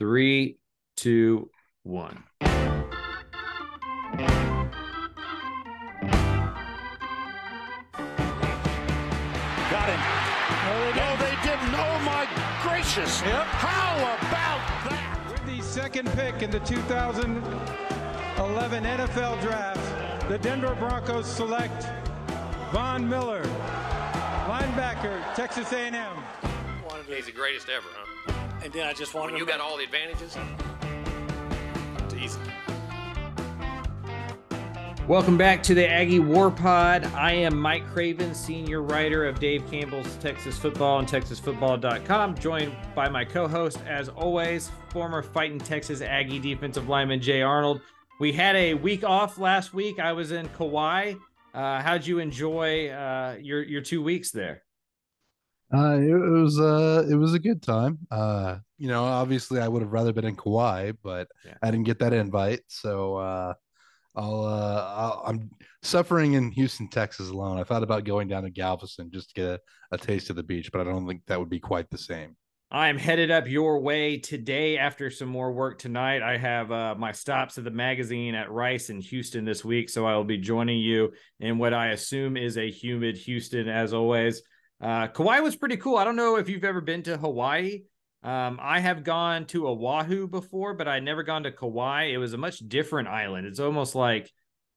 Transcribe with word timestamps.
Three, 0.00 0.56
two, 0.96 1.50
one. 1.82 2.24
Got 2.40 2.50
him. 9.90 10.00
No, 10.64 10.72
they 11.18 11.34
oh, 11.36 11.36
didn't. 11.44 11.76
Oh, 11.76 12.00
my 12.06 12.24
gracious. 12.62 13.20
Yep. 13.20 13.44
How 13.44 13.98
about 13.98 14.88
that? 14.88 15.20
With 15.30 15.44
the 15.44 15.60
second 15.62 16.08
pick 16.12 16.40
in 16.40 16.50
the 16.50 16.60
2011 16.60 18.84
NFL 18.84 19.38
Draft, 19.42 20.28
the 20.30 20.38
Denver 20.38 20.74
Broncos 20.76 21.26
select 21.26 21.88
Von 22.72 23.06
Miller, 23.06 23.42
linebacker, 24.48 25.22
Texas 25.34 25.70
A&M. 25.74 26.16
He's 27.06 27.26
the 27.26 27.32
greatest 27.32 27.68
ever, 27.68 27.88
huh? 27.92 28.29
And 28.62 28.72
then 28.72 28.86
I 28.86 28.92
just 28.92 29.14
wanted 29.14 29.32
When 29.32 29.40
you 29.40 29.46
to- 29.46 29.52
got 29.52 29.60
all 29.60 29.76
the 29.78 29.84
advantages, 29.84 30.36
it's 32.04 32.14
easy. 32.14 32.38
Welcome 35.08 35.36
back 35.36 35.62
to 35.64 35.74
the 35.74 35.88
Aggie 35.88 36.20
War 36.20 36.50
Pod. 36.50 37.04
I 37.14 37.32
am 37.32 37.58
Mike 37.58 37.84
Craven, 37.92 38.32
senior 38.34 38.82
writer 38.82 39.26
of 39.26 39.40
Dave 39.40 39.68
Campbell's 39.68 40.14
Texas 40.16 40.56
Football 40.58 41.00
and 41.00 41.08
TexasFootball.com, 41.08 42.36
joined 42.38 42.76
by 42.94 43.08
my 43.08 43.24
co-host, 43.24 43.78
as 43.88 44.08
always, 44.08 44.70
former 44.90 45.22
Fighting 45.22 45.58
Texas 45.58 46.00
Aggie 46.00 46.38
defensive 46.38 46.88
lineman 46.88 47.20
Jay 47.20 47.42
Arnold. 47.42 47.80
We 48.20 48.32
had 48.32 48.54
a 48.54 48.74
week 48.74 49.02
off 49.02 49.38
last 49.38 49.72
week. 49.74 49.98
I 49.98 50.12
was 50.12 50.30
in 50.30 50.48
Kauai. 50.50 51.14
Uh, 51.54 51.80
how'd 51.82 52.06
you 52.06 52.18
enjoy 52.20 52.90
uh, 52.90 53.36
your 53.40 53.62
your 53.64 53.80
two 53.80 54.02
weeks 54.02 54.30
there? 54.30 54.62
Uh, 55.72 55.98
it, 56.00 56.10
it 56.10 56.30
was 56.42 56.58
uh, 56.58 57.06
it 57.08 57.14
was 57.14 57.34
a 57.34 57.38
good 57.38 57.62
time. 57.62 57.98
Uh, 58.10 58.58
you 58.78 58.88
know, 58.88 59.04
obviously, 59.04 59.60
I 59.60 59.68
would 59.68 59.82
have 59.82 59.92
rather 59.92 60.12
been 60.12 60.24
in 60.24 60.36
Kauai, 60.36 60.92
but 61.02 61.28
Yeah. 61.44 61.54
I 61.62 61.70
didn't 61.70 61.86
get 61.86 61.98
that 62.00 62.12
invite, 62.12 62.60
so 62.66 63.16
uh, 63.16 63.54
I'll, 64.16 64.44
uh, 64.44 64.94
I'll 64.96 65.22
I'm 65.26 65.50
suffering 65.82 66.32
in 66.34 66.50
Houston, 66.52 66.88
Texas 66.88 67.28
alone. 67.30 67.58
I 67.58 67.64
thought 67.64 67.84
about 67.84 68.04
going 68.04 68.26
down 68.26 68.42
to 68.42 68.50
Galveston 68.50 69.10
just 69.12 69.28
to 69.28 69.34
get 69.34 69.44
a, 69.46 69.60
a 69.92 69.98
taste 69.98 70.30
of 70.30 70.36
the 70.36 70.42
beach, 70.42 70.72
but 70.72 70.80
I 70.80 70.84
don't 70.84 71.06
think 71.06 71.22
that 71.26 71.38
would 71.38 71.50
be 71.50 71.60
quite 71.60 71.88
the 71.90 71.98
same. 71.98 72.36
I'm 72.72 72.98
headed 72.98 73.32
up 73.32 73.48
your 73.48 73.80
way 73.80 74.18
today 74.18 74.78
after 74.78 75.10
some 75.10 75.28
more 75.28 75.52
work 75.52 75.78
tonight. 75.80 76.22
I 76.22 76.36
have 76.36 76.70
uh, 76.70 76.94
my 76.96 77.10
stops 77.10 77.58
at 77.58 77.64
the 77.64 77.70
magazine 77.72 78.36
at 78.36 78.50
Rice 78.50 78.90
in 78.90 79.00
Houston 79.00 79.44
this 79.44 79.64
week, 79.64 79.90
so 79.90 80.06
I 80.06 80.14
will 80.16 80.24
be 80.24 80.38
joining 80.38 80.78
you 80.78 81.12
in 81.40 81.58
what 81.58 81.74
I 81.74 81.88
assume 81.88 82.36
is 82.36 82.56
a 82.56 82.70
humid 82.70 83.16
Houston 83.16 83.68
as 83.68 83.92
always. 83.92 84.42
Uh, 84.80 85.08
Kauai 85.08 85.40
was 85.40 85.56
pretty 85.56 85.76
cool. 85.76 85.96
I 85.96 86.04
don't 86.04 86.16
know 86.16 86.36
if 86.36 86.48
you've 86.48 86.64
ever 86.64 86.80
been 86.80 87.02
to 87.04 87.16
Hawaii. 87.16 87.82
Um, 88.22 88.58
I 88.60 88.80
have 88.80 89.04
gone 89.04 89.46
to 89.46 89.68
Oahu 89.68 90.26
before, 90.26 90.74
but 90.74 90.88
I'd 90.88 91.02
never 91.02 91.22
gone 91.22 91.44
to 91.44 91.52
Kauai. 91.52 92.10
It 92.12 92.18
was 92.18 92.32
a 92.32 92.38
much 92.38 92.58
different 92.60 93.08
island. 93.08 93.46
It's 93.46 93.60
almost 93.60 93.94
like 93.94 94.30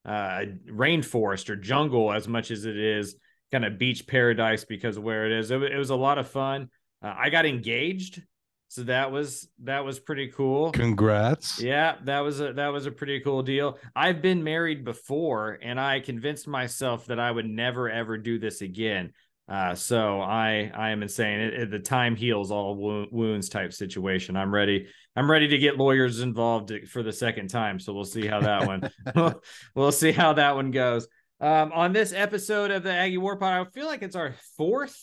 uh, 0.04 0.44
rainforest 0.68 1.48
or 1.50 1.56
jungle 1.56 2.12
as 2.12 2.28
much 2.28 2.50
as 2.50 2.64
it 2.64 2.76
is 2.76 3.16
kind 3.52 3.64
of 3.64 3.78
beach 3.78 4.06
paradise 4.06 4.64
because 4.64 4.96
of 4.96 5.02
where 5.02 5.26
it 5.26 5.32
is. 5.38 5.50
It, 5.50 5.62
it 5.62 5.76
was 5.76 5.90
a 5.90 5.96
lot 5.96 6.18
of 6.18 6.28
fun. 6.28 6.70
Uh, 7.02 7.14
I 7.16 7.30
got 7.30 7.46
engaged, 7.46 8.22
so 8.68 8.84
that 8.84 9.12
was 9.12 9.48
that 9.62 9.84
was 9.84 10.00
pretty 10.00 10.28
cool. 10.28 10.72
Congrats! 10.72 11.60
Yeah, 11.60 11.96
that 12.04 12.20
was 12.20 12.40
a 12.40 12.54
that 12.54 12.68
was 12.68 12.86
a 12.86 12.90
pretty 12.90 13.20
cool 13.20 13.42
deal. 13.42 13.78
I've 13.94 14.22
been 14.22 14.42
married 14.42 14.84
before, 14.84 15.58
and 15.62 15.78
I 15.78 16.00
convinced 16.00 16.48
myself 16.48 17.06
that 17.06 17.20
I 17.20 17.30
would 17.30 17.46
never 17.46 17.90
ever 17.90 18.16
do 18.18 18.38
this 18.38 18.62
again. 18.62 19.12
Uh, 19.48 19.74
so 19.74 20.20
I 20.20 20.70
I 20.74 20.90
am 20.90 21.02
insane. 21.02 21.40
It, 21.40 21.54
it- 21.54 21.70
the 21.70 21.78
time 21.78 22.16
heals 22.16 22.50
all 22.50 22.74
wo- 22.76 23.06
wounds 23.10 23.48
type 23.48 23.72
situation. 23.72 24.36
I'm 24.36 24.52
ready. 24.54 24.86
I'm 25.16 25.30
ready 25.30 25.48
to 25.48 25.58
get 25.58 25.76
lawyers 25.76 26.20
involved 26.20 26.72
for 26.88 27.02
the 27.02 27.12
second 27.12 27.48
time. 27.48 27.78
So 27.78 27.92
we'll 27.92 28.04
see 28.04 28.26
how 28.26 28.40
that 28.40 28.66
one. 28.66 28.90
we'll 29.74 29.92
see 29.92 30.12
how 30.12 30.32
that 30.34 30.54
one 30.56 30.70
goes. 30.70 31.06
Um, 31.40 31.72
on 31.72 31.92
this 31.92 32.12
episode 32.12 32.70
of 32.70 32.82
the 32.82 32.92
Aggie 32.92 33.18
War 33.18 33.36
Pod, 33.36 33.66
I 33.66 33.70
feel 33.70 33.86
like 33.86 34.02
it's 34.02 34.16
our 34.16 34.34
fourth. 34.56 34.98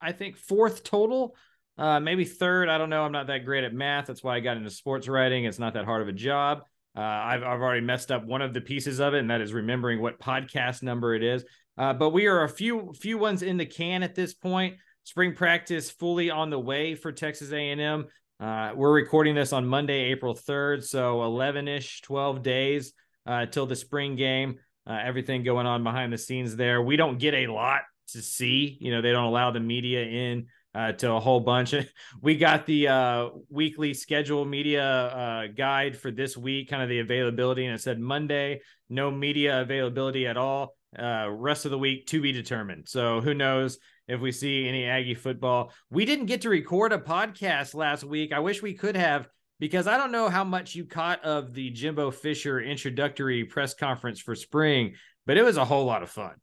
I 0.00 0.12
think 0.12 0.36
fourth 0.36 0.82
total 0.84 1.34
uh, 1.80 1.98
maybe 1.98 2.24
third. 2.26 2.68
I 2.68 2.76
don't 2.76 2.90
know. 2.90 3.04
I'm 3.04 3.12
not 3.12 3.28
that 3.28 3.46
great 3.46 3.64
at 3.64 3.72
math. 3.72 4.06
That's 4.06 4.22
why 4.22 4.36
I 4.36 4.40
got 4.40 4.58
into 4.58 4.70
sports 4.70 5.08
writing. 5.08 5.46
It's 5.46 5.58
not 5.58 5.74
that 5.74 5.86
hard 5.86 6.02
of 6.02 6.08
a 6.08 6.12
job. 6.12 6.60
Uh, 6.94 7.00
I've 7.00 7.42
I've 7.42 7.60
already 7.60 7.80
messed 7.80 8.12
up 8.12 8.26
one 8.26 8.42
of 8.42 8.52
the 8.52 8.60
pieces 8.60 9.00
of 9.00 9.14
it, 9.14 9.20
and 9.20 9.30
that 9.30 9.40
is 9.40 9.52
remembering 9.54 10.02
what 10.02 10.20
podcast 10.20 10.82
number 10.82 11.14
it 11.14 11.22
is. 11.22 11.44
Uh, 11.80 11.94
but 11.94 12.10
we 12.10 12.26
are 12.26 12.44
a 12.44 12.48
few 12.48 12.92
few 13.00 13.16
ones 13.16 13.42
in 13.42 13.56
the 13.56 13.64
can 13.64 14.02
at 14.02 14.14
this 14.14 14.34
point. 14.34 14.76
Spring 15.04 15.34
practice 15.34 15.90
fully 15.90 16.30
on 16.30 16.50
the 16.50 16.58
way 16.58 16.94
for 16.94 17.10
Texas 17.10 17.52
A&M. 17.52 18.04
Uh, 18.38 18.72
we're 18.76 18.92
recording 18.92 19.34
this 19.34 19.54
on 19.54 19.66
Monday, 19.66 20.10
April 20.12 20.34
3rd, 20.34 20.84
so 20.84 21.20
11ish, 21.20 22.02
12 22.02 22.42
days 22.42 22.92
uh, 23.24 23.46
till 23.46 23.64
the 23.64 23.74
spring 23.74 24.14
game. 24.14 24.58
Uh, 24.86 24.98
everything 25.02 25.42
going 25.42 25.66
on 25.66 25.82
behind 25.82 26.12
the 26.12 26.18
scenes 26.18 26.54
there. 26.54 26.82
We 26.82 26.96
don't 26.96 27.18
get 27.18 27.32
a 27.32 27.46
lot 27.46 27.80
to 28.08 28.20
see. 28.20 28.76
You 28.78 28.90
know, 28.90 29.00
they 29.00 29.12
don't 29.12 29.24
allow 29.24 29.50
the 29.50 29.60
media 29.60 30.02
in 30.04 30.48
uh, 30.74 30.92
to 30.92 31.12
a 31.12 31.20
whole 31.20 31.40
bunch. 31.40 31.74
we 32.20 32.36
got 32.36 32.66
the 32.66 32.88
uh, 32.88 33.28
weekly 33.48 33.94
schedule 33.94 34.44
media 34.44 34.84
uh, 34.84 35.46
guide 35.46 35.96
for 35.96 36.10
this 36.10 36.36
week, 36.36 36.68
kind 36.68 36.82
of 36.82 36.90
the 36.90 36.98
availability, 36.98 37.64
and 37.64 37.74
it 37.74 37.80
said 37.80 37.98
Monday, 37.98 38.60
no 38.90 39.10
media 39.10 39.62
availability 39.62 40.26
at 40.26 40.36
all. 40.36 40.76
Uh, 40.98 41.28
rest 41.30 41.64
of 41.66 41.70
the 41.70 41.78
week 41.78 42.06
to 42.08 42.20
be 42.20 42.32
determined. 42.32 42.88
So 42.88 43.20
who 43.20 43.32
knows 43.32 43.78
if 44.08 44.20
we 44.20 44.32
see 44.32 44.66
any 44.68 44.86
Aggie 44.86 45.14
football? 45.14 45.72
We 45.88 46.04
didn't 46.04 46.26
get 46.26 46.40
to 46.40 46.48
record 46.48 46.92
a 46.92 46.98
podcast 46.98 47.74
last 47.74 48.02
week. 48.02 48.32
I 48.32 48.40
wish 48.40 48.60
we 48.60 48.74
could 48.74 48.96
have 48.96 49.28
because 49.60 49.86
I 49.86 49.96
don't 49.96 50.10
know 50.10 50.28
how 50.28 50.42
much 50.42 50.74
you 50.74 50.86
caught 50.86 51.24
of 51.24 51.54
the 51.54 51.70
Jimbo 51.70 52.10
Fisher 52.10 52.60
introductory 52.60 53.44
press 53.44 53.72
conference 53.72 54.18
for 54.18 54.34
spring, 54.34 54.94
but 55.26 55.36
it 55.36 55.44
was 55.44 55.58
a 55.58 55.64
whole 55.64 55.84
lot 55.84 56.02
of 56.02 56.10
fun. 56.10 56.34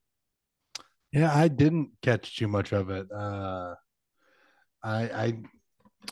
Yeah, 1.11 1.35
I 1.35 1.47
didn't 1.49 1.89
catch 2.01 2.37
too 2.37 2.47
much 2.47 2.71
of 2.71 2.89
it. 2.89 3.07
Uh, 3.11 3.73
I, 4.83 5.01
I, 5.01 5.33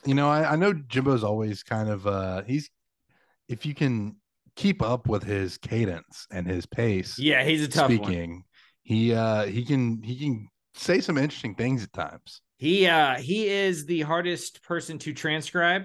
you 0.06 0.14
know, 0.16 0.30
I, 0.30 0.54
I 0.54 0.56
know 0.56 0.74
Jimbo's 0.74 1.24
always 1.24 1.64
kind 1.64 1.90
of 1.90 2.06
uh, 2.08 2.42
he's 2.44 2.70
if 3.48 3.66
you 3.66 3.74
can 3.76 4.18
keep 4.56 4.82
up 4.82 5.08
with 5.08 5.24
his 5.24 5.58
cadence 5.58 6.28
and 6.32 6.48
his 6.48 6.66
pace. 6.66 7.18
Yeah, 7.20 7.44
he's 7.44 7.64
a 7.64 7.68
tough 7.68 7.90
one. 7.90 7.98
speaking, 7.98 8.44
he 8.84 9.14
uh 9.14 9.46
he 9.46 9.64
can 9.66 10.02
he 10.04 10.18
can 10.18 10.48
say 10.76 11.00
some 11.02 11.18
interesting 11.18 11.56
things 11.56 11.84
at 11.84 11.94
times. 11.94 12.42
He 12.58 12.88
uh 12.88 13.16
he 13.16 13.48
is 13.48 13.86
the 13.86 14.02
hardest 14.02 14.64
person 14.64 14.98
to 15.00 15.14
transcribe. 15.14 15.84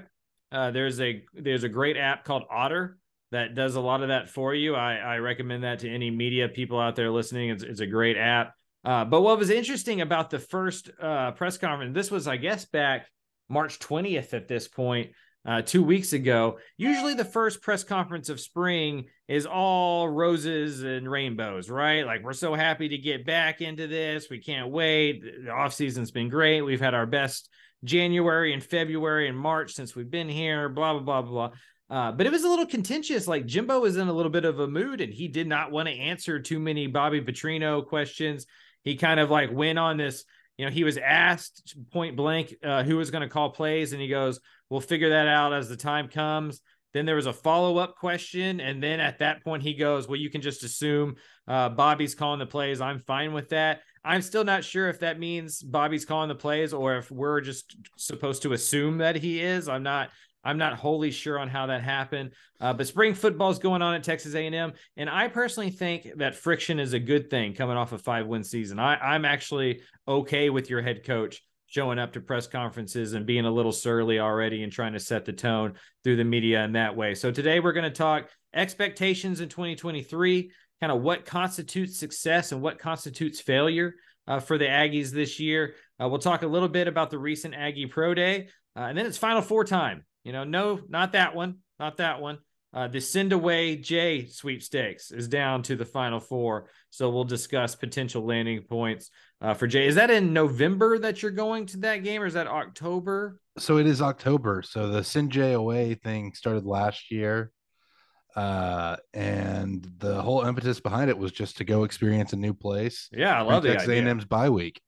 Uh 0.52 0.70
there's 0.70 1.00
a 1.00 1.24
there's 1.34 1.64
a 1.64 1.68
great 1.68 1.96
app 1.96 2.24
called 2.24 2.44
Otter 2.50 2.98
that 3.32 3.54
does 3.54 3.76
a 3.76 3.80
lot 3.80 4.02
of 4.02 4.08
that 4.08 4.28
for 4.28 4.54
you. 4.54 4.74
I 4.74 4.96
I 4.96 5.18
recommend 5.18 5.64
that 5.64 5.80
to 5.80 5.88
any 5.88 6.10
media 6.10 6.48
people 6.48 6.78
out 6.80 6.96
there 6.96 7.10
listening. 7.10 7.50
It's 7.50 7.62
it's 7.62 7.80
a 7.80 7.86
great 7.86 8.16
app. 8.16 8.54
Uh 8.84 9.04
but 9.04 9.22
what 9.22 9.38
was 9.38 9.50
interesting 9.50 10.00
about 10.00 10.30
the 10.30 10.38
first 10.38 10.90
uh 11.00 11.32
press 11.32 11.58
conference, 11.58 11.94
this 11.94 12.10
was 12.10 12.28
I 12.28 12.36
guess 12.36 12.64
back 12.66 13.08
March 13.48 13.78
20th 13.80 14.32
at 14.32 14.46
this 14.46 14.68
point, 14.68 15.10
uh 15.46 15.62
2 15.62 15.82
weeks 15.82 16.12
ago. 16.12 16.58
Usually 16.76 17.14
the 17.14 17.24
first 17.24 17.62
press 17.62 17.84
conference 17.84 18.28
of 18.28 18.40
spring 18.40 19.06
is 19.28 19.46
all 19.46 20.08
roses 20.08 20.82
and 20.82 21.10
rainbows, 21.10 21.70
right? 21.70 22.04
Like 22.04 22.22
we're 22.22 22.32
so 22.32 22.54
happy 22.54 22.88
to 22.88 22.98
get 22.98 23.24
back 23.24 23.60
into 23.60 23.86
this. 23.86 24.28
We 24.28 24.38
can't 24.38 24.70
wait. 24.70 25.22
The 25.44 25.50
off 25.50 25.72
season's 25.72 26.10
been 26.10 26.28
great. 26.28 26.62
We've 26.62 26.80
had 26.80 26.94
our 26.94 27.06
best 27.06 27.48
January 27.84 28.52
and 28.52 28.62
February 28.62 29.28
and 29.28 29.38
March 29.38 29.72
since 29.72 29.94
we've 29.94 30.10
been 30.10 30.28
here, 30.28 30.68
blah, 30.68 30.92
blah, 30.98 31.22
blah, 31.22 31.22
blah. 31.22 31.50
Uh, 31.90 32.12
but 32.12 32.26
it 32.26 32.32
was 32.32 32.44
a 32.44 32.48
little 32.48 32.66
contentious. 32.66 33.26
Like 33.26 33.46
Jimbo 33.46 33.80
was 33.80 33.96
in 33.96 34.08
a 34.08 34.12
little 34.12 34.30
bit 34.30 34.44
of 34.44 34.60
a 34.60 34.68
mood 34.68 35.00
and 35.00 35.12
he 35.12 35.28
did 35.28 35.48
not 35.48 35.72
want 35.72 35.88
to 35.88 35.94
answer 35.94 36.38
too 36.38 36.60
many 36.60 36.86
Bobby 36.86 37.20
Petrino 37.20 37.84
questions. 37.86 38.46
He 38.84 38.96
kind 38.96 39.18
of 39.18 39.30
like 39.30 39.50
went 39.52 39.78
on 39.78 39.96
this, 39.96 40.24
you 40.56 40.64
know, 40.64 40.70
he 40.70 40.84
was 40.84 40.98
asked 40.98 41.76
point 41.92 42.16
blank 42.16 42.54
uh, 42.62 42.84
who 42.84 42.96
was 42.96 43.10
going 43.10 43.22
to 43.22 43.28
call 43.28 43.50
plays 43.50 43.92
and 43.92 44.00
he 44.00 44.08
goes, 44.08 44.40
we'll 44.70 44.80
figure 44.80 45.10
that 45.10 45.28
out 45.28 45.52
as 45.52 45.68
the 45.68 45.76
time 45.76 46.08
comes. 46.08 46.62
Then 46.92 47.06
there 47.06 47.16
was 47.16 47.26
a 47.26 47.32
follow 47.32 47.78
up 47.78 47.96
question. 47.96 48.60
And 48.60 48.82
then 48.82 49.00
at 49.00 49.18
that 49.18 49.44
point, 49.44 49.62
he 49.62 49.74
goes, 49.74 50.08
Well, 50.08 50.16
you 50.16 50.30
can 50.30 50.40
just 50.40 50.64
assume 50.64 51.16
uh, 51.46 51.68
Bobby's 51.68 52.14
calling 52.14 52.38
the 52.38 52.46
plays. 52.46 52.80
I'm 52.80 53.00
fine 53.00 53.32
with 53.32 53.50
that. 53.50 53.82
I'm 54.04 54.22
still 54.22 54.44
not 54.44 54.64
sure 54.64 54.88
if 54.88 55.00
that 55.00 55.18
means 55.18 55.62
Bobby's 55.62 56.04
calling 56.04 56.28
the 56.28 56.34
plays 56.34 56.72
or 56.72 56.96
if 56.96 57.10
we're 57.10 57.40
just 57.40 57.76
supposed 57.96 58.42
to 58.42 58.54
assume 58.54 58.98
that 58.98 59.16
he 59.16 59.40
is. 59.40 59.68
I'm 59.68 59.82
not. 59.82 60.10
I'm 60.42 60.56
not 60.56 60.78
wholly 60.78 61.10
sure 61.10 61.38
on 61.38 61.48
how 61.48 61.66
that 61.66 61.82
happened, 61.82 62.32
uh, 62.62 62.72
but 62.72 62.86
spring 62.86 63.12
football 63.12 63.50
is 63.50 63.58
going 63.58 63.82
on 63.82 63.94
at 63.94 64.02
Texas 64.02 64.34
A&M, 64.34 64.72
and 64.96 65.10
I 65.10 65.28
personally 65.28 65.68
think 65.68 66.08
that 66.16 66.34
friction 66.34 66.80
is 66.80 66.94
a 66.94 66.98
good 66.98 67.28
thing 67.28 67.52
coming 67.52 67.76
off 67.76 67.92
a 67.92 67.98
five 67.98 68.26
win 68.26 68.42
season. 68.42 68.78
I, 68.78 68.96
I'm 68.96 69.26
actually 69.26 69.82
okay 70.08 70.48
with 70.48 70.70
your 70.70 70.80
head 70.80 71.04
coach 71.04 71.42
showing 71.70 72.00
up 72.00 72.12
to 72.12 72.20
press 72.20 72.48
conferences 72.48 73.14
and 73.14 73.24
being 73.24 73.46
a 73.46 73.50
little 73.50 73.72
surly 73.72 74.18
already 74.18 74.64
and 74.64 74.72
trying 74.72 74.92
to 74.92 75.00
set 75.00 75.24
the 75.24 75.32
tone 75.32 75.72
through 76.02 76.16
the 76.16 76.24
media 76.24 76.64
in 76.64 76.72
that 76.72 76.96
way. 76.96 77.14
So 77.14 77.30
today 77.30 77.60
we're 77.60 77.72
going 77.72 77.84
to 77.84 77.90
talk 77.90 78.28
expectations 78.52 79.40
in 79.40 79.48
2023, 79.48 80.50
kind 80.80 80.92
of 80.92 81.00
what 81.00 81.24
constitutes 81.24 81.96
success 81.96 82.50
and 82.50 82.60
what 82.60 82.80
constitutes 82.80 83.40
failure 83.40 83.94
uh, 84.26 84.40
for 84.40 84.58
the 84.58 84.64
Aggies 84.64 85.10
this 85.10 85.38
year. 85.38 85.74
Uh, 86.02 86.08
we'll 86.08 86.18
talk 86.18 86.42
a 86.42 86.48
little 86.48 86.68
bit 86.68 86.88
about 86.88 87.08
the 87.08 87.18
recent 87.18 87.54
Aggie 87.54 87.86
Pro 87.86 88.14
Day, 88.14 88.48
uh, 88.76 88.80
and 88.80 88.98
then 88.98 89.06
it's 89.06 89.18
Final 89.18 89.40
Four 89.40 89.64
time. 89.64 90.04
You 90.24 90.32
know, 90.32 90.42
no, 90.42 90.80
not 90.88 91.12
that 91.12 91.36
one, 91.36 91.58
not 91.78 91.98
that 91.98 92.20
one. 92.20 92.38
Uh, 92.72 92.86
the 92.86 93.00
send 93.00 93.32
away 93.32 93.76
Jay 93.76 94.26
sweepstakes 94.26 95.10
is 95.10 95.26
down 95.26 95.62
to 95.64 95.74
the 95.74 95.84
final 95.84 96.20
four. 96.20 96.68
So 96.90 97.10
we'll 97.10 97.24
discuss 97.24 97.74
potential 97.74 98.24
landing 98.24 98.62
points 98.62 99.10
uh, 99.40 99.54
for 99.54 99.66
Jay. 99.66 99.86
Is 99.86 99.96
that 99.96 100.10
in 100.10 100.32
November 100.32 100.98
that 101.00 101.20
you're 101.22 101.32
going 101.32 101.66
to 101.66 101.78
that 101.78 102.04
game 102.04 102.22
or 102.22 102.26
is 102.26 102.34
that 102.34 102.46
October? 102.46 103.40
So 103.58 103.78
it 103.78 103.86
is 103.86 104.00
October. 104.00 104.62
So 104.62 104.88
the 104.88 105.02
send 105.02 105.32
Jay 105.32 105.52
away 105.52 105.94
thing 105.94 106.32
started 106.34 106.64
last 106.64 107.10
year. 107.10 107.50
Uh, 108.36 108.96
and 109.12 109.90
the 109.98 110.22
whole 110.22 110.42
impetus 110.42 110.78
behind 110.78 111.10
it 111.10 111.18
was 111.18 111.32
just 111.32 111.56
to 111.56 111.64
go 111.64 111.82
experience 111.82 112.32
a 112.32 112.36
new 112.36 112.54
place. 112.54 113.08
Yeah, 113.10 113.36
I 113.36 113.42
love 113.42 113.64
Texas 113.64 113.88
that. 113.88 114.06
A&M's 114.06 114.24
bye 114.24 114.50
week. 114.50 114.80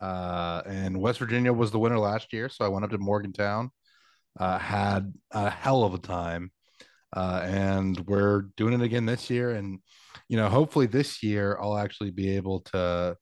Uh, 0.00 0.62
and 0.64 0.98
West 0.98 1.18
Virginia 1.18 1.52
was 1.52 1.70
the 1.70 1.78
winner 1.78 1.98
last 1.98 2.32
year, 2.32 2.48
so 2.48 2.64
I 2.64 2.68
went 2.68 2.86
up 2.86 2.90
to 2.92 2.98
Morgantown. 2.98 3.70
Uh, 4.38 4.58
had 4.58 5.12
a 5.32 5.50
hell 5.50 5.84
of 5.84 5.92
a 5.92 5.98
time 5.98 6.52
uh, 7.12 7.42
and 7.44 7.98
we're 8.06 8.42
doing 8.56 8.74
it 8.74 8.82
again 8.82 9.06
this 9.06 9.30
year. 9.30 9.50
And 9.50 9.80
you 10.28 10.36
know, 10.36 10.48
hopefully 10.48 10.86
this 10.86 11.22
year 11.22 11.58
I'll 11.60 11.76
actually 11.76 12.10
be 12.10 12.36
able 12.36 12.60
to 12.72 13.16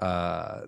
uh, 0.00 0.60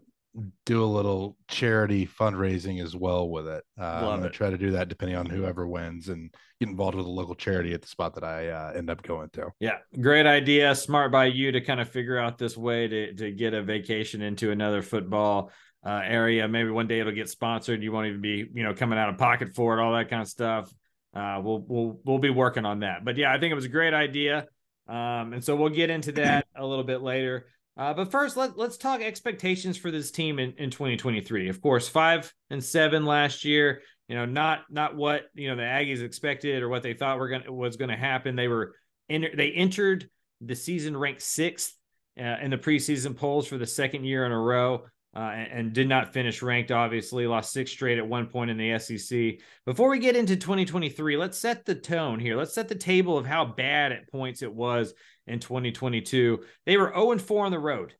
do 0.64 0.84
a 0.84 0.86
little 0.86 1.36
charity 1.48 2.06
fundraising 2.06 2.82
as 2.82 2.94
well 2.94 3.28
with 3.28 3.46
it. 3.46 3.64
Uh, 3.80 3.84
I'm 3.84 4.20
going 4.20 4.22
to 4.22 4.30
try 4.30 4.50
to 4.50 4.58
do 4.58 4.72
that 4.72 4.88
depending 4.88 5.16
on 5.16 5.26
whoever 5.26 5.66
wins 5.66 6.08
and 6.08 6.32
get 6.60 6.68
involved 6.68 6.96
with 6.96 7.06
a 7.06 7.10
local 7.10 7.34
charity 7.34 7.72
at 7.72 7.82
the 7.82 7.88
spot 7.88 8.14
that 8.14 8.24
I 8.24 8.48
uh, 8.48 8.72
end 8.76 8.90
up 8.90 9.02
going 9.02 9.30
to. 9.30 9.50
Yeah, 9.60 9.78
great 10.00 10.26
idea. 10.26 10.74
Smart 10.74 11.10
by 11.12 11.26
you 11.26 11.52
to 11.52 11.60
kind 11.60 11.80
of 11.80 11.88
figure 11.88 12.18
out 12.18 12.38
this 12.38 12.56
way 12.56 12.88
to 12.88 13.14
to 13.14 13.30
get 13.30 13.54
a 13.54 13.62
vacation 13.62 14.22
into 14.22 14.50
another 14.50 14.82
football. 14.82 15.50
Uh, 15.84 16.02
area 16.04 16.48
maybe 16.48 16.68
one 16.68 16.88
day 16.88 16.98
it'll 16.98 17.12
get 17.12 17.28
sponsored 17.28 17.80
you 17.80 17.92
won't 17.92 18.08
even 18.08 18.20
be 18.20 18.44
you 18.52 18.64
know 18.64 18.74
coming 18.74 18.98
out 18.98 19.08
of 19.08 19.18
pocket 19.18 19.54
for 19.54 19.78
it 19.78 19.80
all 19.80 19.92
that 19.92 20.10
kind 20.10 20.20
of 20.20 20.26
stuff 20.26 20.68
uh, 21.16 21.40
we'll 21.42 21.64
we'll 21.66 22.00
we'll 22.04 22.18
be 22.18 22.30
working 22.30 22.66
on 22.66 22.80
that. 22.80 23.04
But 23.04 23.16
yeah, 23.16 23.32
I 23.32 23.38
think 23.38 23.50
it 23.50 23.54
was 23.54 23.64
a 23.64 23.70
great 23.70 23.94
idea, 23.94 24.46
um, 24.86 25.32
and 25.32 25.42
so 25.42 25.56
we'll 25.56 25.70
get 25.70 25.88
into 25.88 26.12
that 26.12 26.46
a 26.54 26.66
little 26.66 26.84
bit 26.84 27.00
later. 27.00 27.46
Uh, 27.76 27.94
but 27.94 28.10
first, 28.10 28.36
let 28.36 28.58
let's 28.58 28.76
talk 28.76 29.00
expectations 29.00 29.78
for 29.78 29.90
this 29.90 30.10
team 30.10 30.38
in, 30.38 30.52
in 30.58 30.70
2023. 30.70 31.48
Of 31.48 31.62
course, 31.62 31.88
five 31.88 32.32
and 32.50 32.62
seven 32.62 33.06
last 33.06 33.44
year. 33.44 33.80
You 34.08 34.16
know, 34.16 34.26
not 34.26 34.64
not 34.70 34.94
what 34.94 35.22
you 35.34 35.48
know 35.48 35.56
the 35.56 35.62
Aggies 35.62 36.02
expected 36.02 36.62
or 36.62 36.68
what 36.68 36.82
they 36.82 36.92
thought 36.92 37.18
were 37.18 37.28
gonna 37.28 37.50
was 37.50 37.76
going 37.76 37.90
to 37.90 37.96
happen. 37.96 38.36
They 38.36 38.48
were 38.48 38.74
in, 39.08 39.26
they 39.34 39.52
entered 39.52 40.10
the 40.42 40.54
season 40.54 40.94
ranked 40.94 41.22
sixth 41.22 41.72
uh, 42.18 42.36
in 42.42 42.50
the 42.50 42.58
preseason 42.58 43.16
polls 43.16 43.46
for 43.46 43.56
the 43.56 43.66
second 43.66 44.04
year 44.04 44.26
in 44.26 44.32
a 44.32 44.38
row 44.38 44.84
uh, 45.16 45.30
and, 45.30 45.52
and, 45.52 45.72
did 45.72 45.88
not 45.88 46.12
finish 46.12 46.42
ranked, 46.42 46.70
obviously. 46.70 47.26
Lost 47.26 47.50
six 47.50 47.70
straight 47.70 47.96
at 47.96 48.06
one 48.06 48.26
point 48.26 48.50
in 48.50 48.58
the 48.58 48.78
SEC. 48.78 49.38
Before 49.64 49.88
we 49.88 49.98
get 49.98 50.14
into 50.14 50.36
2023, 50.36 51.16
let's 51.16 51.38
set 51.38 51.64
the 51.64 51.74
tone 51.74 52.20
here. 52.20 52.36
Let's 52.36 52.52
set 52.52 52.68
the 52.68 52.74
table 52.74 53.16
of 53.16 53.24
how 53.24 53.46
bad 53.46 53.92
at 53.92 54.10
points 54.10 54.42
it 54.42 54.52
was 54.52 54.92
in 55.26 55.40
2022. 55.40 56.44
They 56.66 56.76
were 56.76 56.92
0 56.94 57.16
4 57.16 57.46
on 57.46 57.50
the 57.50 57.58
road. 57.58 57.94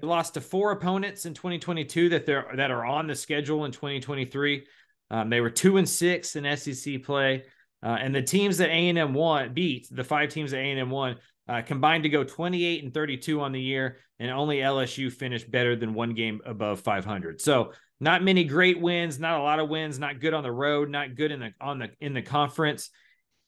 They 0.00 0.06
lost 0.06 0.34
to 0.34 0.40
four 0.40 0.70
opponents 0.70 1.26
in 1.26 1.34
2022 1.34 2.10
that 2.10 2.26
they're 2.26 2.46
that 2.54 2.70
are 2.70 2.84
on 2.84 3.08
the 3.08 3.16
schedule 3.16 3.64
in 3.64 3.72
2023. 3.72 4.66
Um, 5.10 5.30
they 5.30 5.40
were 5.40 5.50
two 5.50 5.78
and 5.78 5.88
six 5.88 6.36
in 6.36 6.56
SEC 6.56 7.02
play, 7.02 7.44
uh, 7.82 7.96
and 8.00 8.14
the 8.14 8.22
teams 8.22 8.58
that 8.58 8.68
A 8.68 8.88
and 8.88 8.98
M 8.98 9.14
won 9.14 9.52
beat 9.52 9.88
the 9.90 10.04
five 10.04 10.28
teams 10.28 10.52
that 10.52 10.58
A 10.58 10.70
and 10.70 10.78
M 10.78 10.90
won 10.90 11.16
uh, 11.48 11.62
combined 11.62 12.02
to 12.02 12.08
go 12.08 12.24
28 12.24 12.84
and 12.84 12.94
32 12.94 13.40
on 13.40 13.52
the 13.52 13.60
year, 13.60 13.98
and 14.18 14.30
only 14.30 14.58
LSU 14.58 15.12
finished 15.12 15.50
better 15.50 15.76
than 15.76 15.94
one 15.94 16.14
game 16.14 16.40
above 16.44 16.80
500. 16.80 17.40
So 17.40 17.72
not 18.00 18.22
many 18.22 18.44
great 18.44 18.80
wins, 18.80 19.18
not 19.18 19.38
a 19.38 19.42
lot 19.42 19.60
of 19.60 19.68
wins, 19.68 19.98
not 19.98 20.20
good 20.20 20.34
on 20.34 20.42
the 20.42 20.52
road, 20.52 20.90
not 20.90 21.14
good 21.14 21.32
in 21.32 21.40
the 21.40 21.50
on 21.60 21.78
the 21.78 21.90
in 22.00 22.14
the 22.14 22.22
conference. 22.22 22.90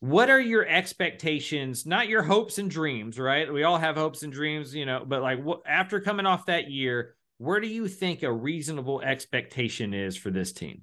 What 0.00 0.30
are 0.30 0.40
your 0.40 0.66
expectations? 0.66 1.84
Not 1.84 2.08
your 2.08 2.22
hopes 2.22 2.58
and 2.58 2.70
dreams, 2.70 3.18
right? 3.18 3.52
We 3.52 3.64
all 3.64 3.78
have 3.78 3.96
hopes 3.96 4.22
and 4.22 4.32
dreams, 4.32 4.74
you 4.74 4.86
know, 4.86 5.04
but 5.04 5.22
like 5.22 5.40
after 5.66 6.00
coming 6.00 6.24
off 6.24 6.46
that 6.46 6.70
year, 6.70 7.16
where 7.38 7.58
do 7.58 7.66
you 7.66 7.88
think 7.88 8.22
a 8.22 8.32
reasonable 8.32 9.00
expectation 9.00 9.92
is 9.92 10.16
for 10.16 10.30
this 10.30 10.52
team? 10.52 10.82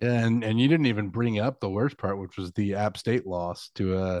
And 0.00 0.44
and 0.44 0.60
you 0.60 0.68
didn't 0.68 0.86
even 0.86 1.08
bring 1.08 1.38
up 1.38 1.60
the 1.60 1.70
worst 1.70 1.98
part, 1.98 2.18
which 2.18 2.36
was 2.36 2.52
the 2.52 2.74
App 2.74 2.98
State 2.98 3.26
loss 3.26 3.70
to 3.76 3.98
a 3.98 4.20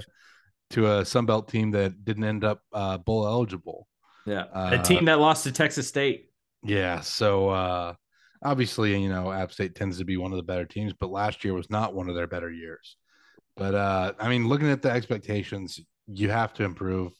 to 0.70 0.86
a 0.86 1.02
Sunbelt 1.02 1.48
team 1.48 1.70
that 1.72 2.04
didn't 2.04 2.24
end 2.24 2.44
up 2.44 2.60
uh, 2.72 2.98
bowl 2.98 3.26
eligible. 3.26 3.86
Yeah, 4.26 4.44
uh, 4.52 4.78
a 4.78 4.82
team 4.82 5.06
that 5.06 5.18
lost 5.18 5.44
to 5.44 5.52
Texas 5.52 5.88
State. 5.88 6.30
Yeah, 6.62 7.00
so 7.00 7.48
uh, 7.48 7.94
obviously, 8.42 9.00
you 9.00 9.08
know, 9.08 9.32
App 9.32 9.52
State 9.52 9.74
tends 9.74 9.98
to 9.98 10.04
be 10.04 10.16
one 10.16 10.32
of 10.32 10.36
the 10.36 10.42
better 10.42 10.64
teams, 10.64 10.92
but 10.92 11.10
last 11.10 11.44
year 11.44 11.54
was 11.54 11.70
not 11.70 11.94
one 11.94 12.08
of 12.08 12.14
their 12.14 12.26
better 12.26 12.50
years. 12.50 12.96
But 13.56 13.74
uh, 13.74 14.12
I 14.18 14.28
mean, 14.28 14.48
looking 14.48 14.70
at 14.70 14.82
the 14.82 14.90
expectations, 14.90 15.80
you 16.06 16.30
have 16.30 16.54
to 16.54 16.64
improve. 16.64 17.12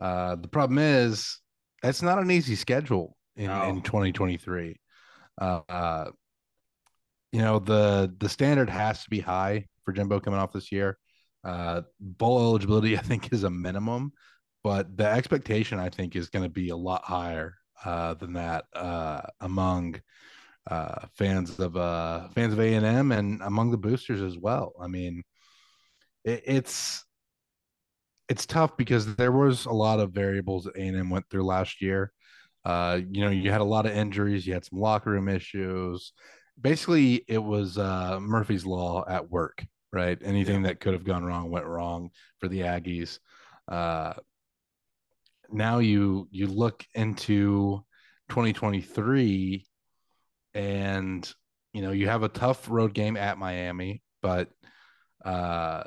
Uh, 0.00 0.36
the 0.36 0.48
problem 0.48 0.78
is, 0.78 1.40
it's 1.82 2.02
not 2.02 2.18
an 2.18 2.30
easy 2.30 2.54
schedule 2.54 3.16
in, 3.36 3.46
no. 3.46 3.64
in 3.64 3.82
2023. 3.82 4.76
Uh, 5.40 5.60
uh, 5.68 6.10
you 7.32 7.40
know, 7.40 7.58
the 7.58 8.14
the 8.18 8.28
standard 8.28 8.70
has 8.70 9.02
to 9.04 9.10
be 9.10 9.20
high 9.20 9.66
for 9.84 9.92
Jimbo 9.92 10.20
coming 10.20 10.38
off 10.38 10.52
this 10.52 10.70
year. 10.70 10.98
Uh, 11.46 11.82
bowl 12.00 12.40
eligibility, 12.40 12.98
I 12.98 13.02
think, 13.02 13.32
is 13.32 13.44
a 13.44 13.50
minimum, 13.50 14.12
but 14.64 14.96
the 14.96 15.06
expectation, 15.06 15.78
I 15.78 15.90
think, 15.90 16.16
is 16.16 16.28
going 16.28 16.42
to 16.42 16.50
be 16.50 16.70
a 16.70 16.76
lot 16.76 17.04
higher 17.04 17.54
uh, 17.84 18.14
than 18.14 18.32
that 18.32 18.64
uh, 18.74 19.22
among 19.40 20.00
uh, 20.68 21.06
fans 21.14 21.60
of 21.60 21.76
uh, 21.76 22.28
fans 22.30 22.52
of 22.52 22.58
A 22.58 22.74
and 22.74 22.84
M 22.84 23.12
and 23.12 23.40
among 23.42 23.70
the 23.70 23.76
boosters 23.76 24.20
as 24.20 24.36
well. 24.36 24.72
I 24.80 24.88
mean, 24.88 25.22
it, 26.24 26.42
it's 26.44 27.04
it's 28.28 28.44
tough 28.44 28.76
because 28.76 29.14
there 29.14 29.30
was 29.30 29.66
a 29.66 29.72
lot 29.72 30.00
of 30.00 30.10
variables 30.10 30.64
that 30.64 30.76
A 30.76 30.80
and 30.80 30.96
M 30.96 31.10
went 31.10 31.30
through 31.30 31.44
last 31.44 31.80
year. 31.80 32.12
Uh, 32.64 32.98
you 33.12 33.20
know, 33.20 33.30
you 33.30 33.52
had 33.52 33.60
a 33.60 33.64
lot 33.64 33.86
of 33.86 33.92
injuries, 33.92 34.44
you 34.44 34.52
had 34.52 34.64
some 34.64 34.80
locker 34.80 35.10
room 35.10 35.28
issues. 35.28 36.12
Basically, 36.60 37.24
it 37.28 37.38
was 37.38 37.78
uh, 37.78 38.18
Murphy's 38.20 38.66
law 38.66 39.04
at 39.06 39.30
work 39.30 39.64
right? 39.96 40.18
Anything 40.22 40.60
yeah. 40.62 40.68
that 40.68 40.80
could 40.80 40.92
have 40.92 41.04
gone 41.04 41.24
wrong 41.24 41.50
went 41.50 41.64
wrong 41.64 42.10
for 42.38 42.48
the 42.48 42.60
Aggies. 42.60 43.18
Uh, 43.66 44.12
now 45.50 45.78
you 45.78 46.28
you 46.30 46.46
look 46.46 46.84
into 46.94 47.82
2023 48.28 49.64
and 50.54 51.32
you 51.72 51.82
know 51.82 51.92
you 51.92 52.08
have 52.08 52.22
a 52.22 52.28
tough 52.28 52.68
road 52.68 52.92
game 52.92 53.16
at 53.16 53.38
Miami, 53.38 54.02
but 54.20 54.50
uh, 55.24 55.82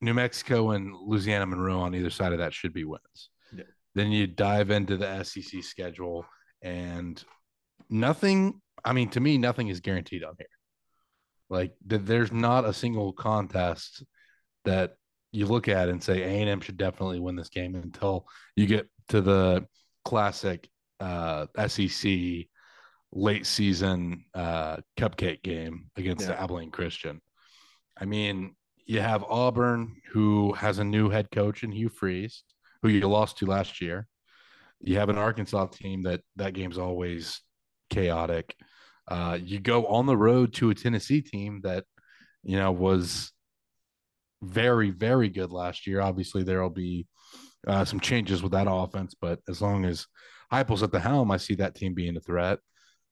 New 0.00 0.14
Mexico 0.14 0.70
and 0.70 0.94
Louisiana 0.96 1.46
Monroe 1.46 1.80
on 1.80 1.94
either 1.94 2.10
side 2.10 2.32
of 2.32 2.38
that 2.38 2.54
should 2.54 2.72
be 2.72 2.84
wins. 2.84 3.30
Yeah. 3.54 3.64
Then 3.94 4.10
you 4.12 4.26
dive 4.26 4.70
into 4.70 4.96
the 4.96 5.22
SEC 5.24 5.62
schedule 5.62 6.24
and 6.62 7.22
nothing. 7.90 8.62
I 8.82 8.94
mean, 8.94 9.10
to 9.10 9.20
me, 9.20 9.36
nothing 9.36 9.68
is 9.68 9.80
guaranteed 9.80 10.24
on 10.24 10.34
here. 10.38 10.46
Like 11.50 11.74
there's 11.84 12.32
not 12.32 12.64
a 12.64 12.72
single 12.72 13.12
contest 13.12 14.04
that 14.64 14.94
you 15.32 15.46
look 15.46 15.68
at 15.68 15.88
and 15.88 16.02
say 16.02 16.22
A&M 16.22 16.60
should 16.60 16.76
definitely 16.76 17.20
win 17.20 17.36
this 17.36 17.48
game 17.48 17.74
until 17.74 18.26
you 18.56 18.66
get 18.66 18.88
to 19.08 19.20
the 19.20 19.66
classic 20.04 20.68
uh, 21.00 21.46
SEC 21.66 22.46
late 23.12 23.46
season 23.46 24.24
uh, 24.34 24.76
cupcake 24.98 25.42
game 25.42 25.90
against 25.96 26.28
yeah. 26.28 26.42
Abilene 26.42 26.70
Christian. 26.70 27.20
I 27.98 28.04
mean, 28.04 28.54
you 28.86 29.00
have 29.00 29.24
Auburn, 29.24 29.96
who 30.10 30.52
has 30.54 30.78
a 30.78 30.84
new 30.84 31.10
head 31.10 31.30
coach 31.30 31.62
in 31.62 31.72
Hugh 31.72 31.88
Freeze, 31.88 32.42
who 32.82 32.88
you 32.88 33.06
lost 33.06 33.38
to 33.38 33.46
last 33.46 33.80
year. 33.80 34.06
You 34.80 34.98
have 34.98 35.08
an 35.08 35.18
Arkansas 35.18 35.66
team 35.66 36.02
that 36.02 36.20
that 36.36 36.54
game's 36.54 36.78
always 36.78 37.42
chaotic. 37.90 38.54
Uh, 39.08 39.38
you 39.42 39.58
go 39.58 39.86
on 39.86 40.06
the 40.06 40.16
road 40.16 40.52
to 40.54 40.70
a 40.70 40.74
Tennessee 40.74 41.22
team 41.22 41.60
that, 41.62 41.84
you 42.42 42.56
know, 42.56 42.70
was 42.72 43.32
very, 44.42 44.90
very 44.90 45.28
good 45.28 45.50
last 45.50 45.86
year. 45.86 46.00
Obviously, 46.00 46.42
there 46.42 46.62
will 46.62 46.70
be 46.70 47.06
uh, 47.66 47.84
some 47.84 48.00
changes 48.00 48.42
with 48.42 48.52
that 48.52 48.70
offense, 48.70 49.14
but 49.20 49.40
as 49.48 49.62
long 49.62 49.84
as 49.84 50.06
Heupel's 50.52 50.82
at 50.82 50.92
the 50.92 51.00
helm, 51.00 51.30
I 51.30 51.38
see 51.38 51.54
that 51.56 51.74
team 51.74 51.94
being 51.94 52.16
a 52.16 52.20
threat. 52.20 52.58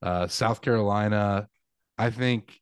Uh, 0.02 0.26
South 0.26 0.60
Carolina, 0.60 1.48
I 1.98 2.10
think, 2.10 2.58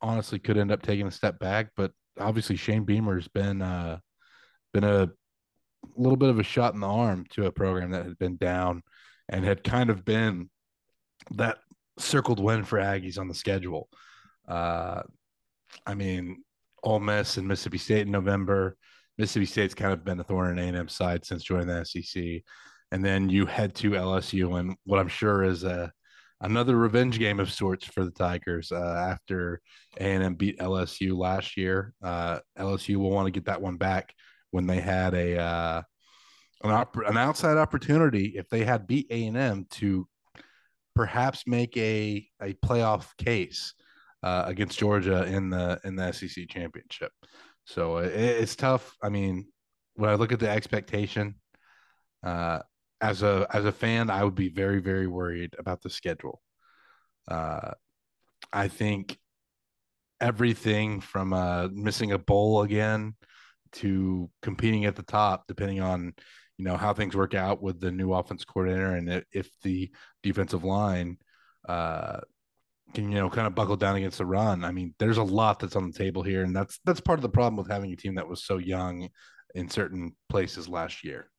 honestly, 0.00 0.38
could 0.38 0.56
end 0.56 0.72
up 0.72 0.82
taking 0.82 1.06
a 1.06 1.12
step 1.12 1.38
back, 1.38 1.68
but 1.76 1.92
obviously 2.18 2.56
Shane 2.56 2.84
Beamer's 2.84 3.28
been 3.28 3.62
uh, 3.62 3.98
been 4.72 4.84
a 4.84 5.10
little 5.96 6.16
bit 6.16 6.30
of 6.30 6.38
a 6.38 6.44
shot 6.44 6.74
in 6.74 6.80
the 6.80 6.86
arm 6.86 7.26
to 7.30 7.46
a 7.46 7.52
program 7.52 7.90
that 7.90 8.04
had 8.04 8.18
been 8.18 8.36
down 8.36 8.82
and 9.28 9.44
had 9.44 9.64
kind 9.64 9.90
of 9.90 10.04
been 10.04 10.50
that 11.32 11.58
circled 11.98 12.40
win 12.40 12.64
for 12.64 12.78
Aggies 12.78 13.18
on 13.18 13.28
the 13.28 13.34
schedule. 13.34 13.88
Uh, 14.48 15.02
I 15.86 15.94
mean, 15.94 16.42
Ole 16.82 17.00
Miss 17.00 17.36
and 17.36 17.46
Mississippi 17.46 17.78
State 17.78 18.06
in 18.06 18.10
November. 18.10 18.76
Mississippi 19.18 19.46
State's 19.46 19.74
kind 19.74 19.92
of 19.92 20.04
been 20.04 20.20
a 20.20 20.24
thorn 20.24 20.58
in 20.58 20.74
A&M 20.74 20.88
side 20.88 21.24
since 21.24 21.44
joining 21.44 21.68
the 21.68 21.84
SEC. 21.84 22.42
And 22.90 23.04
then 23.04 23.28
you 23.28 23.46
head 23.46 23.74
to 23.76 23.92
LSU 23.92 24.58
and 24.58 24.76
what 24.84 24.98
I'm 24.98 25.08
sure 25.08 25.44
is 25.44 25.64
a 25.64 25.92
another 26.42 26.76
revenge 26.76 27.18
game 27.18 27.38
of 27.38 27.52
sorts 27.52 27.86
for 27.86 28.04
the 28.04 28.10
Tigers 28.10 28.72
uh, 28.72 29.06
after 29.10 29.60
A&M 29.98 30.34
beat 30.34 30.58
LSU 30.58 31.16
last 31.16 31.56
year. 31.56 31.94
Uh, 32.02 32.40
LSU 32.58 32.96
will 32.96 33.10
want 33.10 33.26
to 33.26 33.30
get 33.30 33.46
that 33.46 33.62
one 33.62 33.76
back 33.76 34.12
when 34.50 34.66
they 34.66 34.80
had 34.80 35.14
a 35.14 35.38
uh, 35.38 35.82
an, 36.64 36.70
op- 36.70 36.96
an 36.96 37.16
outside 37.16 37.56
opportunity 37.56 38.34
if 38.36 38.48
they 38.48 38.64
had 38.64 38.86
beat 38.86 39.06
A&M 39.10 39.66
to 39.70 40.06
perhaps 40.94 41.46
make 41.46 41.76
a 41.76 42.26
a 42.40 42.54
playoff 42.54 43.16
case 43.16 43.74
uh, 44.22 44.44
against 44.46 44.78
Georgia 44.78 45.24
in 45.24 45.50
the 45.50 45.80
in 45.84 45.96
the 45.96 46.12
SEC 46.12 46.48
championship. 46.48 47.12
So 47.64 47.98
it, 47.98 48.12
it's 48.12 48.56
tough. 48.56 48.96
I 49.02 49.08
mean, 49.08 49.46
when 49.94 50.10
I 50.10 50.14
look 50.14 50.32
at 50.32 50.40
the 50.40 50.50
expectation, 50.50 51.36
uh, 52.22 52.60
as 53.00 53.22
a 53.22 53.46
as 53.52 53.64
a 53.64 53.72
fan, 53.72 54.10
I 54.10 54.24
would 54.24 54.34
be 54.34 54.48
very 54.48 54.80
very 54.80 55.06
worried 55.06 55.54
about 55.58 55.82
the 55.82 55.90
schedule. 55.90 56.40
Uh, 57.28 57.72
I 58.52 58.68
think 58.68 59.18
everything 60.20 61.00
from 61.00 61.32
uh, 61.32 61.68
missing 61.72 62.12
a 62.12 62.18
bowl 62.18 62.62
again 62.62 63.14
to 63.72 64.30
competing 64.42 64.84
at 64.84 64.96
the 64.96 65.02
top, 65.02 65.44
depending 65.48 65.80
on 65.80 66.14
you 66.62 66.68
know 66.68 66.76
how 66.76 66.94
things 66.94 67.16
work 67.16 67.34
out 67.34 67.60
with 67.60 67.80
the 67.80 67.90
new 67.90 68.12
offense 68.12 68.44
coordinator 68.44 68.94
and 68.94 69.24
if 69.32 69.50
the 69.64 69.90
defensive 70.22 70.62
line 70.62 71.18
uh, 71.68 72.20
can 72.94 73.10
you 73.10 73.18
know 73.18 73.28
kind 73.28 73.48
of 73.48 73.54
buckle 73.56 73.76
down 73.76 73.96
against 73.96 74.18
the 74.18 74.26
run. 74.26 74.64
I 74.64 74.70
mean, 74.70 74.94
there's 75.00 75.16
a 75.16 75.24
lot 75.24 75.58
that's 75.58 75.74
on 75.74 75.90
the 75.90 75.98
table 75.98 76.22
here, 76.22 76.44
and 76.44 76.54
that's 76.54 76.78
that's 76.84 77.00
part 77.00 77.18
of 77.18 77.22
the 77.22 77.28
problem 77.28 77.56
with 77.56 77.68
having 77.68 77.92
a 77.92 77.96
team 77.96 78.14
that 78.14 78.28
was 78.28 78.44
so 78.44 78.58
young 78.58 79.08
in 79.56 79.68
certain 79.68 80.14
places 80.28 80.68
last 80.68 81.02
year. 81.02 81.30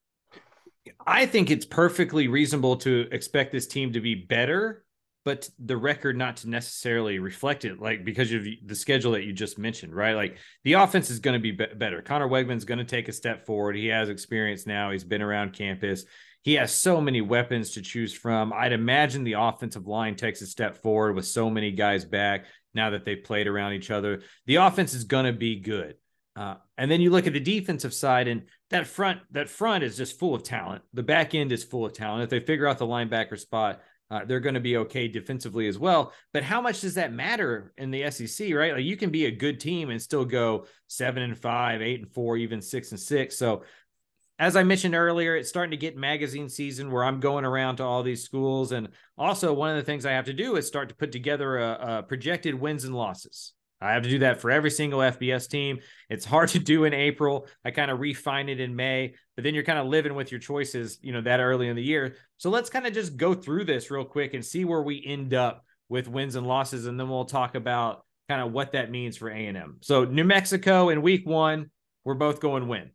I 1.07 1.25
think 1.25 1.49
it's 1.49 1.65
perfectly 1.65 2.27
reasonable 2.27 2.75
to 2.77 3.07
expect 3.13 3.53
this 3.53 3.67
team 3.67 3.93
to 3.93 4.01
be 4.01 4.15
better, 4.15 4.83
but 5.25 5.49
the 5.57 5.77
record 5.77 6.17
not 6.17 6.37
to 6.37 6.49
necessarily 6.49 7.19
reflect 7.19 7.65
it, 7.65 7.79
like 7.79 8.03
because 8.03 8.31
of 8.33 8.43
the 8.43 8.75
schedule 8.75 9.13
that 9.13 9.23
you 9.23 9.31
just 9.31 9.57
mentioned, 9.57 9.95
right? 9.95 10.15
Like 10.15 10.37
the 10.63 10.73
offense 10.73 11.09
is 11.09 11.19
going 11.19 11.33
to 11.33 11.39
be, 11.39 11.51
be 11.51 11.65
better. 11.75 12.01
Conner 12.01 12.27
Weigman's 12.27 12.65
going 12.65 12.79
to 12.79 12.85
take 12.85 13.07
a 13.07 13.13
step 13.13 13.45
forward. 13.45 13.75
He 13.75 13.87
has 13.87 14.09
experience 14.09 14.67
now. 14.67 14.91
He's 14.91 15.03
been 15.03 15.21
around 15.21 15.53
campus. 15.53 16.05
He 16.41 16.55
has 16.55 16.73
so 16.73 16.99
many 16.99 17.21
weapons 17.21 17.71
to 17.71 17.81
choose 17.81 18.13
from. 18.13 18.51
I'd 18.51 18.73
imagine 18.73 19.23
the 19.23 19.33
offensive 19.33 19.87
line 19.87 20.15
takes 20.15 20.41
a 20.41 20.45
step 20.45 20.81
forward 20.81 21.15
with 21.15 21.25
so 21.25 21.49
many 21.49 21.71
guys 21.71 22.03
back 22.03 22.45
now 22.73 22.89
that 22.89 23.05
they've 23.05 23.23
played 23.23 23.47
around 23.47 23.73
each 23.73 23.91
other. 23.91 24.23
The 24.45 24.55
offense 24.55 24.93
is 24.93 25.05
going 25.05 25.25
to 25.25 25.33
be 25.33 25.61
good. 25.61 25.95
Uh, 26.35 26.55
and 26.77 26.89
then 26.89 26.99
you 26.99 27.11
look 27.11 27.27
at 27.27 27.33
the 27.33 27.39
defensive 27.39 27.93
side, 27.93 28.27
and 28.27 28.43
that 28.71 28.87
front 28.87 29.19
that 29.31 29.49
front 29.49 29.83
is 29.83 29.95
just 29.95 30.19
full 30.19 30.33
of 30.33 30.43
talent. 30.43 30.81
The 30.93 31.03
back 31.03 31.35
end 31.35 31.51
is 31.51 31.63
full 31.63 31.85
of 31.85 31.93
talent. 31.93 32.23
If 32.23 32.29
they 32.29 32.39
figure 32.39 32.67
out 32.67 32.79
the 32.79 32.87
linebacker 32.87 33.37
spot, 33.37 33.81
uh, 34.13 34.23
they're 34.25 34.39
going 34.39 34.53
to 34.53 34.59
be 34.59 34.77
okay 34.77 35.07
defensively 35.07 35.67
as 35.67 35.79
well. 35.79 36.13
But 36.33 36.43
how 36.43 36.61
much 36.61 36.81
does 36.81 36.93
that 36.93 37.11
matter 37.11 37.73
in 37.79 37.89
the 37.89 38.11
SEC, 38.11 38.53
right? 38.53 38.73
Like 38.73 38.83
you 38.83 38.95
can 38.95 39.09
be 39.09 39.25
a 39.25 39.31
good 39.31 39.59
team 39.59 39.89
and 39.89 39.99
still 39.99 40.23
go 40.23 40.67
seven 40.85 41.23
and 41.23 41.35
five, 41.35 41.81
eight 41.81 41.99
and 41.99 42.13
four, 42.13 42.37
even 42.37 42.61
six 42.61 42.91
and 42.91 42.99
six. 42.99 43.35
So, 43.35 43.63
as 44.37 44.55
I 44.55 44.61
mentioned 44.61 44.93
earlier, 44.93 45.35
it's 45.35 45.49
starting 45.49 45.71
to 45.71 45.77
get 45.77 45.97
magazine 45.97 46.47
season 46.47 46.91
where 46.91 47.03
I'm 47.03 47.19
going 47.19 47.43
around 47.43 47.77
to 47.77 47.83
all 47.83 48.03
these 48.03 48.23
schools. 48.23 48.71
And 48.71 48.89
also, 49.17 49.51
one 49.51 49.71
of 49.71 49.77
the 49.77 49.83
things 49.83 50.05
I 50.05 50.11
have 50.11 50.25
to 50.25 50.33
do 50.33 50.57
is 50.57 50.67
start 50.67 50.89
to 50.89 50.95
put 50.95 51.11
together 51.11 51.57
a, 51.57 51.97
a 51.99 52.03
projected 52.03 52.53
wins 52.53 52.83
and 52.83 52.95
losses. 52.95 53.53
I 53.83 53.93
have 53.93 54.03
to 54.03 54.09
do 54.09 54.19
that 54.19 54.39
for 54.39 54.49
every 54.49 54.71
single 54.71 54.99
FBS 54.99 55.49
team. 55.49 55.79
It's 56.09 56.25
hard 56.25 56.49
to 56.49 56.59
do 56.59 56.85
in 56.85 56.93
April. 56.93 57.47
I 57.65 57.71
kind 57.71 57.91
of 57.91 57.99
refine 57.99 58.47
it 58.47 58.59
in 58.59 58.75
May, 58.75 59.15
but 59.35 59.43
then 59.43 59.53
you're 59.53 59.63
kind 59.63 59.79
of 59.79 59.87
living 59.87 60.15
with 60.15 60.31
your 60.31 60.39
choices, 60.39 60.99
you 61.01 61.11
know, 61.11 61.21
that 61.21 61.39
early 61.39 61.67
in 61.67 61.75
the 61.75 61.83
year. 61.83 62.15
So 62.37 62.49
let's 62.49 62.69
kind 62.69 62.87
of 62.87 62.93
just 62.93 63.17
go 63.17 63.33
through 63.33 63.65
this 63.65 63.91
real 63.91 64.05
quick 64.05 64.33
and 64.33 64.45
see 64.45 64.63
where 64.63 64.81
we 64.81 65.03
end 65.05 65.33
up 65.33 65.65
with 65.89 66.07
wins 66.07 66.35
and 66.35 66.47
losses, 66.47 66.87
and 66.87 66.99
then 66.99 67.09
we'll 67.09 67.25
talk 67.25 67.55
about 67.55 68.05
kind 68.29 68.41
of 68.41 68.53
what 68.53 68.71
that 68.71 68.89
means 68.89 69.17
for 69.17 69.29
A&M. 69.29 69.77
So 69.81 70.05
New 70.05 70.23
Mexico 70.23 70.89
in 70.89 71.01
week 71.01 71.27
one, 71.27 71.69
we're 72.05 72.13
both 72.13 72.39
going 72.39 72.67
win. 72.67 72.91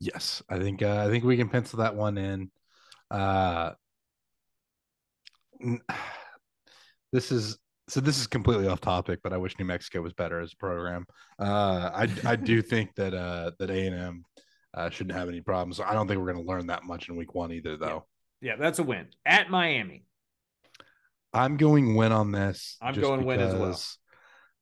Yes, 0.00 0.42
I 0.48 0.58
think 0.58 0.82
uh, 0.82 1.04
I 1.06 1.10
think 1.10 1.24
we 1.24 1.36
can 1.36 1.48
pencil 1.48 1.78
that 1.78 1.94
one 1.94 2.18
in. 2.18 2.50
Uh, 3.10 3.72
this 7.12 7.32
is 7.32 7.58
so 7.88 8.00
this 8.00 8.18
is 8.18 8.26
completely 8.26 8.66
off 8.68 8.80
topic, 8.80 9.20
but 9.22 9.32
I 9.32 9.36
wish 9.36 9.58
New 9.58 9.64
Mexico 9.64 10.02
was 10.02 10.12
better 10.12 10.40
as 10.40 10.52
a 10.52 10.56
program. 10.56 11.06
Uh, 11.38 11.90
I 11.94 12.08
I 12.24 12.36
do 12.36 12.62
think 12.72 12.94
that 12.96 13.14
uh, 13.14 13.52
that 13.58 13.70
A 13.70 13.86
and 13.86 13.94
M 13.94 14.24
uh, 14.74 14.90
shouldn't 14.90 15.16
have 15.16 15.28
any 15.28 15.40
problems. 15.40 15.80
I 15.80 15.92
don't 15.94 16.06
think 16.08 16.20
we're 16.20 16.32
going 16.32 16.44
to 16.44 16.50
learn 16.50 16.66
that 16.66 16.84
much 16.84 17.08
in 17.08 17.16
week 17.16 17.34
one 17.34 17.52
either, 17.52 17.76
though. 17.76 18.06
Yeah. 18.40 18.52
yeah, 18.52 18.56
that's 18.56 18.78
a 18.78 18.82
win 18.82 19.06
at 19.24 19.50
Miami. 19.50 20.04
I'm 21.32 21.56
going 21.56 21.96
win 21.96 22.12
on 22.12 22.32
this. 22.32 22.76
I'm 22.80 22.94
going 22.94 23.24
win 23.24 23.40
as 23.40 23.54
well. 23.54 23.78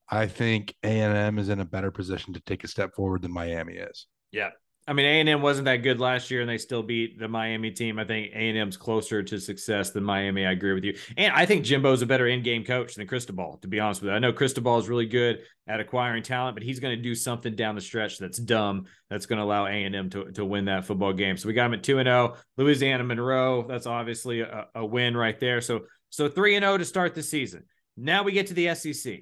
I 0.09 0.27
think 0.27 0.75
A 0.83 1.01
and 1.01 1.17
M 1.17 1.39
is 1.39 1.49
in 1.49 1.61
a 1.61 1.65
better 1.65 1.91
position 1.91 2.35
to 2.35 2.41
take 2.41 2.63
a 2.65 2.69
step 2.69 2.95
forward 2.95 3.23
than 3.23 3.33
Miami 3.33 3.75
is. 3.75 4.07
Yeah, 4.33 4.51
I 4.87 4.93
mean, 4.93 5.07
A 5.07 5.21
and 5.21 5.29
M 5.29 5.41
wasn't 5.41 5.65
that 5.65 5.79
good 5.79 5.99
last 5.99 6.31
year, 6.31 6.43
and 6.43 6.51
they 6.51 6.59
still 6.59 6.83
beat 6.83 7.19
the 7.19 7.27
Miami 7.27 7.71
team. 7.71 7.99
I 7.99 8.05
think 8.05 8.33
A 8.35 8.51
and 8.51 8.59
M's 8.59 8.77
closer 8.77 9.23
to 9.23 9.41
success 9.41 9.91
than 9.91 10.05
Miami. 10.05 10.45
I 10.45 10.53
agree 10.53 10.75
with 10.75 10.85
you, 10.85 10.95
and 11.17 11.33
I 11.33 11.47
think 11.47 11.65
Jimbo's 11.65 12.03
a 12.03 12.07
better 12.07 12.27
in-game 12.27 12.65
coach 12.65 12.95
than 12.95 13.07
Cristobal. 13.07 13.59
To 13.63 13.69
be 13.69 13.81
honest 13.81 14.03
with 14.03 14.11
you, 14.11 14.15
I 14.15 14.19
know 14.19 14.33
Cristobal 14.33 14.79
is 14.79 14.89
really 14.89 15.07
good 15.07 15.41
at 15.67 15.81
acquiring 15.81 16.23
talent, 16.23 16.55
but 16.55 16.63
he's 16.63 16.81
going 16.81 16.95
to 16.95 17.03
do 17.03 17.15
something 17.15 17.57
down 17.57 17.75
the 17.77 17.81
stretch 17.81 18.19
that's 18.19 18.39
dumb. 18.39 18.85
That's 19.09 19.25
going 19.25 19.39
to 19.39 19.45
allow 19.45 19.67
A 19.67 19.71
and 19.71 19.97
M 19.97 20.11
to 20.11 20.31
to 20.33 20.45
win 20.45 20.67
that 20.67 20.85
football 20.85 21.15
game. 21.15 21.39
So 21.39 21.49
we 21.49 21.55
got 21.55 21.67
him 21.67 21.75
at 21.75 21.83
two 21.83 21.99
and 21.99 22.07
zero. 22.07 22.35
Oh. 22.37 22.41
Louisiana 22.59 23.05
Monroe, 23.05 23.67
that's 23.67 23.87
obviously 23.87 24.41
a, 24.41 24.67
a 24.75 24.85
win 24.85 25.17
right 25.17 25.41
there. 25.41 25.63
So 25.63 25.83
so 26.11 26.29
three 26.29 26.57
and 26.57 26.63
zero 26.63 26.75
oh 26.75 26.79
to 26.79 26.85
start 26.85 27.15
the 27.15 27.23
season. 27.23 27.65
Now 27.97 28.23
we 28.23 28.33
get 28.33 28.49
to 28.49 28.55
the 28.55 28.75
SEC. 28.75 29.21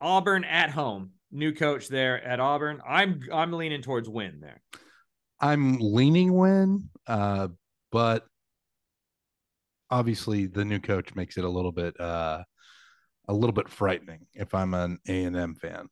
Auburn 0.00 0.44
at 0.44 0.70
home 0.70 1.10
new 1.30 1.52
coach 1.52 1.88
there 1.88 2.22
at 2.22 2.40
Auburn. 2.40 2.80
I'm 2.88 3.20
I'm 3.32 3.52
leaning 3.52 3.82
towards 3.82 4.08
win 4.08 4.40
there. 4.40 4.60
I'm 5.40 5.78
leaning 5.78 6.34
win, 6.34 6.90
uh, 7.06 7.48
but 7.92 8.26
obviously 9.90 10.46
the 10.46 10.64
new 10.64 10.80
coach 10.80 11.14
makes 11.14 11.38
it 11.38 11.44
a 11.44 11.48
little 11.48 11.72
bit 11.72 11.98
uh, 12.00 12.42
a 13.28 13.34
little 13.34 13.52
bit 13.52 13.68
frightening 13.68 14.26
if 14.34 14.54
I'm 14.54 14.74
an 14.74 14.98
A 15.08 15.24
and 15.24 15.36
M 15.36 15.54
fan. 15.54 15.88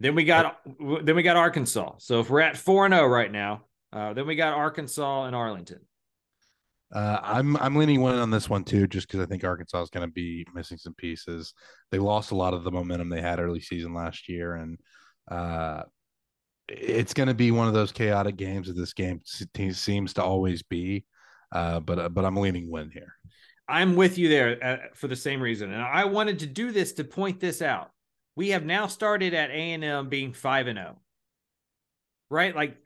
Then 0.00 0.14
we 0.14 0.24
got 0.24 0.60
then 1.02 1.16
we 1.16 1.22
got 1.22 1.36
Arkansas. 1.36 1.94
So 1.98 2.20
if 2.20 2.28
we're 2.28 2.40
at 2.40 2.56
four 2.56 2.84
and 2.84 2.94
zero 2.94 3.06
oh 3.06 3.08
right 3.08 3.30
now, 3.30 3.64
uh, 3.92 4.12
then 4.12 4.26
we 4.26 4.34
got 4.34 4.54
Arkansas 4.54 5.24
and 5.24 5.36
Arlington. 5.36 5.80
Uh, 6.94 7.18
I'm 7.22 7.56
I'm 7.56 7.74
leaning 7.74 8.00
one 8.00 8.16
on 8.18 8.30
this 8.30 8.48
one 8.48 8.62
too, 8.62 8.86
just 8.86 9.08
because 9.08 9.20
I 9.20 9.26
think 9.26 9.42
Arkansas 9.42 9.82
is 9.82 9.90
going 9.90 10.06
to 10.06 10.12
be 10.12 10.46
missing 10.54 10.78
some 10.78 10.94
pieces. 10.94 11.52
They 11.90 11.98
lost 11.98 12.30
a 12.30 12.36
lot 12.36 12.54
of 12.54 12.62
the 12.62 12.70
momentum 12.70 13.08
they 13.08 13.20
had 13.20 13.40
early 13.40 13.60
season 13.60 13.94
last 13.94 14.28
year, 14.28 14.54
and 14.54 14.78
uh, 15.28 15.82
it's 16.68 17.12
going 17.12 17.26
to 17.26 17.34
be 17.34 17.50
one 17.50 17.66
of 17.66 17.74
those 17.74 17.90
chaotic 17.90 18.36
games 18.36 18.68
that 18.68 18.74
this 18.74 18.92
game 18.92 19.20
seems 19.24 20.14
to 20.14 20.22
always 20.22 20.62
be. 20.62 21.04
Uh, 21.50 21.80
but 21.80 21.98
uh, 21.98 22.08
but 22.08 22.24
I'm 22.24 22.36
leaning 22.36 22.70
win 22.70 22.90
here. 22.92 23.14
I'm 23.68 23.96
with 23.96 24.16
you 24.16 24.28
there 24.28 24.58
uh, 24.62 24.76
for 24.94 25.08
the 25.08 25.16
same 25.16 25.40
reason, 25.40 25.72
and 25.72 25.82
I 25.82 26.04
wanted 26.04 26.40
to 26.40 26.46
do 26.46 26.70
this 26.70 26.92
to 26.94 27.04
point 27.04 27.40
this 27.40 27.60
out. 27.60 27.90
We 28.36 28.50
have 28.50 28.64
now 28.64 28.86
started 28.86 29.34
at 29.34 29.50
A 29.50 29.72
and 29.72 29.82
M 29.82 30.08
being 30.08 30.32
five 30.32 30.68
and 30.68 30.78
zero, 30.78 30.96
oh. 30.96 31.02
right? 32.30 32.54
Like 32.54 32.76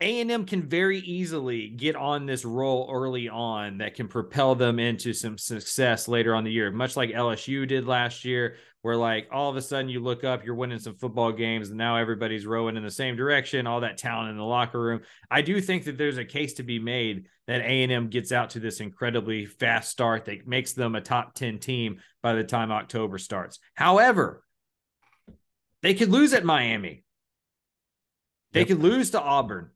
a&M 0.00 0.44
can 0.44 0.68
very 0.68 0.98
easily 0.98 1.68
get 1.68 1.94
on 1.94 2.26
this 2.26 2.44
roll 2.44 2.90
early 2.92 3.28
on 3.28 3.78
that 3.78 3.94
can 3.94 4.08
propel 4.08 4.54
them 4.54 4.78
into 4.78 5.12
some 5.12 5.38
success 5.38 6.08
later 6.08 6.34
on 6.34 6.42
the 6.44 6.50
year, 6.50 6.70
much 6.72 6.96
like 6.96 7.10
LSU 7.10 7.66
did 7.66 7.86
last 7.86 8.24
year, 8.24 8.56
where 8.82 8.96
like 8.96 9.28
all 9.32 9.48
of 9.48 9.56
a 9.56 9.62
sudden 9.62 9.88
you 9.88 10.00
look 10.00 10.24
up, 10.24 10.44
you're 10.44 10.56
winning 10.56 10.80
some 10.80 10.96
football 10.96 11.30
games, 11.30 11.68
and 11.68 11.78
now 11.78 11.96
everybody's 11.96 12.44
rowing 12.44 12.76
in 12.76 12.82
the 12.82 12.90
same 12.90 13.14
direction, 13.14 13.68
all 13.68 13.80
that 13.80 13.96
talent 13.96 14.30
in 14.30 14.36
the 14.36 14.42
locker 14.42 14.80
room. 14.80 15.00
I 15.30 15.42
do 15.42 15.60
think 15.60 15.84
that 15.84 15.96
there's 15.96 16.18
a 16.18 16.24
case 16.24 16.54
to 16.54 16.64
be 16.64 16.80
made 16.80 17.26
that 17.46 17.60
A&M 17.60 18.08
gets 18.08 18.32
out 18.32 18.50
to 18.50 18.60
this 18.60 18.80
incredibly 18.80 19.46
fast 19.46 19.90
start 19.90 20.24
that 20.24 20.48
makes 20.48 20.72
them 20.72 20.96
a 20.96 21.00
top 21.00 21.34
10 21.34 21.60
team 21.60 22.00
by 22.20 22.34
the 22.34 22.44
time 22.44 22.72
October 22.72 23.18
starts. 23.18 23.60
However, 23.74 24.42
they 25.82 25.94
could 25.94 26.10
lose 26.10 26.32
at 26.32 26.44
Miami. 26.44 27.04
They 28.52 28.60
yep. 28.60 28.68
could 28.68 28.82
lose 28.82 29.10
to 29.10 29.20
Auburn 29.20 29.70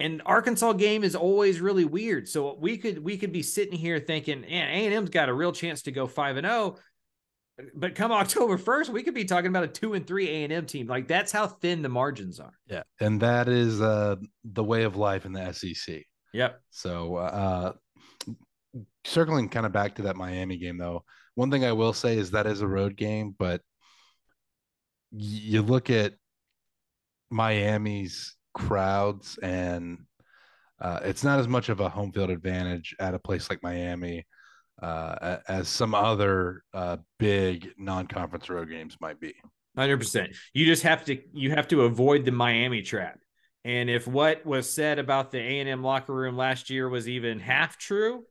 and 0.00 0.22
Arkansas 0.24 0.72
game 0.74 1.04
is 1.04 1.14
always 1.14 1.60
really 1.60 1.84
weird. 1.84 2.28
So 2.28 2.56
we 2.58 2.78
could 2.78 3.02
we 3.02 3.18
could 3.18 3.32
be 3.32 3.42
sitting 3.42 3.78
here 3.78 3.98
thinking, 3.98 4.42
man, 4.42 4.68
A 4.68 4.86
and 4.86 4.94
M's 4.94 5.10
got 5.10 5.28
a 5.28 5.34
real 5.34 5.52
chance 5.52 5.82
to 5.82 5.92
go 5.92 6.06
five 6.06 6.36
and 6.36 6.46
zero. 6.46 6.76
Oh, 6.76 7.64
but 7.74 7.94
come 7.94 8.12
October 8.12 8.58
first, 8.58 8.90
we 8.90 9.02
could 9.02 9.14
be 9.14 9.24
talking 9.24 9.48
about 9.48 9.64
a 9.64 9.68
two 9.68 9.94
and 9.94 10.06
three 10.06 10.28
A 10.28 10.44
and 10.44 10.52
M 10.52 10.66
team. 10.66 10.86
Like 10.86 11.08
that's 11.08 11.32
how 11.32 11.46
thin 11.46 11.82
the 11.82 11.88
margins 11.88 12.40
are. 12.40 12.54
Yeah, 12.66 12.82
and 13.00 13.20
that 13.20 13.48
is 13.48 13.80
uh, 13.80 14.16
the 14.44 14.64
way 14.64 14.84
of 14.84 14.96
life 14.96 15.26
in 15.26 15.32
the 15.32 15.52
SEC. 15.52 16.02
Yep. 16.32 16.60
So 16.70 17.16
uh, 17.16 17.72
circling 19.04 19.48
kind 19.48 19.66
of 19.66 19.72
back 19.72 19.96
to 19.96 20.02
that 20.02 20.16
Miami 20.16 20.56
game, 20.56 20.78
though, 20.78 21.04
one 21.34 21.50
thing 21.50 21.64
I 21.64 21.72
will 21.72 21.92
say 21.92 22.16
is 22.16 22.30
that 22.30 22.46
is 22.46 22.60
a 22.60 22.68
road 22.68 22.96
game, 22.96 23.34
but 23.38 23.62
you 25.12 25.62
look 25.62 25.90
at 25.90 26.14
Miami's 27.30 28.36
crowds 28.54 29.38
and 29.42 29.98
uh, 30.80 31.00
it's 31.02 31.24
not 31.24 31.38
as 31.38 31.48
much 31.48 31.68
of 31.68 31.80
a 31.80 31.88
home 31.88 32.12
field 32.12 32.30
advantage 32.30 32.94
at 32.98 33.14
a 33.14 33.18
place 33.18 33.50
like 33.50 33.62
Miami. 33.62 34.24
uh, 34.82 35.38
as 35.48 35.68
some 35.68 35.94
other 35.94 36.62
uh, 36.72 36.96
big 37.18 37.70
non-conference 37.78 38.48
road 38.48 38.68
games 38.70 38.96
might 39.00 39.20
be. 39.20 39.34
Hundred 39.76 39.98
percent. 39.98 40.34
You 40.52 40.66
just 40.66 40.82
have 40.82 41.04
to 41.04 41.18
you 41.32 41.50
have 41.50 41.68
to 41.68 41.82
avoid 41.82 42.24
the 42.24 42.32
Miami 42.32 42.82
trap. 42.82 43.18
And 43.64 43.88
if 43.88 44.06
what 44.06 44.44
was 44.44 44.72
said 44.72 44.98
about 44.98 45.30
the 45.30 45.38
A 45.38 45.60
and 45.60 45.68
M 45.68 45.82
locker 45.82 46.14
room 46.14 46.36
last 46.36 46.70
year 46.70 46.88
was 46.88 47.08
even 47.08 47.38
half 47.38 47.78
true, 47.78 48.24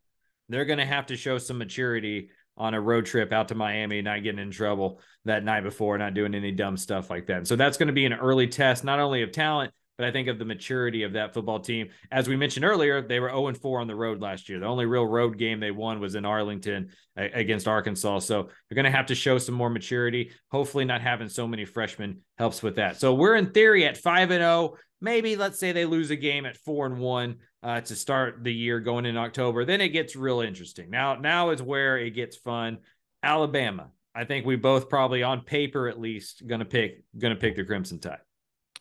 they're 0.50 0.66
going 0.66 0.80
to 0.80 0.86
have 0.86 1.08
to 1.08 1.16
show 1.16 1.38
some 1.38 1.58
maturity 1.58 2.30
on 2.58 2.74
a 2.74 2.82
road 2.82 3.06
trip 3.06 3.32
out 3.32 3.48
to 3.48 3.56
Miami, 3.56 4.02
not 4.02 4.22
getting 4.22 4.40
in 4.40 4.52
trouble 4.52 5.00
that 5.26 5.46
night 5.46 5.62
before, 5.64 5.98
not 5.98 6.14
doing 6.14 6.36
any 6.36 6.52
dumb 6.52 6.76
stuff 6.76 7.10
like 7.10 7.28
that. 7.28 7.48
So 7.48 7.56
that's 7.56 7.78
going 7.78 7.88
to 7.88 7.94
be 7.94 8.06
an 8.06 8.14
early 8.14 8.48
test, 8.48 8.84
not 8.84 9.00
only 9.00 9.22
of 9.22 9.32
talent, 9.32 9.72
but 10.00 10.08
I 10.08 10.12
think 10.12 10.30
of 10.30 10.40
the 10.40 10.46
maturity 10.46 11.04
of 11.04 11.12
that 11.12 11.34
football 11.34 11.60
team. 11.60 11.90
As 12.10 12.30
we 12.30 12.38
mentioned 12.38 12.64
earlier, 12.64 13.02
they 13.02 13.20
were 13.20 13.28
0 13.28 13.54
4 13.54 13.82
on 13.82 13.88
the 13.88 13.96
road 13.96 14.22
last 14.22 14.48
year. 14.48 14.58
The 14.58 14.66
only 14.66 14.86
real 14.86 15.06
road 15.06 15.38
game 15.38 15.60
they 15.60 15.72
won 15.72 16.00
was 16.00 16.16
in 16.16 16.24
Arlington 16.24 16.92
against 17.18 17.68
Arkansas. 17.68 18.20
So 18.20 18.44
they're 18.44 18.76
going 18.76 18.86
to 18.86 18.98
have 18.98 19.08
to 19.08 19.16
show 19.16 19.38
some 19.38 19.56
more 19.56 19.70
maturity. 19.70 20.32
Hopefully, 20.52 20.86
not 20.86 21.02
having 21.02 21.28
so 21.28 21.46
many 21.50 21.66
freshmen 21.66 22.22
helps 22.38 22.64
with 22.64 22.78
that. 22.78 22.98
So 22.98 23.14
we're 23.14 23.36
in 23.36 23.52
theory 23.52 23.86
at 23.86 23.98
5 23.98 24.32
and 24.32 24.42
0. 24.42 24.76
Maybe 25.02 25.36
let's 25.36 25.60
say 25.60 25.74
they 25.74 25.84
lose 25.84 26.12
a 26.12 26.16
game 26.16 26.46
at 26.46 26.56
4 26.56 26.86
and 26.86 27.00
1 27.00 27.36
uh, 27.64 27.82
to 27.82 27.94
start 27.94 28.42
the 28.42 28.54
year 28.54 28.80
going 28.80 29.06
in 29.06 29.18
October. 29.18 29.66
Then 29.66 29.82
it 29.82 29.90
gets 29.90 30.16
real 30.16 30.40
interesting. 30.40 30.90
Now, 30.90 31.16
now 31.16 31.50
is 31.50 31.62
where 31.62 31.98
it 31.98 32.12
gets 32.12 32.38
fun. 32.38 32.78
Alabama. 33.22 33.90
I 34.16 34.24
think 34.24 34.46
we 34.46 34.56
both 34.56 34.88
probably 34.88 35.24
on 35.24 35.42
paper 35.42 35.90
at 35.90 36.00
least 36.00 36.48
going 36.48 36.60
to 36.60 36.66
pick 36.66 37.04
going 37.18 37.34
to 37.34 37.40
pick 37.40 37.58
the 37.58 37.66
Crimson 37.66 38.00
Tide. 38.00 38.20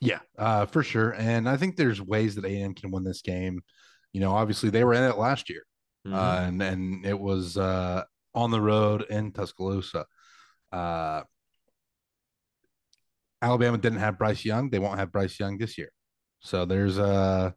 Yeah, 0.00 0.20
uh, 0.38 0.66
for 0.66 0.82
sure. 0.82 1.10
And 1.10 1.48
I 1.48 1.56
think 1.56 1.76
there's 1.76 2.00
ways 2.00 2.36
that 2.36 2.44
AM 2.44 2.74
can 2.74 2.90
win 2.90 3.04
this 3.04 3.22
game. 3.22 3.60
You 4.12 4.20
know, 4.20 4.32
obviously 4.32 4.70
they 4.70 4.84
were 4.84 4.94
in 4.94 5.02
it 5.02 5.18
last 5.18 5.50
year, 5.50 5.62
mm-hmm. 6.06 6.16
uh, 6.16 6.40
and 6.46 6.62
and 6.62 7.06
it 7.06 7.18
was 7.18 7.56
uh, 7.56 8.04
on 8.34 8.50
the 8.50 8.60
road 8.60 9.04
in 9.10 9.32
Tuscaloosa. 9.32 10.06
Uh, 10.72 11.22
Alabama 13.42 13.78
didn't 13.78 13.98
have 13.98 14.18
Bryce 14.18 14.44
Young; 14.44 14.70
they 14.70 14.78
won't 14.78 14.98
have 14.98 15.12
Bryce 15.12 15.38
Young 15.38 15.58
this 15.58 15.76
year. 15.76 15.90
So 16.40 16.64
there's 16.64 16.98
uh 16.98 17.50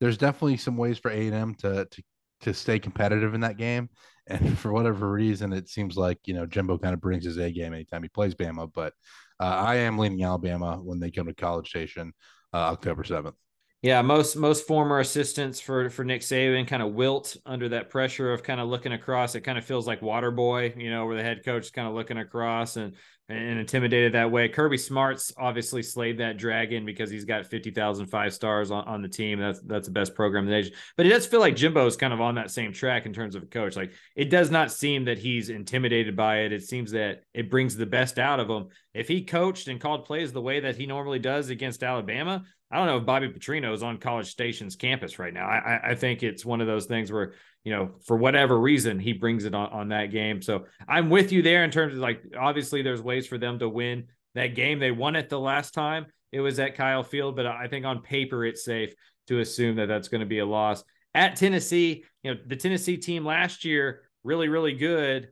there's 0.00 0.18
definitely 0.18 0.56
some 0.56 0.76
ways 0.76 0.98
for 0.98 1.10
A 1.10 1.26
and 1.26 1.34
M 1.34 1.54
to 1.56 1.86
to 1.90 2.02
to 2.42 2.54
stay 2.54 2.78
competitive 2.78 3.34
in 3.34 3.40
that 3.40 3.56
game. 3.56 3.88
And 4.26 4.58
for 4.58 4.72
whatever 4.72 5.10
reason, 5.10 5.52
it 5.52 5.68
seems 5.68 5.96
like 5.96 6.18
you 6.24 6.34
know 6.34 6.46
Jimbo 6.46 6.78
kind 6.78 6.94
of 6.94 7.00
brings 7.00 7.24
his 7.24 7.38
A 7.38 7.50
game 7.50 7.72
anytime 7.72 8.02
he 8.02 8.08
plays 8.08 8.34
Bama. 8.34 8.70
But 8.72 8.92
I 9.40 9.76
am 9.76 9.98
leaning 9.98 10.24
Alabama 10.24 10.76
when 10.76 11.00
they 11.00 11.10
come 11.10 11.26
to 11.26 11.34
College 11.34 11.68
Station 11.68 12.12
uh, 12.52 12.58
October 12.58 13.04
seventh. 13.04 13.36
Yeah, 13.82 14.00
most 14.00 14.34
most 14.36 14.66
former 14.66 15.00
assistants 15.00 15.60
for 15.60 15.90
for 15.90 16.04
Nick 16.04 16.22
Saban 16.22 16.66
kind 16.66 16.82
of 16.82 16.94
wilt 16.94 17.36
under 17.44 17.68
that 17.68 17.90
pressure 17.90 18.32
of 18.32 18.42
kind 18.42 18.58
of 18.58 18.68
looking 18.68 18.92
across. 18.92 19.34
It 19.34 19.42
kind 19.42 19.58
of 19.58 19.64
feels 19.66 19.86
like 19.86 20.00
water 20.00 20.30
boy, 20.30 20.72
you 20.74 20.88
know, 20.88 21.04
where 21.04 21.16
the 21.16 21.22
head 21.22 21.44
coach 21.44 21.64
is 21.64 21.70
kind 21.70 21.86
of 21.86 21.92
looking 21.92 22.16
across 22.16 22.76
and 22.76 22.94
and 23.28 23.58
intimidated 23.58 24.12
that 24.12 24.30
way. 24.30 24.48
Kirby 24.48 24.76
Smart's 24.76 25.32
obviously 25.38 25.82
slayed 25.82 26.18
that 26.18 26.36
dragon 26.36 26.84
because 26.84 27.10
he's 27.10 27.24
got 27.24 27.46
50,000 27.46 28.06
five 28.06 28.34
stars 28.34 28.70
on, 28.70 28.84
on 28.86 29.00
the 29.00 29.08
team. 29.08 29.38
That's 29.38 29.60
that's 29.60 29.86
the 29.86 29.92
best 29.92 30.14
program 30.14 30.44
in 30.44 30.50
the 30.50 30.56
nation. 30.56 30.74
But 30.96 31.06
it 31.06 31.08
does 31.08 31.26
feel 31.26 31.40
like 31.40 31.56
Jimbo 31.56 31.86
is 31.86 31.96
kind 31.96 32.12
of 32.12 32.20
on 32.20 32.34
that 32.34 32.50
same 32.50 32.72
track 32.72 33.06
in 33.06 33.14
terms 33.14 33.34
of 33.34 33.42
a 33.42 33.46
coach. 33.46 33.76
Like 33.76 33.92
it 34.14 34.28
does 34.28 34.50
not 34.50 34.70
seem 34.70 35.06
that 35.06 35.18
he's 35.18 35.48
intimidated 35.48 36.16
by 36.16 36.40
it. 36.40 36.52
It 36.52 36.64
seems 36.64 36.90
that 36.90 37.22
it 37.32 37.50
brings 37.50 37.76
the 37.76 37.86
best 37.86 38.18
out 38.18 38.40
of 38.40 38.48
him. 38.48 38.68
If 38.92 39.08
he 39.08 39.24
coached 39.24 39.68
and 39.68 39.80
called 39.80 40.04
plays 40.04 40.32
the 40.32 40.42
way 40.42 40.60
that 40.60 40.76
he 40.76 40.86
normally 40.86 41.18
does 41.18 41.48
against 41.48 41.82
Alabama, 41.82 42.42
I 42.70 42.76
don't 42.76 42.86
know 42.86 42.98
if 42.98 43.06
Bobby 43.06 43.28
Petrino 43.28 43.72
is 43.72 43.82
on 43.82 43.98
College 43.98 44.26
Station's 44.30 44.76
campus 44.76 45.18
right 45.18 45.32
now. 45.32 45.46
I, 45.46 45.92
I 45.92 45.94
think 45.94 46.22
it's 46.22 46.44
one 46.44 46.60
of 46.60 46.66
those 46.66 46.86
things 46.86 47.10
where 47.10 47.34
you 47.64 47.72
know, 47.72 47.92
for 48.04 48.16
whatever 48.16 48.58
reason, 48.60 48.98
he 48.98 49.12
brings 49.14 49.44
it 49.44 49.54
on, 49.54 49.70
on 49.70 49.88
that 49.88 50.10
game. 50.10 50.42
So 50.42 50.66
I'm 50.86 51.10
with 51.10 51.32
you 51.32 51.42
there 51.42 51.64
in 51.64 51.70
terms 51.70 51.94
of 51.94 52.00
like, 52.00 52.22
obviously, 52.38 52.82
there's 52.82 53.02
ways 53.02 53.26
for 53.26 53.38
them 53.38 53.58
to 53.58 53.68
win 53.68 54.04
that 54.34 54.54
game. 54.54 54.78
They 54.78 54.90
won 54.90 55.16
it 55.16 55.28
the 55.28 55.40
last 55.40 55.72
time 55.72 56.06
it 56.34 56.40
was 56.40 56.58
at 56.58 56.74
Kyle 56.74 57.04
Field, 57.04 57.36
but 57.36 57.46
I 57.46 57.68
think 57.68 57.86
on 57.86 58.02
paper, 58.02 58.44
it's 58.44 58.64
safe 58.64 58.92
to 59.28 59.38
assume 59.38 59.76
that 59.76 59.86
that's 59.86 60.08
going 60.08 60.20
to 60.20 60.26
be 60.26 60.40
a 60.40 60.46
loss. 60.46 60.82
At 61.14 61.36
Tennessee, 61.36 62.04
you 62.24 62.34
know, 62.34 62.40
the 62.44 62.56
Tennessee 62.56 62.96
team 62.96 63.24
last 63.24 63.64
year, 63.64 64.02
really, 64.24 64.48
really 64.48 64.72
good. 64.72 65.28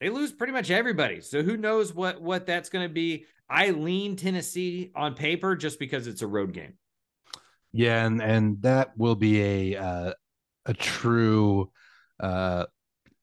They 0.00 0.10
lose 0.10 0.32
pretty 0.32 0.52
much 0.52 0.72
everybody. 0.72 1.20
So 1.20 1.44
who 1.44 1.56
knows 1.56 1.94
what 1.94 2.20
what 2.20 2.46
that's 2.46 2.68
going 2.68 2.86
to 2.88 2.92
be. 2.92 3.26
I 3.48 3.70
lean 3.70 4.16
Tennessee 4.16 4.90
on 4.96 5.14
paper 5.14 5.54
just 5.54 5.78
because 5.78 6.08
it's 6.08 6.22
a 6.22 6.26
road 6.26 6.52
game. 6.52 6.74
Yeah, 7.72 8.04
and 8.04 8.20
and 8.20 8.60
that 8.62 8.98
will 8.98 9.14
be 9.14 9.40
a 9.74 9.76
uh, 9.76 10.12
a 10.68 10.74
true 10.74 11.70
uh, 12.20 12.66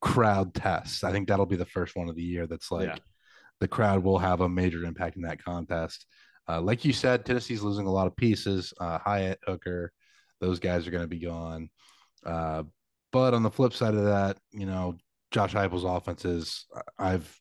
crowd 0.01 0.53
test. 0.53 1.03
I 1.03 1.12
think 1.12 1.27
that'll 1.27 1.45
be 1.45 1.55
the 1.55 1.65
first 1.65 1.95
one 1.95 2.10
of 2.10 2.15
the 2.15 2.23
year 2.23 2.47
that's 2.47 2.71
like 2.71 2.88
yeah. 2.88 2.95
the 3.60 3.67
crowd 3.67 4.03
will 4.03 4.17
have 4.17 4.41
a 4.41 4.49
major 4.49 4.84
impact 4.84 5.15
in 5.15 5.21
that 5.21 5.43
contest. 5.43 6.05
Uh, 6.47 6.62
like 6.62 6.84
you 6.84 6.93
said, 6.93 7.25
Tennessee's 7.25 7.63
losing 7.63 7.88
a 7.88 7.91
lot 7.91 8.08
of 8.08 8.15
pieces. 8.15 8.73
Uh, 8.79 8.99
Hyatt, 8.99 9.39
Hooker, 9.45 9.91
those 10.41 10.60
guys 10.60 10.86
are 10.86 10.91
going 10.91 11.03
to 11.03 11.08
be 11.08 11.19
gone. 11.19 11.69
Uh, 12.25 12.63
but 13.12 13.34
on 13.34 13.43
the 13.43 13.49
flip 13.49 13.73
side 13.73 13.95
of 13.95 14.05
that, 14.05 14.38
you 14.51 14.65
know, 14.65 14.97
Josh 15.31 15.53
Heupel's 15.53 15.84
offense 15.84 16.25
is. 16.25 16.65
I've 16.97 17.39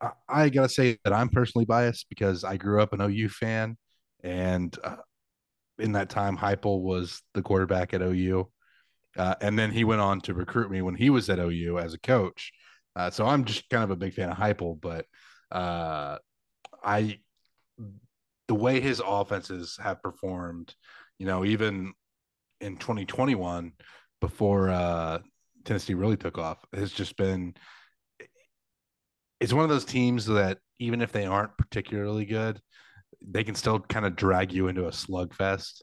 I, 0.00 0.10
I 0.28 0.48
gotta 0.48 0.68
say 0.68 0.98
that 1.04 1.12
I'm 1.12 1.28
personally 1.28 1.64
biased 1.64 2.06
because 2.08 2.44
I 2.44 2.56
grew 2.56 2.82
up 2.82 2.92
an 2.92 3.00
OU 3.00 3.28
fan, 3.30 3.76
and 4.22 4.76
uh, 4.82 4.96
in 5.78 5.92
that 5.92 6.10
time, 6.10 6.36
Heupel 6.36 6.82
was 6.82 7.22
the 7.34 7.42
quarterback 7.42 7.94
at 7.94 8.02
OU. 8.02 8.48
Uh, 9.16 9.34
and 9.40 9.58
then 9.58 9.70
he 9.70 9.84
went 9.84 10.00
on 10.00 10.20
to 10.22 10.34
recruit 10.34 10.70
me 10.70 10.82
when 10.82 10.94
he 10.94 11.10
was 11.10 11.30
at 11.30 11.38
OU 11.38 11.78
as 11.78 11.94
a 11.94 11.98
coach. 11.98 12.52
Uh, 12.96 13.10
so 13.10 13.26
I'm 13.26 13.44
just 13.44 13.68
kind 13.70 13.84
of 13.84 13.90
a 13.90 13.96
big 13.96 14.14
fan 14.14 14.30
of 14.30 14.36
Heupel, 14.36 14.80
but 14.80 15.06
uh, 15.50 16.18
I 16.82 17.18
the 18.46 18.54
way 18.54 18.80
his 18.80 19.00
offenses 19.04 19.78
have 19.82 20.02
performed, 20.02 20.74
you 21.18 21.26
know, 21.26 21.44
even 21.44 21.92
in 22.60 22.76
2021 22.76 23.72
before 24.20 24.70
uh, 24.70 25.18
Tennessee 25.64 25.94
really 25.94 26.16
took 26.16 26.38
off, 26.38 26.58
has 26.72 26.92
just 26.92 27.16
been. 27.16 27.54
It's 29.40 29.52
one 29.52 29.64
of 29.64 29.70
those 29.70 29.84
teams 29.84 30.26
that 30.26 30.58
even 30.78 31.02
if 31.02 31.12
they 31.12 31.26
aren't 31.26 31.56
particularly 31.58 32.24
good, 32.24 32.60
they 33.20 33.44
can 33.44 33.54
still 33.54 33.80
kind 33.80 34.06
of 34.06 34.16
drag 34.16 34.52
you 34.52 34.68
into 34.68 34.86
a 34.86 34.90
slugfest 34.90 35.82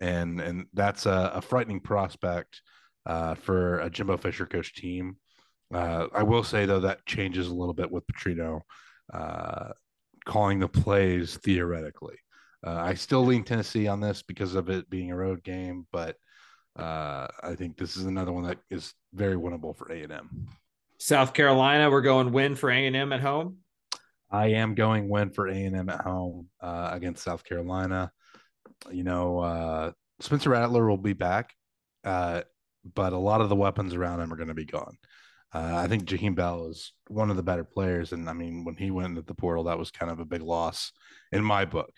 and 0.00 0.40
and 0.40 0.66
that's 0.72 1.06
a, 1.06 1.32
a 1.34 1.42
frightening 1.42 1.80
prospect 1.80 2.62
uh, 3.06 3.34
for 3.34 3.80
a 3.80 3.90
Jimbo 3.90 4.16
Fisher 4.16 4.46
coach 4.46 4.74
team. 4.74 5.16
Uh, 5.72 6.08
I 6.12 6.22
will 6.22 6.42
say 6.42 6.66
though 6.66 6.80
that 6.80 7.06
changes 7.06 7.48
a 7.48 7.54
little 7.54 7.74
bit 7.74 7.90
with 7.90 8.06
Petrino 8.06 8.60
uh, 9.12 9.70
calling 10.24 10.58
the 10.58 10.68
plays 10.68 11.36
theoretically. 11.38 12.16
Uh, 12.66 12.76
I 12.76 12.94
still 12.94 13.24
lean 13.24 13.44
Tennessee 13.44 13.88
on 13.88 14.00
this 14.00 14.22
because 14.22 14.54
of 14.54 14.68
it 14.68 14.90
being 14.90 15.10
a 15.10 15.16
road 15.16 15.42
game, 15.42 15.86
but 15.92 16.16
uh, 16.78 17.26
I 17.42 17.54
think 17.54 17.76
this 17.76 17.96
is 17.96 18.04
another 18.04 18.32
one 18.32 18.44
that 18.44 18.58
is 18.70 18.92
very 19.14 19.36
winnable 19.36 19.76
for 19.76 19.90
A 19.90 20.02
and 20.02 20.12
M. 20.12 20.48
South 20.98 21.32
Carolina, 21.32 21.90
we're 21.90 22.02
going 22.02 22.32
win 22.32 22.54
for 22.54 22.70
A 22.70 22.86
and 22.86 22.94
M 22.94 23.12
at 23.12 23.20
home. 23.20 23.58
I 24.30 24.48
am 24.48 24.74
going 24.74 25.08
win 25.08 25.30
for 25.30 25.48
A 25.48 25.54
and 25.54 25.74
M 25.74 25.88
at 25.88 26.02
home 26.02 26.48
uh, 26.60 26.90
against 26.92 27.24
South 27.24 27.42
Carolina 27.44 28.12
you 28.90 29.04
know, 29.04 29.38
uh, 29.38 29.92
Spencer 30.20 30.50
Rattler 30.50 30.88
will 30.88 30.96
be 30.96 31.12
back, 31.12 31.54
uh, 32.04 32.42
but 32.94 33.12
a 33.12 33.18
lot 33.18 33.40
of 33.40 33.48
the 33.48 33.56
weapons 33.56 33.94
around 33.94 34.20
him 34.20 34.32
are 34.32 34.36
going 34.36 34.48
to 34.48 34.54
be 34.54 34.64
gone. 34.64 34.96
Uh, 35.52 35.74
I 35.76 35.88
think 35.88 36.04
Jaheim 36.04 36.36
Bell 36.36 36.66
is 36.66 36.92
one 37.08 37.30
of 37.30 37.36
the 37.36 37.42
better 37.42 37.64
players, 37.64 38.12
and 38.12 38.28
I 38.28 38.32
mean, 38.32 38.64
when 38.64 38.76
he 38.76 38.90
went 38.90 39.08
into 39.08 39.22
the 39.22 39.34
portal, 39.34 39.64
that 39.64 39.78
was 39.78 39.90
kind 39.90 40.10
of 40.10 40.20
a 40.20 40.24
big 40.24 40.42
loss 40.42 40.92
in 41.32 41.42
my 41.42 41.64
book. 41.64 41.92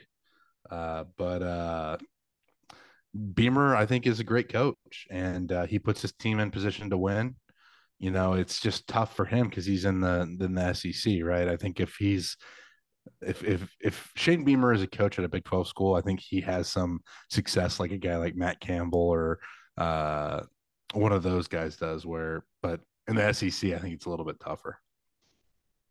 Uh, 0.70 1.04
but 1.18 1.42
uh, 1.42 1.98
Beamer, 3.34 3.76
I 3.76 3.84
think, 3.84 4.06
is 4.06 4.20
a 4.20 4.24
great 4.24 4.50
coach, 4.50 5.06
and 5.10 5.52
uh, 5.52 5.66
he 5.66 5.78
puts 5.78 6.00
his 6.00 6.12
team 6.12 6.40
in 6.40 6.50
position 6.50 6.88
to 6.90 6.96
win. 6.96 7.36
You 7.98 8.10
know, 8.10 8.32
it's 8.32 8.58
just 8.58 8.88
tough 8.88 9.14
for 9.14 9.26
him 9.26 9.48
because 9.48 9.66
he's 9.66 9.84
in 9.84 10.00
the 10.00 10.22
in 10.40 10.54
the 10.54 10.72
SEC, 10.72 11.18
right? 11.22 11.46
I 11.46 11.56
think 11.56 11.78
if 11.78 11.96
he's 11.96 12.36
if 13.20 13.42
if 13.44 13.74
if 13.80 14.12
Shane 14.16 14.44
Beamer 14.44 14.72
is 14.72 14.82
a 14.82 14.86
coach 14.86 15.18
at 15.18 15.24
a 15.24 15.28
Big 15.28 15.44
12 15.44 15.68
school, 15.68 15.94
I 15.94 16.00
think 16.00 16.20
he 16.20 16.40
has 16.42 16.68
some 16.68 17.00
success 17.30 17.80
like 17.80 17.92
a 17.92 17.98
guy 17.98 18.16
like 18.16 18.36
Matt 18.36 18.60
Campbell 18.60 19.00
or 19.00 19.38
uh, 19.78 20.42
one 20.92 21.12
of 21.12 21.22
those 21.22 21.48
guys 21.48 21.76
does 21.76 22.04
where 22.04 22.44
but 22.62 22.80
in 23.08 23.16
the 23.16 23.32
SEC 23.32 23.72
I 23.72 23.78
think 23.78 23.94
it's 23.94 24.06
a 24.06 24.10
little 24.10 24.26
bit 24.26 24.40
tougher. 24.40 24.78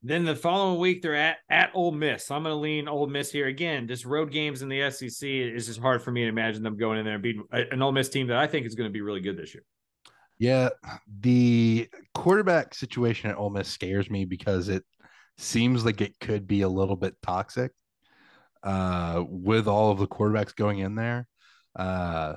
Then 0.03 0.25
the 0.25 0.35
following 0.35 0.79
week 0.79 1.01
they're 1.01 1.15
at 1.15 1.37
at 1.49 1.71
Ole 1.73 1.91
Miss. 1.91 2.27
So 2.27 2.35
I'm 2.35 2.43
going 2.43 2.55
to 2.55 2.59
lean 2.59 2.87
Ole 2.87 3.07
Miss 3.07 3.31
here 3.31 3.47
again. 3.47 3.87
Just 3.87 4.05
road 4.05 4.31
games 4.31 4.61
in 4.61 4.69
the 4.69 4.89
SEC 4.89 5.27
is 5.27 5.67
just 5.67 5.79
hard 5.79 6.01
for 6.01 6.11
me 6.11 6.23
to 6.23 6.29
imagine 6.29 6.63
them 6.63 6.77
going 6.77 6.97
in 6.97 7.05
there 7.05 7.15
and 7.15 7.23
beating 7.23 7.43
an 7.51 7.81
Ole 7.81 7.91
Miss 7.91 8.09
team 8.09 8.27
that 8.27 8.37
I 8.37 8.47
think 8.47 8.65
is 8.65 8.75
going 8.75 8.89
to 8.89 8.93
be 8.93 9.01
really 9.01 9.21
good 9.21 9.37
this 9.37 9.53
year. 9.53 9.63
Yeah, 10.39 10.69
the 11.19 11.87
quarterback 12.15 12.73
situation 12.73 13.29
at 13.29 13.37
Ole 13.37 13.51
Miss 13.51 13.67
scares 13.67 14.09
me 14.09 14.25
because 14.25 14.69
it 14.69 14.83
seems 15.41 15.85
like 15.85 16.01
it 16.01 16.19
could 16.19 16.47
be 16.47 16.61
a 16.61 16.69
little 16.69 16.95
bit 16.95 17.15
toxic 17.21 17.71
uh, 18.63 19.23
with 19.27 19.67
all 19.67 19.91
of 19.91 19.99
the 19.99 20.07
quarterbacks 20.07 20.55
going 20.55 20.79
in 20.79 20.95
there. 20.95 21.27
Uh, 21.75 22.35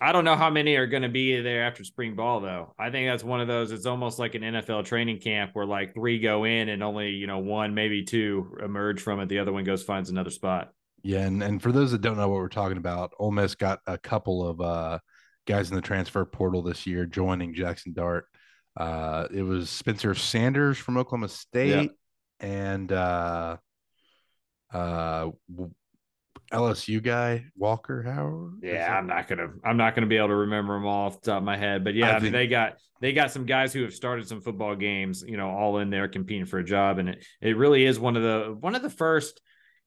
I 0.00 0.12
don't 0.12 0.24
know 0.24 0.36
how 0.36 0.50
many 0.50 0.76
are 0.76 0.86
going 0.86 1.02
to 1.02 1.08
be 1.08 1.40
there 1.40 1.64
after 1.64 1.82
spring 1.82 2.14
ball, 2.14 2.40
though. 2.40 2.74
I 2.78 2.90
think 2.90 3.08
that's 3.08 3.24
one 3.24 3.40
of 3.40 3.48
those. 3.48 3.72
It's 3.72 3.86
almost 3.86 4.18
like 4.18 4.34
an 4.34 4.42
NFL 4.42 4.84
training 4.84 5.18
camp 5.18 5.50
where 5.54 5.66
like 5.66 5.94
three 5.94 6.20
go 6.20 6.44
in 6.44 6.68
and 6.68 6.82
only 6.82 7.10
you 7.10 7.26
know 7.26 7.38
one, 7.38 7.74
maybe 7.74 8.04
two 8.04 8.56
emerge 8.62 9.00
from 9.00 9.18
it. 9.20 9.28
The 9.28 9.40
other 9.40 9.52
one 9.52 9.64
goes 9.64 9.82
finds 9.82 10.10
another 10.10 10.30
spot. 10.30 10.70
Yeah, 11.02 11.20
and, 11.20 11.42
and 11.42 11.62
for 11.62 11.72
those 11.72 11.92
that 11.92 12.00
don't 12.00 12.16
know 12.16 12.28
what 12.28 12.38
we're 12.38 12.48
talking 12.48 12.76
about, 12.76 13.12
Ole 13.18 13.32
Miss 13.32 13.54
got 13.54 13.80
a 13.86 13.98
couple 13.98 14.46
of 14.46 14.60
uh, 14.60 14.98
guys 15.46 15.70
in 15.70 15.76
the 15.76 15.82
transfer 15.82 16.24
portal 16.24 16.62
this 16.62 16.86
year 16.86 17.06
joining 17.06 17.54
Jackson 17.54 17.92
Dart. 17.92 18.26
Uh, 18.78 19.26
it 19.34 19.42
was 19.42 19.68
Spencer 19.68 20.14
Sanders 20.14 20.78
from 20.78 20.96
Oklahoma 20.96 21.28
State 21.28 21.90
and 22.38 22.92
uh, 22.92 23.56
uh, 24.72 25.30
LSU 26.52 27.02
guy 27.02 27.46
Walker 27.56 28.02
Howard. 28.02 28.60
Yeah, 28.62 28.96
I'm 28.96 29.08
not 29.08 29.26
gonna 29.26 29.48
I'm 29.64 29.76
not 29.76 29.96
gonna 29.96 30.06
be 30.06 30.16
able 30.16 30.28
to 30.28 30.36
remember 30.36 30.74
them 30.74 30.86
all 30.86 31.06
off 31.06 31.20
the 31.20 31.32
top 31.32 31.38
of 31.38 31.44
my 31.44 31.56
head, 31.56 31.82
but 31.82 31.94
yeah, 31.94 32.06
I, 32.06 32.10
I 32.10 32.12
mean 32.14 32.22
think... 32.22 32.34
they 32.34 32.46
got 32.46 32.76
they 33.00 33.12
got 33.12 33.32
some 33.32 33.46
guys 33.46 33.72
who 33.72 33.82
have 33.82 33.92
started 33.92 34.28
some 34.28 34.40
football 34.40 34.76
games, 34.76 35.24
you 35.26 35.36
know, 35.36 35.50
all 35.50 35.78
in 35.78 35.90
there 35.90 36.06
competing 36.06 36.46
for 36.46 36.58
a 36.58 36.64
job, 36.64 36.98
and 36.98 37.08
it 37.08 37.24
it 37.40 37.56
really 37.56 37.84
is 37.84 37.98
one 37.98 38.16
of 38.16 38.22
the 38.22 38.56
one 38.60 38.76
of 38.76 38.82
the 38.82 38.90
first. 38.90 39.40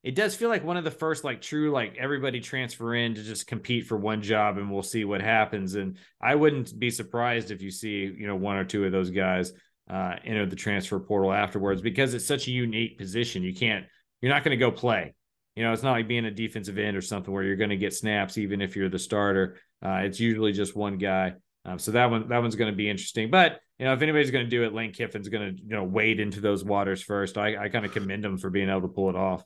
It 0.03 0.15
does 0.15 0.35
feel 0.35 0.49
like 0.49 0.63
one 0.63 0.77
of 0.77 0.83
the 0.83 0.91
first 0.91 1.23
like 1.23 1.41
true 1.41 1.71
like 1.71 1.95
everybody 1.97 2.39
transfer 2.39 2.95
in 2.95 3.15
to 3.15 3.23
just 3.23 3.47
compete 3.47 3.85
for 3.85 3.97
one 3.97 4.21
job, 4.21 4.57
and 4.57 4.71
we'll 4.71 4.81
see 4.81 5.05
what 5.05 5.21
happens. 5.21 5.75
And 5.75 5.97
I 6.21 6.35
wouldn't 6.35 6.77
be 6.77 6.89
surprised 6.89 7.51
if 7.51 7.61
you 7.61 7.71
see 7.71 8.11
you 8.17 8.27
know 8.27 8.35
one 8.35 8.57
or 8.57 8.65
two 8.65 8.85
of 8.85 8.91
those 8.91 9.11
guys 9.11 9.53
uh, 9.89 10.15
enter 10.25 10.45
the 10.45 10.55
transfer 10.55 10.99
portal 10.99 11.31
afterwards 11.31 11.81
because 11.81 12.13
it's 12.13 12.25
such 12.25 12.47
a 12.47 12.51
unique 12.51 12.97
position. 12.97 13.43
You 13.43 13.53
can't 13.53 13.85
you're 14.21 14.33
not 14.33 14.43
going 14.43 14.57
to 14.57 14.63
go 14.63 14.71
play 14.71 15.13
you 15.55 15.63
know, 15.63 15.73
it's 15.73 15.83
not 15.83 15.91
like 15.91 16.07
being 16.07 16.25
a 16.25 16.31
defensive 16.31 16.77
end 16.77 16.95
or 16.95 17.01
something 17.01 17.33
where 17.33 17.43
you're 17.43 17.57
going 17.57 17.71
to 17.71 17.77
get 17.77 17.93
snaps 17.93 18.37
even 18.37 18.61
if 18.61 18.75
you're 18.75 18.89
the 18.89 18.99
starter. 18.99 19.57
Uh, 19.83 20.01
it's 20.03 20.19
usually 20.19 20.53
just 20.53 20.75
one 20.75 20.97
guy. 20.97 21.33
Um, 21.65 21.77
so 21.77 21.91
that 21.91 22.09
one 22.09 22.29
that 22.29 22.39
one's 22.39 22.55
going 22.55 22.71
to 22.71 22.75
be 22.75 22.89
interesting. 22.89 23.29
But 23.29 23.59
you 23.77 23.85
know, 23.85 23.93
if 23.93 24.01
anybody's 24.01 24.31
going 24.31 24.45
to 24.45 24.49
do 24.49 24.63
it, 24.63 24.73
Lane 24.73 24.93
Kiffin's 24.93 25.29
going 25.29 25.55
to 25.55 25.61
you 25.61 25.75
know 25.75 25.83
wade 25.83 26.19
into 26.19 26.39
those 26.39 26.63
waters 26.63 27.03
first. 27.03 27.37
I, 27.37 27.65
I 27.65 27.69
kind 27.69 27.85
of 27.85 27.91
commend 27.91 28.23
him 28.23 28.37
for 28.37 28.49
being 28.49 28.69
able 28.69 28.81
to 28.81 28.87
pull 28.87 29.09
it 29.09 29.15
off. 29.15 29.43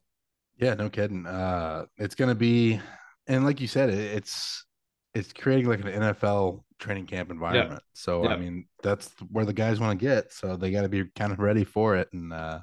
Yeah, 0.58 0.74
no 0.76 0.90
kidding. 0.90 1.26
Uh, 1.26 1.86
it's 1.98 2.16
going 2.16 2.30
to 2.30 2.36
be, 2.36 2.80
and 3.28 3.44
like 3.44 3.60
you 3.60 3.68
said, 3.68 3.90
it, 3.90 4.00
it's 4.00 4.66
it's 5.14 5.32
creating 5.34 5.68
like 5.68 5.80
an 5.80 5.88
NFL 5.88 6.64
training 6.80 7.08
camp 7.08 7.32
environment. 7.32 7.72
Yeah. 7.72 7.94
So 7.94 8.24
yeah. 8.24 8.30
I 8.30 8.38
mean, 8.38 8.68
that's 8.84 9.10
where 9.32 9.46
the 9.46 9.54
guys 9.54 9.80
want 9.80 9.98
to 9.98 10.06
get. 10.06 10.32
So 10.34 10.58
they 10.58 10.72
got 10.72 10.82
to 10.82 10.90
be 10.90 11.06
kind 11.16 11.32
of 11.32 11.40
ready 11.40 11.64
for 11.64 11.96
it. 11.96 12.10
And 12.12 12.34
uh, 12.34 12.60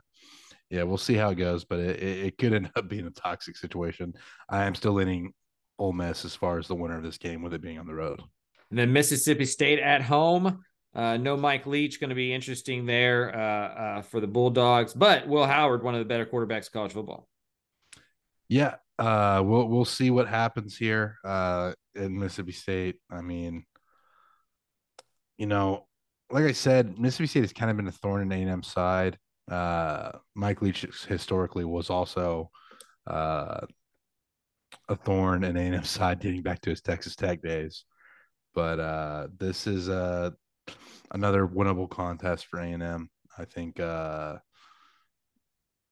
yeah, 0.69 0.83
we'll 0.83 0.99
see 0.99 1.15
how 1.15 1.31
it 1.31 1.37
goes, 1.37 1.65
but 1.65 1.81
it, 1.81 2.03
it, 2.03 2.39
could 2.39 2.53
end 2.53 2.71
up 2.77 2.89
being 2.89 3.07
a 3.07 3.11
toxic 3.11 3.57
situation. 3.57 4.15
I 4.49 4.65
am 4.65 4.75
still 4.75 4.93
leaning 4.93 5.33
Ole 5.79 5.93
Miss 5.93 6.25
as 6.25 6.35
far 6.35 6.59
as 6.59 6.69
the 6.69 6.75
winner 6.75 6.99
of 6.99 7.03
this 7.03 7.19
game, 7.19 7.43
with 7.43 7.55
it 7.55 7.63
being 7.63 7.79
on 7.79 7.87
the 7.87 7.95
road. 7.95 8.21
And 8.71 8.79
then 8.79 8.93
Mississippi 8.93 9.47
State 9.47 9.79
at 9.79 10.03
home. 10.03 10.63
Uh, 10.95 11.17
no 11.17 11.39
Mike 11.39 11.67
Leach, 11.67 12.01
going 12.01 12.11
to 12.11 12.15
be 12.15 12.35
interesting 12.35 12.85
there 12.85 13.35
uh, 13.35 13.41
uh, 13.99 14.03
for 14.03 14.21
the 14.21 14.27
Bulldogs, 14.27 14.93
but 14.93 15.27
Will 15.27 15.47
Howard, 15.47 15.83
one 15.83 15.95
of 15.95 16.01
the 16.01 16.05
better 16.05 16.27
quarterbacks 16.27 16.67
of 16.67 16.73
college 16.73 16.93
football. 16.93 17.29
Yeah, 18.53 18.75
uh, 18.99 19.43
we'll 19.43 19.67
we'll 19.67 19.87
see 19.87 20.11
what 20.11 20.29
happens 20.29 20.77
here 20.77 21.17
uh, 21.25 21.73
in 21.95 22.19
Mississippi 22.19 22.53
State. 22.53 22.97
I 23.11 23.23
mean, 23.23 23.65
you 25.39 25.47
know, 25.47 25.87
like 26.31 26.45
I 26.45 26.53
said, 26.53 26.99
Mississippi 26.99 27.29
State 27.29 27.45
has 27.45 27.55
kind 27.55 27.71
of 27.71 27.79
been 27.79 27.89
a 27.89 27.93
thorn 27.93 28.31
in 28.31 28.47
A&M 28.47 28.63
side. 28.63 29.17
Uh, 29.51 30.13
Mike 30.35 30.61
Leach 30.61 30.85
historically 31.09 31.65
was 31.65 31.89
also 31.89 32.51
uh, 33.07 33.61
a 34.87 34.97
thorn 34.97 35.45
in 35.45 35.57
A&M 35.57 35.85
side 35.85 36.21
dating 36.21 36.43
back 36.43 36.61
to 36.61 36.71
his 36.71 36.83
Texas 36.83 37.17
Tech 37.17 37.41
days. 37.41 37.87
But 38.55 38.81
uh, 38.81 39.29
this 39.39 39.67
is 39.67 39.89
uh, 39.89 40.29
another 41.13 41.49
winnable 41.49 41.89
contest 41.89 42.49
for 42.49 42.61
A&M. 42.61 43.09
I 43.39 43.47
think 43.47 43.81
uh, 43.81 44.37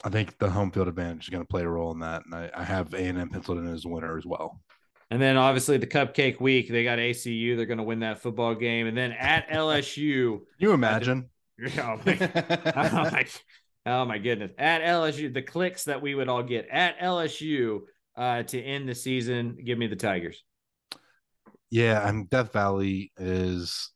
I 0.03 0.09
think 0.09 0.39
the 0.39 0.51
home 0.51 0.71
field 0.71 0.89
advantage 0.89 1.25
is 1.25 1.29
going 1.29 1.43
to 1.43 1.49
play 1.49 1.63
a 1.63 1.69
role 1.69 1.93
in 1.93 2.01
that, 2.01 2.25
and 2.25 2.35
I, 2.35 2.51
I 2.55 2.65
have 2.65 2.95
A&M 2.95 3.29
penciled 3.29 3.59
in 3.59 3.73
as 3.73 3.85
a 3.85 3.89
winner 3.89 4.17
as 4.17 4.25
well. 4.25 4.61
And 5.11 5.21
then 5.21 5.37
obviously 5.37 5.77
the 5.77 5.87
cupcake 5.87 6.41
week, 6.41 6.69
they 6.69 6.85
got 6.85 6.99
ACU. 6.99 7.57
They're 7.57 7.67
going 7.67 7.79
to 7.79 7.85
win 7.85 8.01
that 8.01 8.21
football 8.21 8.55
game, 8.55 8.87
and 8.87 8.97
then 8.97 9.13
at 9.13 9.49
LSU. 9.51 10.41
You 10.59 10.73
imagine? 10.73 11.29
Oh 11.79 12.01
my, 12.07 12.33
oh 12.75 13.11
my, 13.11 13.27
oh 13.85 14.05
my 14.07 14.17
goodness. 14.17 14.51
At 14.57 14.81
LSU, 14.81 15.35
the 15.35 15.43
clicks 15.43 15.85
that 15.85 16.01
we 16.01 16.15
would 16.15 16.27
all 16.27 16.43
get 16.43 16.67
at 16.71 16.99
LSU 16.99 17.81
uh, 18.17 18.45
to 18.45 18.63
end 18.63 18.89
the 18.89 18.95
season. 18.95 19.59
Give 19.63 19.77
me 19.77 19.87
the 19.87 19.97
Tigers. 19.97 20.43
Yeah, 21.71 22.09
and 22.09 22.31
Death 22.31 22.55
Valley 22.55 23.13
is 23.19 23.91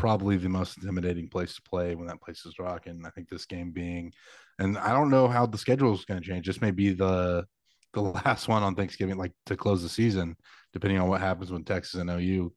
probably 0.00 0.38
the 0.38 0.48
most 0.48 0.78
intimidating 0.78 1.28
place 1.28 1.54
to 1.54 1.62
play 1.62 1.94
when 1.94 2.06
that 2.06 2.22
place 2.22 2.46
is 2.46 2.58
rocking. 2.58 3.02
I 3.04 3.10
think 3.10 3.28
this 3.28 3.44
game 3.44 3.70
being, 3.70 4.14
and 4.58 4.78
I 4.78 4.94
don't 4.94 5.10
know 5.10 5.28
how 5.28 5.44
the 5.44 5.58
schedule 5.58 5.92
is 5.92 6.06
going 6.06 6.22
to 6.22 6.26
change. 6.26 6.46
This 6.46 6.62
may 6.62 6.70
be 6.70 6.92
the 6.92 7.44
the 7.92 8.00
last 8.24 8.48
one 8.48 8.62
on 8.62 8.74
Thanksgiving, 8.74 9.18
like 9.18 9.32
to 9.46 9.56
close 9.58 9.82
the 9.82 9.90
season, 9.90 10.36
depending 10.72 10.98
on 10.98 11.08
what 11.08 11.20
happens 11.20 11.52
when 11.52 11.64
Texas 11.64 12.00
and 12.00 12.08
OU 12.08 12.50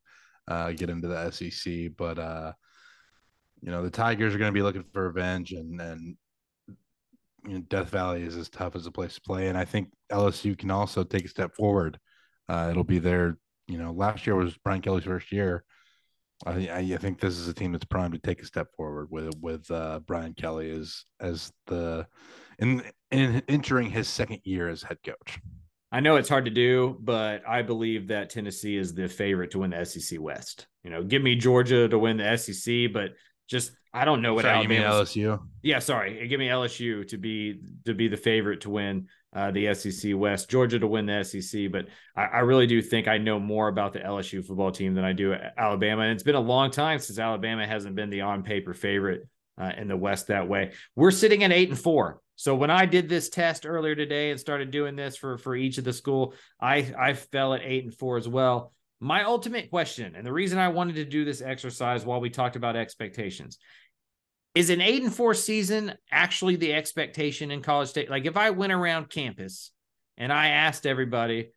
uh, 0.47 0.71
get 0.71 0.89
into 0.89 1.09
the 1.09 1.31
SEC. 1.31 1.89
But 1.97 2.17
uh, 2.17 2.53
you 3.61 3.71
know 3.71 3.83
the 3.83 3.91
Tigers 3.91 4.33
are 4.33 4.37
going 4.37 4.51
to 4.53 4.57
be 4.57 4.63
looking 4.63 4.85
for 4.93 5.07
revenge, 5.07 5.51
and 5.51 5.81
and 5.81 6.15
you 7.45 7.55
know, 7.55 7.65
Death 7.67 7.89
Valley 7.89 8.23
is 8.23 8.37
as 8.37 8.47
tough 8.47 8.73
as 8.77 8.85
a 8.85 8.91
place 8.91 9.15
to 9.15 9.21
play, 9.21 9.49
and 9.49 9.57
I 9.57 9.65
think 9.65 9.89
LSU 10.09 10.57
can 10.57 10.71
also 10.71 11.03
take 11.03 11.25
a 11.25 11.29
step 11.29 11.53
forward. 11.55 11.99
Uh, 12.47 12.69
it'll 12.71 12.85
be 12.85 12.99
their, 12.99 13.37
you 13.67 13.77
know, 13.77 13.91
last 13.91 14.25
year 14.25 14.37
was 14.37 14.57
Brian 14.63 14.81
Kelly's 14.81 15.03
first 15.03 15.29
year. 15.33 15.65
I, 16.45 16.69
I 16.93 16.97
think 16.97 17.19
this 17.19 17.37
is 17.37 17.47
a 17.47 17.53
team 17.53 17.71
that's 17.71 17.85
primed 17.85 18.13
to 18.13 18.19
take 18.19 18.41
a 18.41 18.45
step 18.45 18.67
forward 18.75 19.07
with 19.09 19.33
with 19.41 19.69
uh, 19.71 19.99
Brian 20.05 20.33
Kelly 20.33 20.71
as 20.71 21.05
as 21.19 21.51
the 21.67 22.07
in 22.59 22.83
in 23.11 23.41
entering 23.47 23.89
his 23.89 24.07
second 24.07 24.41
year 24.43 24.69
as 24.69 24.83
head 24.83 24.97
coach. 25.05 25.39
I 25.91 25.99
know 25.99 26.15
it's 26.15 26.29
hard 26.29 26.45
to 26.45 26.51
do, 26.51 26.97
but 27.01 27.47
I 27.47 27.61
believe 27.61 28.07
that 28.07 28.31
Tennessee 28.31 28.77
is 28.77 28.95
the 28.95 29.07
favorite 29.07 29.51
to 29.51 29.59
win 29.59 29.69
the 29.69 29.85
SEC 29.85 30.19
West. 30.19 30.65
You 30.83 30.89
know, 30.89 31.03
give 31.03 31.21
me 31.21 31.35
Georgia 31.35 31.87
to 31.87 31.99
win 31.99 32.17
the 32.17 32.35
SEC, 32.35 32.91
but 32.91 33.11
just 33.47 33.71
I 33.93 34.05
don't 34.05 34.23
know 34.23 34.33
what 34.33 34.43
sorry, 34.43 34.57
Alabama. 34.57 35.03
LSU. 35.03 35.39
Yeah, 35.61 35.79
sorry. 35.79 36.27
Give 36.27 36.39
me 36.39 36.47
LSU 36.47 37.07
to 37.09 37.17
be 37.17 37.61
to 37.85 37.93
be 37.93 38.07
the 38.07 38.17
favorite 38.17 38.61
to 38.61 38.71
win 38.71 39.07
uh, 39.35 39.51
the 39.51 39.73
SEC 39.73 40.11
West. 40.15 40.49
Georgia 40.49 40.79
to 40.79 40.87
win 40.87 41.05
the 41.05 41.23
SEC, 41.23 41.71
but 41.71 41.87
I, 42.15 42.25
I, 42.25 42.39
really 42.39 42.67
do 42.67 42.81
think 42.81 43.07
I 43.07 43.17
know 43.17 43.39
more 43.39 43.67
about 43.67 43.93
the 43.93 43.99
LSU 43.99 44.45
football 44.45 44.71
team 44.71 44.93
than 44.93 45.03
I 45.03 45.13
do 45.13 45.33
Alabama. 45.57 46.03
And 46.03 46.11
it's 46.11 46.23
been 46.23 46.35
a 46.35 46.39
long 46.39 46.69
time 46.71 46.99
since 46.99 47.17
Alabama 47.17 47.65
hasn't 47.65 47.95
been 47.95 48.09
the 48.09 48.21
on 48.21 48.43
paper 48.43 48.73
favorite 48.73 49.27
uh, 49.59 49.71
in 49.77 49.87
the 49.87 49.97
West 49.97 50.27
that 50.27 50.47
way. 50.47 50.73
We're 50.95 51.11
sitting 51.11 51.43
at 51.43 51.51
eight 51.51 51.69
and 51.69 51.79
four. 51.79 52.21
So 52.35 52.55
when 52.55 52.71
I 52.71 52.85
did 52.85 53.09
this 53.09 53.29
test 53.29 53.65
earlier 53.65 53.95
today 53.95 54.31
and 54.31 54.39
started 54.39 54.71
doing 54.71 54.95
this 54.95 55.15
for 55.15 55.37
for 55.37 55.55
each 55.55 55.77
of 55.77 55.83
the 55.83 55.93
school, 55.93 56.33
I 56.59 56.93
I 56.97 57.13
fell 57.13 57.53
at 57.53 57.61
eight 57.63 57.83
and 57.85 57.93
four 57.93 58.17
as 58.17 58.27
well. 58.27 58.73
My 58.99 59.23
ultimate 59.25 59.69
question, 59.69 60.15
and 60.15 60.25
the 60.25 60.31
reason 60.31 60.57
I 60.59 60.69
wanted 60.69 60.95
to 60.95 61.05
do 61.05 61.25
this 61.25 61.41
exercise 61.41 62.05
while 62.05 62.21
we 62.21 62.29
talked 62.29 62.55
about 62.55 62.77
expectations, 62.77 63.57
is 64.55 64.69
an 64.69 64.81
eight 64.81 65.03
and 65.03 65.13
four 65.13 65.33
season 65.33 65.93
actually 66.11 66.55
the 66.55 66.73
expectation 66.73 67.51
in 67.51 67.61
college 67.61 67.89
state? 67.89 68.09
Like 68.09 68.25
if 68.25 68.37
I 68.37 68.51
went 68.51 68.73
around 68.73 69.09
campus 69.09 69.71
and 70.17 70.31
I 70.31 70.49
asked 70.49 70.85
everybody, 70.85 71.49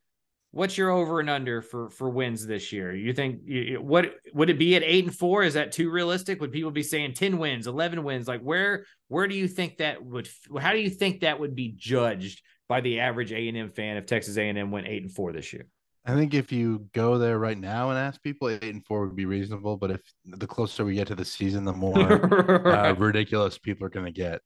what's 0.51 0.79
your 0.79 0.91
over 0.91 1.21
and 1.21 1.29
under 1.29 1.61
for 1.61 1.91
for 1.91 2.09
wins 2.09 2.47
this 2.47 2.73
year? 2.73 2.95
You 2.95 3.13
think 3.13 3.43
what 3.81 4.15
would 4.33 4.49
it 4.49 4.59
be 4.59 4.77
at 4.77 4.83
eight 4.83 5.05
and 5.05 5.15
four? 5.15 5.43
Is 5.43 5.55
that 5.55 5.73
too 5.73 5.91
realistic? 5.91 6.41
Would 6.41 6.53
people 6.53 6.71
be 6.71 6.83
saying 6.83 7.15
10 7.15 7.39
wins, 7.39 7.67
11 7.67 8.03
wins? 8.03 8.27
Like 8.27 8.41
where 8.41 8.87
where 9.09 9.29
do 9.29 9.35
you 9.35 9.49
think 9.49 9.79
that 9.79 10.03
would 10.03 10.29
how 10.59 10.73
do 10.73 10.79
you 10.79 10.91
think 10.91 11.21
that 11.21 11.39
would 11.39 11.55
be 11.55 11.75
judged 11.77 12.43
by 12.69 12.81
the 12.81 13.01
average 13.01 13.31
A&M 13.31 13.71
fan 13.71 13.97
if 13.97 14.07
Texas 14.07 14.39
A&M 14.39 14.71
went 14.71 14.89
eight 14.89 15.03
and 15.03 15.13
four 15.13 15.33
this 15.33 15.53
year? 15.53 15.67
I 16.07 16.15
think 16.15 16.35
if 16.35 16.53
you 16.53 16.87
go 16.95 17.19
there 17.19 17.39
right 17.39 17.59
now 17.59 17.91
and 17.91 17.99
ask 17.99 18.23
people, 18.23 18.49
eight 18.49 18.63
and 18.63 18.85
four 18.87 19.05
would 19.05 19.17
be 19.17 19.27
reasonable. 19.27 19.77
But 19.77 19.91
if 19.91 20.01
the 20.25 20.47
closer 20.47 20.85
we 20.85 20.95
get 20.95 21.09
to 21.09 21.17
the 21.17 21.25
season, 21.25 21.65
the 21.65 21.73
more 21.75 21.95
right. 21.95 22.91
uh, 22.91 22.95
ridiculous 22.95 23.59
people 23.59 23.87
are 23.87 23.91
going 23.91 24.07
to 24.07 24.13
get. 24.13 24.41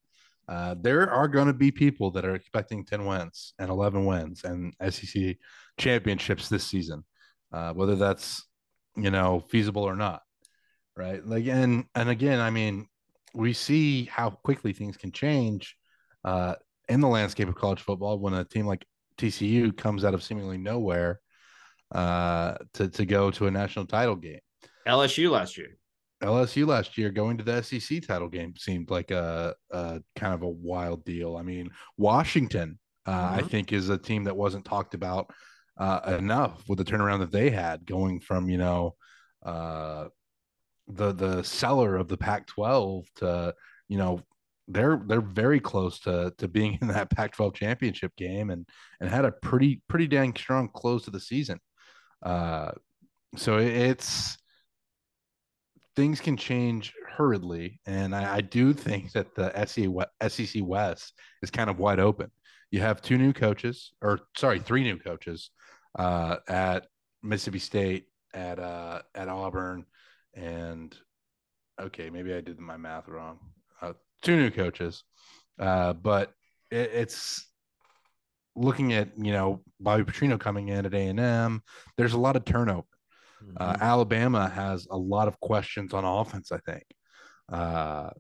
Uh, 0.49 0.75
there 0.81 1.09
are 1.11 1.29
going 1.29 1.47
to 1.47 1.53
be 1.53 1.71
people 1.71 2.11
that 2.11 2.25
are 2.25 2.35
expecting 2.35 2.85
10 2.85 3.05
wins 3.05 3.53
and 3.59 3.71
11 3.71 4.05
wins 4.05 4.43
and 4.43 4.75
SEC 4.89 5.37
championships 5.79 6.49
this 6.49 6.67
season, 6.67 7.05
uh, 7.53 7.73
whether 7.73 7.95
that's, 7.95 8.49
you 8.97 9.11
know, 9.11 9.45
feasible 9.49 9.83
or 9.85 9.95
not. 9.95 10.23
Right. 10.97 11.25
Like, 11.25 11.47
and, 11.47 11.85
and 11.95 12.09
again, 12.09 12.41
I 12.41 12.51
mean, 12.51 12.89
we 13.35 13.53
see 13.53 14.07
how 14.07 14.31
quickly 14.31 14.73
things 14.73 14.97
can 14.97 15.13
change 15.13 15.77
uh, 16.25 16.57
in 16.89 17.01
the 17.01 17.09
landscape 17.09 17.49
of 17.49 17.55
college 17.55 17.81
football 17.81 18.19
when 18.19 18.35
a 18.35 18.45
team 18.45 18.67
like 18.67 18.85
TCU 19.19 19.77
comes 19.77 20.05
out 20.05 20.15
of 20.15 20.23
seemingly 20.23 20.59
nowhere 20.59 21.21
uh, 21.93 22.55
to 22.75 22.89
to 22.89 23.05
go 23.05 23.31
to 23.33 23.47
a 23.47 23.51
national 23.51 23.87
title 23.87 24.17
game. 24.17 24.41
LSU 24.87 25.31
last 25.31 25.57
year. 25.57 25.77
LSU 26.23 26.67
last 26.67 26.99
year 26.99 27.11
going 27.11 27.39
to 27.39 27.45
the 27.45 27.63
SEC 27.63 28.07
title 28.07 28.29
game 28.29 28.55
seemed 28.57 28.91
like 28.91 29.11
a, 29.11 29.55
a 29.71 30.03
kind 30.17 30.35
of 30.35 30.43
a 30.43 30.49
wild 30.49 31.05
deal. 31.05 31.37
I 31.37 31.43
mean, 31.43 31.71
Washington, 31.97 32.79
uh, 33.07 33.13
mm-hmm. 33.13 33.39
I 33.39 33.43
think, 33.43 33.73
is 33.73 33.89
a 33.89 33.97
team 33.97 34.25
that 34.25 34.37
wasn't 34.37 34.67
talked 34.67 34.93
about 34.95 35.31
uh, 35.79 36.17
enough 36.19 36.63
with 36.69 36.79
the 36.79 36.85
turnaround 36.85 37.21
that 37.21 37.33
they 37.33 37.49
had, 37.51 37.87
going 37.87 38.21
from 38.21 38.51
you 38.51 38.59
know 38.59 38.95
uh, 39.45 40.09
the 40.89 41.13
the 41.13 41.43
cellar 41.43 41.97
of 41.97 42.09
the 42.09 42.19
Pac-12 42.19 43.07
to 43.17 43.55
you 43.89 43.97
know 43.97 44.21
they're 44.69 45.03
they're 45.07 45.21
very 45.21 45.59
close 45.59 45.99
to 46.01 46.33
to 46.37 46.49
being 46.49 46.79
in 46.83 46.89
that 46.89 47.11
Pac-12 47.11 47.55
championship 47.55 48.15
game 48.17 48.51
and 48.51 48.69
and 49.01 49.09
had 49.09 49.25
a 49.25 49.33
pretty 49.33 49.83
pretty 49.89 50.07
dang 50.07 50.35
strong 50.37 50.69
close 50.69 51.05
to 51.05 51.11
the 51.11 51.21
season. 51.21 51.59
Uh, 52.23 52.73
so 53.37 53.59
it's 53.59 54.37
things 55.97 56.21
can 56.21 56.37
change 56.37 56.93
hurriedly, 57.17 57.81
and 57.87 58.15
I, 58.15 58.37
I 58.37 58.41
do 58.41 58.73
think 58.73 59.13
that 59.13 59.35
the 59.35 59.53
SEC 60.29 60.63
West 60.63 61.13
is 61.43 61.51
kind 61.51 61.71
of 61.71 61.79
wide 61.79 62.01
open. 62.01 62.31
You 62.71 62.81
have 62.81 63.03
two 63.03 63.19
new 63.19 63.33
coaches, 63.33 63.93
or 64.01 64.21
sorry, 64.37 64.61
three 64.61 64.83
new 64.83 64.99
coaches 64.99 65.51
uh, 65.99 66.37
at 66.49 66.87
Mississippi 67.23 67.59
State, 67.59 68.05
at 68.33 68.59
uh, 68.59 69.03
at 69.15 69.29
Auburn, 69.29 69.85
and 70.35 70.95
okay, 71.81 72.11
maybe 72.11 72.33
I 72.33 72.41
did 72.41 72.59
my 72.59 72.77
math 72.77 73.09
wrong. 73.09 73.39
Uh, 73.83 73.95
two 74.23 74.37
new 74.37 74.51
coaches, 74.51 75.05
uh, 75.59 75.93
but 75.95 76.33
it, 76.71 76.91
it's 76.95 77.47
looking 78.57 78.93
at 78.93 79.09
you 79.17 79.33
know 79.33 79.63
Bobby 79.79 80.05
Petrino 80.05 80.39
coming 80.39 80.69
in 80.69 80.87
at 80.87 80.95
A 80.95 81.07
and 81.09 81.21
M. 81.21 81.63
There's 81.97 82.13
a 82.13 82.19
lot 82.19 82.37
of 82.37 82.45
turnover. 82.45 82.87
Uh, 83.57 83.73
mm-hmm. 83.73 83.83
Alabama 83.83 84.49
has 84.49 84.87
a 84.91 84.97
lot 84.97 85.29
of 85.29 85.41
questions 85.41 85.95
on 85.95 86.05
offense. 86.05 86.53
I 86.53 86.59
think 86.59 86.85
uh, 87.51 88.11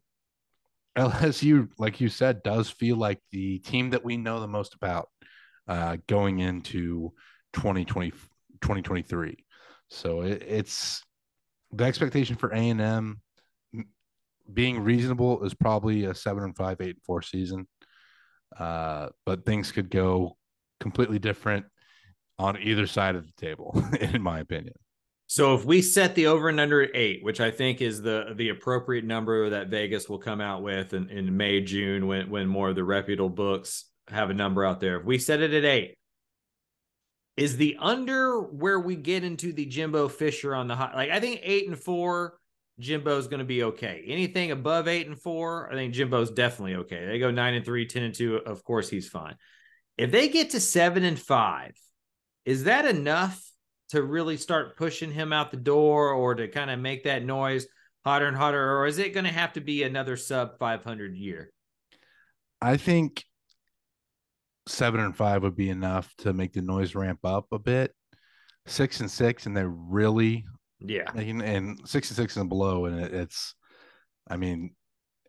LSU, 0.97 1.69
like 1.79 2.01
you 2.01 2.09
said, 2.09 2.43
does 2.43 2.71
feel 2.71 2.97
like 2.97 3.21
the 3.31 3.59
team 3.59 3.91
that 3.91 4.05
we 4.05 4.17
know 4.17 4.41
the 4.41 4.49
most 4.49 4.75
about 4.75 5.09
uh, 5.69 5.99
going 6.07 6.41
into 6.41 7.13
2020, 7.53 8.11
2023. 8.11 9.45
So 9.89 10.23
it, 10.23 10.43
it's 10.47 11.03
the 11.73 11.85
expectation 11.85 12.37
for 12.37 12.51
A 12.51 12.71
and 12.71 12.81
M 12.81 13.21
being 14.53 14.81
reasonable 14.81 15.45
is 15.45 15.55
probably 15.55 16.05
a 16.05 16.15
seven 16.15 16.43
and 16.45 16.57
five, 16.57 16.81
eight 16.81 16.97
and 16.97 17.05
four 17.05 17.23
season. 17.23 17.67
Uh, 18.59 19.09
but 19.25 19.45
things 19.45 19.73
could 19.73 19.91
go 19.91 20.37
completely 20.81 21.19
different 21.19 21.67
on 22.39 22.59
either 22.59 22.87
side 22.87 23.17
of 23.17 23.27
the 23.27 23.33
table, 23.33 23.83
in 24.01 24.23
my 24.23 24.41
opinion. 24.41 24.75
So 25.27 25.55
if 25.55 25.65
we 25.65 25.81
set 25.81 26.17
the 26.17 26.27
over 26.27 26.49
and 26.49 26.59
under 26.59 26.83
at 26.83 26.91
eight, 26.93 27.23
which 27.23 27.41
I 27.41 27.53
think 27.53 27.81
is 27.81 28.03
the 28.03 28.33
the 28.35 28.49
appropriate 28.49 29.05
number 29.05 29.51
that 29.51 29.69
Vegas 29.69 30.09
will 30.09 30.19
come 30.19 30.41
out 30.41 30.61
with 30.61 30.93
in, 30.93 31.09
in 31.09 31.37
May, 31.37 31.61
June, 31.61 32.09
when 32.09 32.31
when 32.31 32.49
more 32.49 32.71
of 32.71 32.75
the 32.75 32.83
reputable 32.83 33.29
books 33.29 33.85
have 34.09 34.31
a 34.31 34.35
number 34.35 34.65
out 34.65 34.81
there. 34.81 34.99
If 34.99 35.07
we 35.07 35.19
set 35.19 35.41
it 35.41 35.55
at 35.55 35.65
eight, 35.65 35.97
is 37.37 37.57
the 37.57 37.77
under 37.79 38.41
where 38.41 38.81
we 38.81 38.97
get 38.97 39.23
into 39.23 39.53
the 39.53 39.67
Jimbo 39.67 40.09
Fisher 40.09 40.53
on 40.53 40.67
the 40.67 40.75
hot? 40.75 40.97
Like 40.97 41.11
I 41.11 41.21
think 41.21 41.41
eight 41.45 41.69
and 41.69 41.79
four 41.79 42.40
Jimbo's 42.81 43.29
going 43.29 43.39
to 43.39 43.45
be 43.45 43.63
okay. 43.65 44.05
Anything 44.07 44.51
above 44.51 44.89
eight 44.89 45.07
and 45.07 45.21
four, 45.21 45.71
I 45.71 45.75
think 45.75 45.95
Jimbo's 45.95 46.31
definitely 46.31 46.77
okay. 46.77 47.07
They 47.07 47.19
go 47.19 47.31
nine 47.31 47.55
and 47.55 47.65
three, 47.65 47.87
10 47.87 48.03
and 48.03 48.15
two. 48.15 48.37
Of 48.37 48.65
course, 48.65 48.89
he's 48.89 49.09
fine. 49.09 49.37
If 49.99 50.11
they 50.11 50.29
get 50.29 50.51
to 50.51 50.61
seven 50.61 51.05
and 51.05 51.19
five, 51.19 51.73
is 52.45 52.65
that 52.65 52.87
enough 52.87 53.41
to 53.91 54.03
really 54.03 54.37
start 54.37 54.77
pushing 54.77 55.13
him 55.13 55.33
out 55.33 55.51
the 55.51 55.57
door 55.57 56.13
or 56.13 56.35
to 56.35 56.49
kind 56.49 56.71
of 56.71 56.79
make 56.79 57.05
that 57.05 57.25
noise 57.25 57.67
hotter 58.05 58.27
and 58.27 58.37
hotter? 58.37 58.79
Or 58.79 58.87
is 58.87 58.99
it 58.99 59.15
going 59.15 59.27
to 59.27 59.33
have 59.33 59.53
to 59.55 59.61
be 59.61 59.83
another 59.83 60.17
sub 60.17 60.59
500 60.59 61.15
year? 61.15 61.51
I 62.63 62.77
think 62.77 63.25
seven 64.67 65.01
and 65.01 65.17
five 65.17 65.43
would 65.43 65.57
be 65.57 65.71
enough 65.71 66.15
to 66.19 66.33
make 66.33 66.53
the 66.53 66.63
noise 66.63 66.95
ramp 66.95 67.21
up 67.25 67.47
a 67.53 67.59
bit. 67.59 67.95
Six 68.67 69.01
and 69.01 69.11
six, 69.11 69.47
and 69.47 69.57
they're 69.57 69.69
really 69.69 70.45
yeah, 70.81 71.11
and, 71.15 71.43
and 71.43 71.89
six 71.89 72.11
and 72.11 72.17
six 72.17 72.37
and 72.37 72.49
below, 72.49 72.87
and 72.87 73.01
it, 73.01 73.15
it's, 73.15 73.55
I 74.29 74.37
mean, 74.37 74.75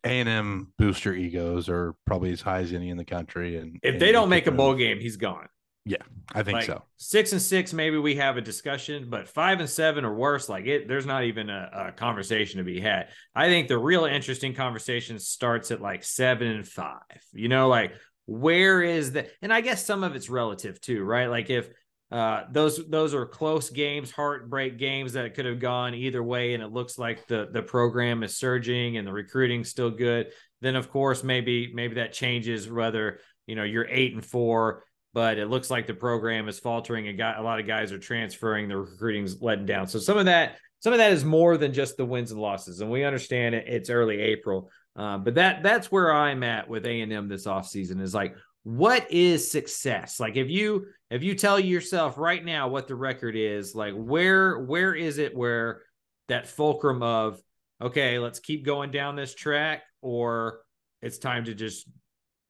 A 0.04 0.20
and 0.20 0.30
M 0.30 0.74
booster 0.78 1.14
egos 1.14 1.70
are 1.70 1.96
probably 2.06 2.32
as 2.32 2.42
high 2.42 2.60
as 2.60 2.74
any 2.74 2.90
in 2.90 2.98
the 2.98 3.06
country. 3.06 3.58
And 3.58 3.80
if 3.84 3.94
and 3.94 4.02
they 4.02 4.12
don't 4.12 4.30
make 4.30 4.48
a 4.48 4.52
bowl 4.52 4.76
game, 4.76 5.00
he's 5.00 5.18
gone. 5.18 5.48
Yeah, 5.84 6.04
I 6.32 6.44
think 6.44 6.58
like, 6.58 6.66
so. 6.66 6.84
Six 6.98 7.32
and 7.32 7.42
six, 7.42 7.74
maybe 7.74 7.98
we 7.98 8.16
have 8.18 8.38
a 8.38 8.42
discussion, 8.42 9.08
but 9.10 9.28
five 9.28 9.60
and 9.60 9.70
seven 9.70 10.06
or 10.06 10.14
worse, 10.14 10.48
like 10.48 10.68
it, 10.68 10.88
there's 10.88 11.08
not 11.08 11.24
even 11.24 11.50
a, 11.50 11.88
a 11.88 11.92
conversation 11.92 12.60
to 12.60 12.64
be 12.64 12.80
had. 12.80 13.08
I 13.34 13.48
think 13.48 13.68
the 13.68 13.80
real 13.80 14.06
interesting 14.06 14.54
conversation 14.54 15.18
starts 15.18 15.72
at 15.72 15.82
like 15.82 16.04
seven 16.04 16.50
and 16.50 16.68
five. 16.68 17.00
You 17.34 17.50
know, 17.50 17.68
like 17.68 17.94
where 18.28 18.84
is 18.84 19.14
the? 19.14 19.28
And 19.42 19.52
I 19.52 19.62
guess 19.62 19.84
some 19.84 20.04
of 20.04 20.16
it's 20.16 20.30
relative 20.30 20.80
too, 20.80 21.04
right? 21.04 21.32
Like 21.32 21.50
if 21.50 21.68
uh, 22.12 22.44
those 22.52 22.86
those 22.90 23.14
are 23.14 23.26
close 23.26 23.70
games, 23.70 24.12
heartbreak 24.12 24.78
games 24.78 25.14
that 25.14 25.34
could 25.34 25.46
have 25.46 25.60
gone 25.60 25.94
either 25.96 26.22
way, 26.22 26.54
and 26.54 26.62
it 26.62 26.72
looks 26.72 26.98
like 26.98 27.26
the 27.28 27.48
the 27.52 27.62
program 27.62 28.22
is 28.22 28.36
surging 28.36 28.98
and 28.98 29.08
the 29.08 29.14
recruiting 29.14 29.64
still 29.64 29.90
good. 29.90 30.28
Then 30.60 30.76
of 30.76 30.90
course 30.90 31.24
maybe 31.24 31.72
maybe 31.74 31.96
that 31.96 32.12
changes 32.12 32.70
whether 32.70 33.20
you 33.48 33.56
know 33.56 33.64
you're 33.64 33.88
eight 33.90 34.14
and 34.14 34.26
four, 34.26 34.84
but 35.14 35.38
it 35.38 35.48
looks 35.48 35.70
like 35.70 35.88
the 35.88 35.94
program 35.94 36.50
is 36.50 36.60
faltering 36.60 37.08
and 37.08 37.18
got 37.18 37.40
a 37.40 37.42
lot 37.42 37.62
of 37.62 37.68
guys 37.68 37.94
are 37.94 38.00
transferring, 38.00 38.68
the 38.68 38.78
recruiting's 38.78 39.42
letting 39.42 39.66
down. 39.66 39.88
So 39.88 39.98
some 39.98 40.18
of 40.18 40.26
that 40.26 40.58
some 40.82 40.92
of 40.92 41.00
that 41.00 41.14
is 41.14 41.24
more 41.24 41.56
than 41.56 41.72
just 41.72 41.96
the 41.96 42.06
wins 42.06 42.32
and 42.32 42.42
losses, 42.42 42.82
and 42.82 42.92
we 42.92 43.06
understand 43.06 43.56
it. 43.56 43.70
It's 43.70 43.90
early 43.90 44.20
April, 44.20 44.70
uh, 44.98 45.18
but 45.18 45.36
that 45.36 45.64
that's 45.64 45.90
where 45.90 46.14
I'm 46.14 46.44
at 46.44 46.68
with 46.68 46.86
A 46.86 47.02
and 47.02 47.14
M 47.14 47.30
this 47.30 47.48
offseason 47.48 48.02
is 48.02 48.14
like 48.14 48.36
what 48.64 49.12
is 49.12 49.50
success? 49.50 50.20
Like 50.20 50.36
if 50.36 50.50
you 50.50 50.88
if 51.10 51.24
you 51.24 51.36
tell 51.36 51.60
yourself 51.60 52.18
right 52.18 52.44
now 52.44 52.68
what 52.68 52.88
the 52.88 52.96
record 52.96 53.36
is 53.36 53.74
like 53.74 53.94
where 53.94 54.60
where 54.60 54.94
is 54.94 55.18
it 55.18 55.36
where 55.36 55.82
that 56.28 56.48
fulcrum 56.48 57.02
of 57.02 57.42
okay 57.82 58.20
let's 58.20 58.40
keep 58.40 58.66
going 58.66 58.92
down 58.92 59.16
this 59.16 59.34
track 59.34 59.84
or 60.02 60.62
it's 61.02 61.18
time 61.18 61.46
to 61.46 61.56
just 61.56 61.88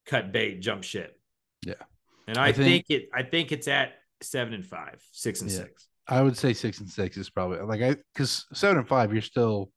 cut 0.06 0.32
bait 0.32 0.60
jump 0.60 0.84
ship? 0.84 1.18
Yeah. 1.66 1.76
And 2.28 2.38
i, 2.38 2.48
I 2.48 2.52
think, 2.52 2.88
think, 2.88 3.02
it 3.02 3.10
i 3.14 3.24
think 3.24 3.52
it's 3.52 3.68
at 3.68 3.94
seven 4.22 4.54
and 4.54 4.66
five 4.66 5.02
six 5.12 5.42
and 5.42 5.50
yeah. 5.50 5.58
six. 5.58 5.88
I 6.08 6.22
would 6.22 6.38
say 6.38 6.54
six 6.54 6.80
and 6.80 6.90
six 6.90 7.16
is 7.16 7.30
probably 7.30 7.60
like 7.62 7.82
i 7.82 7.96
because 8.14 8.46
seven 8.54 8.78
and 8.78 8.88
five 8.88 9.14
you're 9.14 9.22
still 9.22 9.72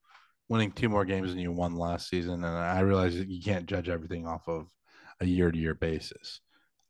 winning 0.49 0.73
two 0.73 0.89
more 0.89 1.05
games 1.05 1.31
than 1.31 1.39
you 1.39 1.53
won 1.53 1.77
last 1.77 2.09
season 2.09 2.45
and 2.45 2.47
i 2.47 2.81
realize 2.81 3.17
that 3.17 3.29
you 3.29 3.41
can't 3.43 3.67
judge 3.67 3.89
everything 3.89 4.27
off 4.27 4.47
of 4.49 4.67
a 5.21 5.27
year 5.27 5.51
to 5.51 5.59
year 5.59 5.75
basis. 5.75 6.41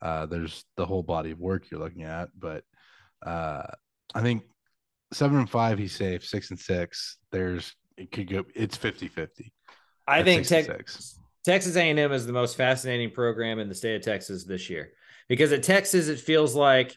Uh, 0.02 0.26
there's 0.26 0.64
the 0.76 0.86
whole 0.86 1.02
body 1.02 1.30
of 1.30 1.38
work 1.38 1.70
you're 1.70 1.80
looking 1.80 2.02
at, 2.02 2.28
but 2.38 2.64
uh, 3.24 3.62
I 4.14 4.20
think 4.20 4.42
seven 5.12 5.38
and 5.38 5.50
five, 5.50 5.78
he's 5.78 5.94
safe. 5.94 6.24
Six 6.24 6.50
and 6.50 6.58
six, 6.58 7.16
there's 7.32 7.74
it 7.96 8.10
could 8.10 8.28
go. 8.28 8.44
It's 8.54 8.76
50 8.76 9.08
50. 9.08 9.52
I 10.06 10.22
think 10.22 10.46
Texas 10.46 11.18
Texas 11.44 11.76
A&M 11.76 12.12
is 12.12 12.26
the 12.26 12.32
most 12.32 12.56
fascinating 12.56 13.10
program 13.10 13.58
in 13.58 13.68
the 13.68 13.74
state 13.74 13.96
of 13.96 14.02
Texas 14.02 14.44
this 14.44 14.70
year 14.70 14.92
because 15.28 15.52
at 15.52 15.62
Texas 15.62 16.08
it 16.08 16.18
feels 16.18 16.54
like 16.54 16.96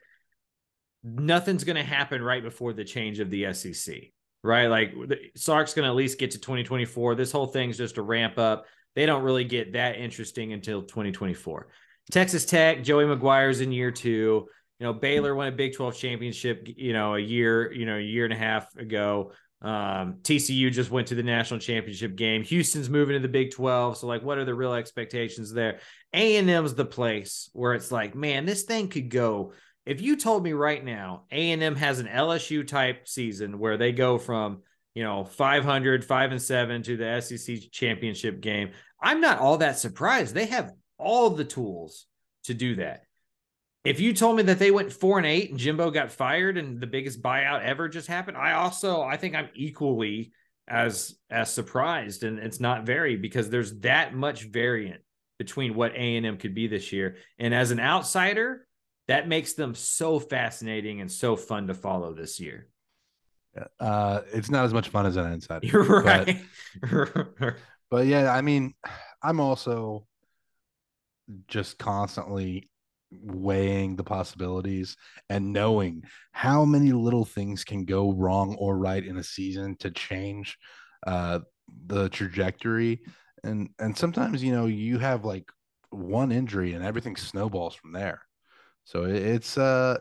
nothing's 1.03 1.63
going 1.63 1.75
to 1.75 1.83
happen 1.83 2.21
right 2.21 2.43
before 2.43 2.73
the 2.73 2.83
change 2.83 3.19
of 3.19 3.29
the 3.29 3.53
SEC, 3.53 3.95
right? 4.43 4.67
Like 4.67 4.93
Sark's 5.35 5.73
going 5.73 5.83
to 5.83 5.89
at 5.89 5.95
least 5.95 6.17
get 6.17 6.31
to 6.31 6.39
2024. 6.39 7.15
This 7.15 7.31
whole 7.31 7.47
thing's 7.47 7.77
just 7.77 7.97
a 7.97 8.01
ramp 8.01 8.37
up 8.37 8.65
they 8.97 9.05
don't 9.05 9.21
really 9.21 9.43
get 9.43 9.73
that 9.73 9.97
interesting 9.97 10.53
until 10.53 10.81
2024. 10.81 11.67
Texas 12.09 12.45
Tech, 12.45 12.83
Joey 12.83 13.05
McGuire's 13.05 13.61
in 13.61 13.71
year 13.71 13.91
two. 13.91 14.47
You 14.79 14.85
know, 14.87 14.91
Baylor 14.91 15.35
won 15.35 15.47
a 15.47 15.51
Big 15.51 15.75
12 15.75 15.95
championship, 15.95 16.63
you 16.65 16.93
know, 16.93 17.13
a 17.13 17.19
year, 17.19 17.71
you 17.71 17.85
know, 17.85 17.97
a 17.97 18.01
year 18.01 18.23
and 18.23 18.33
a 18.33 18.37
half 18.37 18.75
ago. 18.75 19.33
Um, 19.61 20.15
TCU 20.23 20.71
just 20.71 20.89
went 20.89 21.09
to 21.09 21.15
the 21.15 21.21
national 21.21 21.59
championship 21.59 22.15
game. 22.15 22.41
Houston's 22.41 22.89
moving 22.89 23.13
to 23.13 23.19
the 23.19 23.27
Big 23.27 23.51
12. 23.51 23.97
So, 23.97 24.07
like, 24.07 24.23
what 24.23 24.39
are 24.39 24.45
the 24.45 24.55
real 24.55 24.73
expectations 24.73 25.53
there? 25.53 25.77
A&M's 26.15 26.73
the 26.73 26.83
place 26.83 27.51
where 27.53 27.75
it's 27.75 27.91
like, 27.91 28.15
man, 28.15 28.47
this 28.47 28.63
thing 28.63 28.87
could 28.87 29.11
go. 29.11 29.53
If 29.85 30.01
you 30.01 30.15
told 30.15 30.41
me 30.41 30.53
right 30.53 30.83
now, 30.83 31.25
A&M 31.31 31.75
has 31.75 31.99
an 31.99 32.07
LSU 32.07 32.65
type 32.65 33.07
season 33.07 33.59
where 33.59 33.77
they 33.77 33.91
go 33.91 34.17
from 34.17 34.63
you 34.97 35.03
know 35.03 35.23
500 35.23 36.03
5 36.03 36.31
and 36.31 36.41
7 36.41 36.81
to 36.81 36.97
the 36.97 37.21
SEC 37.21 37.71
championship 37.71 38.41
game 38.41 38.71
I'm 39.01 39.21
not 39.21 39.39
all 39.39 39.57
that 39.59 39.79
surprised 39.79 40.33
they 40.33 40.47
have 40.47 40.73
all 40.97 41.29
the 41.29 41.45
tools 41.45 42.05
to 42.45 42.53
do 42.53 42.75
that 42.75 43.03
if 43.83 43.99
you 44.01 44.13
told 44.13 44.35
me 44.35 44.43
that 44.43 44.59
they 44.59 44.71
went 44.71 44.91
4 44.91 45.19
and 45.19 45.27
8 45.27 45.51
and 45.51 45.59
Jimbo 45.59 45.91
got 45.91 46.11
fired 46.11 46.57
and 46.57 46.81
the 46.81 46.87
biggest 46.87 47.21
buyout 47.21 47.63
ever 47.63 47.87
just 47.87 48.07
happened 48.07 48.37
I 48.37 48.53
also 48.53 49.01
I 49.01 49.17
think 49.17 49.35
I'm 49.35 49.49
equally 49.55 50.31
as 50.67 51.15
as 51.29 51.53
surprised 51.53 52.23
and 52.23 52.39
it's 52.39 52.59
not 52.59 52.85
very 52.85 53.15
because 53.15 53.49
there's 53.49 53.79
that 53.79 54.13
much 54.13 54.43
variant 54.43 55.01
between 55.39 55.75
what 55.75 55.93
A&M 55.93 56.37
could 56.37 56.55
be 56.55 56.67
this 56.67 56.91
year 56.91 57.17
and 57.37 57.53
as 57.53 57.71
an 57.71 57.79
outsider 57.79 58.65
that 59.07 59.27
makes 59.27 59.53
them 59.53 59.75
so 59.75 60.19
fascinating 60.19 60.99
and 60.99 61.11
so 61.11 61.35
fun 61.35 61.67
to 61.67 61.73
follow 61.73 62.13
this 62.13 62.39
year 62.39 62.67
uh, 63.79 64.21
it's 64.33 64.49
not 64.49 64.65
as 64.65 64.73
much 64.73 64.89
fun 64.89 65.05
as 65.05 65.15
an 65.15 65.31
insider. 65.31 65.65
You're 65.71 65.83
right. 65.83 66.39
But, 66.79 67.55
but 67.89 68.05
yeah, 68.05 68.31
I 68.31 68.41
mean, 68.41 68.73
I'm 69.23 69.39
also 69.39 70.05
just 71.47 71.77
constantly 71.77 72.69
weighing 73.11 73.95
the 73.95 74.03
possibilities 74.03 74.95
and 75.29 75.53
knowing 75.53 76.03
how 76.31 76.65
many 76.65 76.91
little 76.91 77.25
things 77.25 77.63
can 77.63 77.85
go 77.85 78.11
wrong 78.11 78.55
or 78.59 78.77
right 78.77 79.03
in 79.03 79.17
a 79.17 79.23
season 79.23 79.75
to 79.77 79.89
change 79.91 80.57
uh, 81.05 81.39
the 81.87 82.09
trajectory. 82.09 83.01
And 83.43 83.69
and 83.79 83.97
sometimes 83.97 84.43
you 84.43 84.51
know 84.51 84.65
you 84.65 84.99
have 84.99 85.25
like 85.25 85.49
one 85.89 86.31
injury 86.31 86.73
and 86.73 86.83
everything 86.83 87.15
snowballs 87.15 87.75
from 87.75 87.93
there. 87.93 88.21
So 88.83 89.03
it, 89.03 89.15
it's 89.15 89.57
uh 89.57 89.99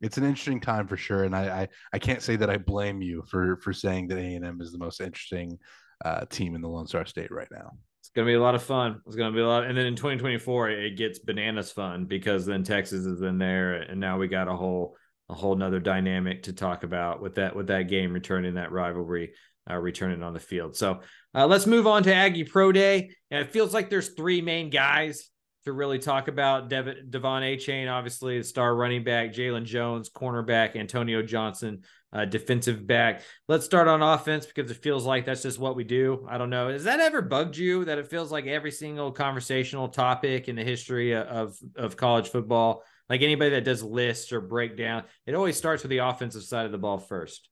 it's 0.00 0.18
an 0.18 0.24
interesting 0.24 0.60
time 0.60 0.88
for 0.88 0.96
sure. 0.96 1.24
And 1.24 1.34
I, 1.34 1.62
I, 1.62 1.68
I 1.92 1.98
can't 1.98 2.22
say 2.22 2.34
that 2.36 2.50
I 2.50 2.58
blame 2.58 3.02
you 3.02 3.22
for 3.28 3.56
for 3.58 3.72
saying 3.72 4.08
that 4.08 4.18
A 4.18 4.34
and 4.34 4.44
M 4.44 4.60
is 4.60 4.72
the 4.72 4.78
most 4.78 5.00
interesting 5.00 5.58
uh, 6.04 6.24
team 6.26 6.54
in 6.54 6.60
the 6.60 6.68
Lone 6.68 6.86
Star 6.86 7.06
State 7.06 7.30
right 7.30 7.48
now. 7.50 7.72
It's 8.00 8.10
gonna 8.14 8.26
be 8.26 8.34
a 8.34 8.42
lot 8.42 8.54
of 8.54 8.62
fun. 8.62 9.00
It's 9.06 9.16
gonna 9.16 9.34
be 9.34 9.40
a 9.40 9.46
lot, 9.46 9.64
and 9.64 9.76
then 9.76 9.86
in 9.86 9.96
2024 9.96 10.70
it 10.70 10.96
gets 10.96 11.18
bananas 11.18 11.70
fun 11.70 12.04
because 12.06 12.44
then 12.46 12.64
Texas 12.64 13.06
is 13.06 13.22
in 13.22 13.38
there, 13.38 13.74
and 13.74 14.00
now 14.00 14.18
we 14.18 14.28
got 14.28 14.48
a 14.48 14.56
whole 14.56 14.96
a 15.28 15.34
whole 15.34 15.54
nother 15.54 15.80
dynamic 15.80 16.42
to 16.44 16.52
talk 16.52 16.82
about 16.82 17.22
with 17.22 17.36
that 17.36 17.54
with 17.54 17.68
that 17.68 17.88
game 17.88 18.12
returning 18.12 18.54
that 18.54 18.72
rivalry 18.72 19.32
uh, 19.70 19.76
returning 19.76 20.22
on 20.22 20.32
the 20.32 20.40
field. 20.40 20.76
So 20.76 21.00
uh, 21.34 21.46
let's 21.46 21.66
move 21.66 21.86
on 21.86 22.02
to 22.04 22.14
Aggie 22.14 22.44
Pro 22.44 22.72
Day. 22.72 23.10
And 23.30 23.40
it 23.40 23.50
feels 23.50 23.72
like 23.72 23.90
there's 23.90 24.10
three 24.10 24.40
main 24.40 24.70
guys 24.70 25.28
to 25.64 25.72
really 25.72 25.98
talk 25.98 26.28
about 26.28 26.68
Dev- 26.68 26.96
De'Von 27.08 27.42
Achane, 27.42 27.90
obviously 27.90 28.38
the 28.38 28.44
star 28.44 28.74
running 28.74 29.04
back, 29.04 29.32
Jalen 29.32 29.64
Jones, 29.64 30.10
cornerback, 30.10 30.74
Antonio 30.74 31.22
Johnson, 31.22 31.82
uh, 32.12 32.24
defensive 32.24 32.86
back. 32.86 33.22
Let's 33.48 33.64
start 33.64 33.88
on 33.88 34.02
offense 34.02 34.46
because 34.46 34.70
it 34.70 34.82
feels 34.82 35.04
like 35.04 35.24
that's 35.24 35.42
just 35.42 35.58
what 35.58 35.76
we 35.76 35.84
do. 35.84 36.26
I 36.28 36.38
don't 36.38 36.50
know. 36.50 36.68
Has 36.68 36.84
that 36.84 37.00
ever 37.00 37.22
bugged 37.22 37.56
you 37.56 37.84
that 37.86 37.98
it 37.98 38.08
feels 38.08 38.30
like 38.30 38.46
every 38.46 38.70
single 38.70 39.12
conversational 39.12 39.88
topic 39.88 40.48
in 40.48 40.56
the 40.56 40.64
history 40.64 41.14
of 41.14 41.56
of 41.76 41.96
college 41.96 42.28
football, 42.28 42.82
like 43.08 43.22
anybody 43.22 43.50
that 43.50 43.64
does 43.64 43.82
lists 43.82 44.32
or 44.32 44.40
breakdown, 44.40 45.04
it 45.26 45.34
always 45.34 45.56
starts 45.56 45.82
with 45.82 45.90
the 45.90 45.98
offensive 45.98 46.42
side 46.42 46.66
of 46.66 46.72
the 46.72 46.78
ball 46.78 46.98
first. 46.98 47.48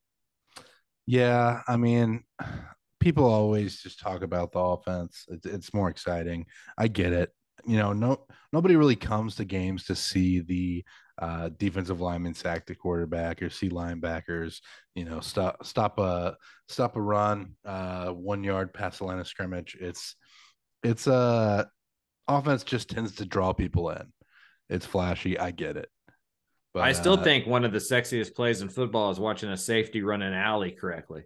Yeah, 1.06 1.62
I 1.66 1.76
mean, 1.76 2.24
people 3.00 3.24
always 3.24 3.82
just 3.82 3.98
talk 3.98 4.22
about 4.22 4.52
the 4.52 4.60
offense. 4.60 5.24
It's, 5.28 5.46
it's 5.46 5.74
more 5.74 5.88
exciting. 5.88 6.46
I 6.78 6.88
get 6.88 7.12
it 7.12 7.32
you 7.66 7.76
know, 7.76 7.92
no 7.92 8.26
nobody 8.52 8.76
really 8.76 8.96
comes 8.96 9.36
to 9.36 9.44
games 9.44 9.84
to 9.84 9.94
see 9.94 10.40
the 10.40 10.84
uh, 11.20 11.50
defensive 11.58 12.00
lineman 12.00 12.34
sack 12.34 12.66
the 12.66 12.74
quarterback 12.74 13.42
or 13.42 13.50
see 13.50 13.68
linebackers, 13.68 14.60
you 14.94 15.04
know, 15.04 15.20
stop 15.20 15.64
stop 15.64 15.98
a 15.98 16.36
stop 16.68 16.96
a 16.96 17.00
run, 17.00 17.54
uh, 17.64 18.08
one 18.08 18.42
yard 18.42 18.72
past 18.72 18.98
the 18.98 19.04
line 19.04 19.18
of 19.18 19.28
scrimmage. 19.28 19.76
It's 19.78 20.16
it's 20.82 21.06
a 21.06 21.12
uh, 21.12 21.64
offense 22.26 22.64
just 22.64 22.88
tends 22.88 23.16
to 23.16 23.26
draw 23.26 23.52
people 23.52 23.90
in. 23.90 24.12
It's 24.70 24.86
flashy. 24.86 25.38
I 25.38 25.50
get 25.50 25.76
it. 25.76 25.90
But 26.72 26.84
I 26.84 26.92
still 26.92 27.14
uh, 27.14 27.22
think 27.22 27.46
one 27.46 27.64
of 27.64 27.72
the 27.72 27.78
sexiest 27.78 28.34
plays 28.34 28.62
in 28.62 28.68
football 28.68 29.10
is 29.10 29.20
watching 29.20 29.50
a 29.50 29.56
safety 29.56 30.02
run 30.02 30.22
an 30.22 30.32
alley 30.32 30.70
correctly. 30.70 31.24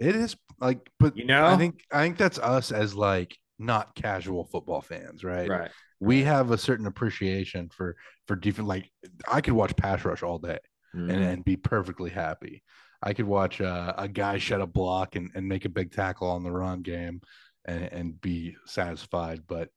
It 0.00 0.14
is 0.14 0.36
like, 0.60 0.88
but 0.98 1.16
you 1.16 1.26
know, 1.26 1.44
I 1.44 1.56
think 1.56 1.82
I 1.92 2.04
think 2.04 2.16
that's 2.16 2.38
us 2.38 2.72
as 2.72 2.94
like 2.94 3.36
not 3.58 3.94
casual 3.94 4.44
football 4.44 4.80
fans, 4.80 5.24
right? 5.24 5.48
Right. 5.48 5.70
We 6.00 6.22
have 6.24 6.50
a 6.50 6.58
certain 6.58 6.86
appreciation 6.86 7.68
for 7.68 7.96
for 8.26 8.36
different. 8.36 8.68
Like 8.68 8.90
I 9.26 9.40
could 9.40 9.54
watch 9.54 9.76
pass 9.76 10.04
rush 10.04 10.22
all 10.22 10.38
day 10.38 10.58
mm. 10.94 11.12
and, 11.12 11.22
and 11.22 11.44
be 11.44 11.56
perfectly 11.56 12.10
happy. 12.10 12.62
I 13.02 13.12
could 13.12 13.26
watch 13.26 13.60
uh, 13.60 13.94
a 13.96 14.08
guy 14.08 14.38
shed 14.38 14.60
a 14.60 14.66
block 14.66 15.14
and, 15.14 15.30
and 15.34 15.46
make 15.46 15.64
a 15.64 15.70
big 15.70 15.92
tackle 15.92 16.28
on 16.28 16.42
the 16.42 16.50
run 16.50 16.82
game 16.82 17.20
and, 17.64 17.84
and 17.92 18.20
be 18.20 18.56
satisfied. 18.66 19.42
But 19.46 19.70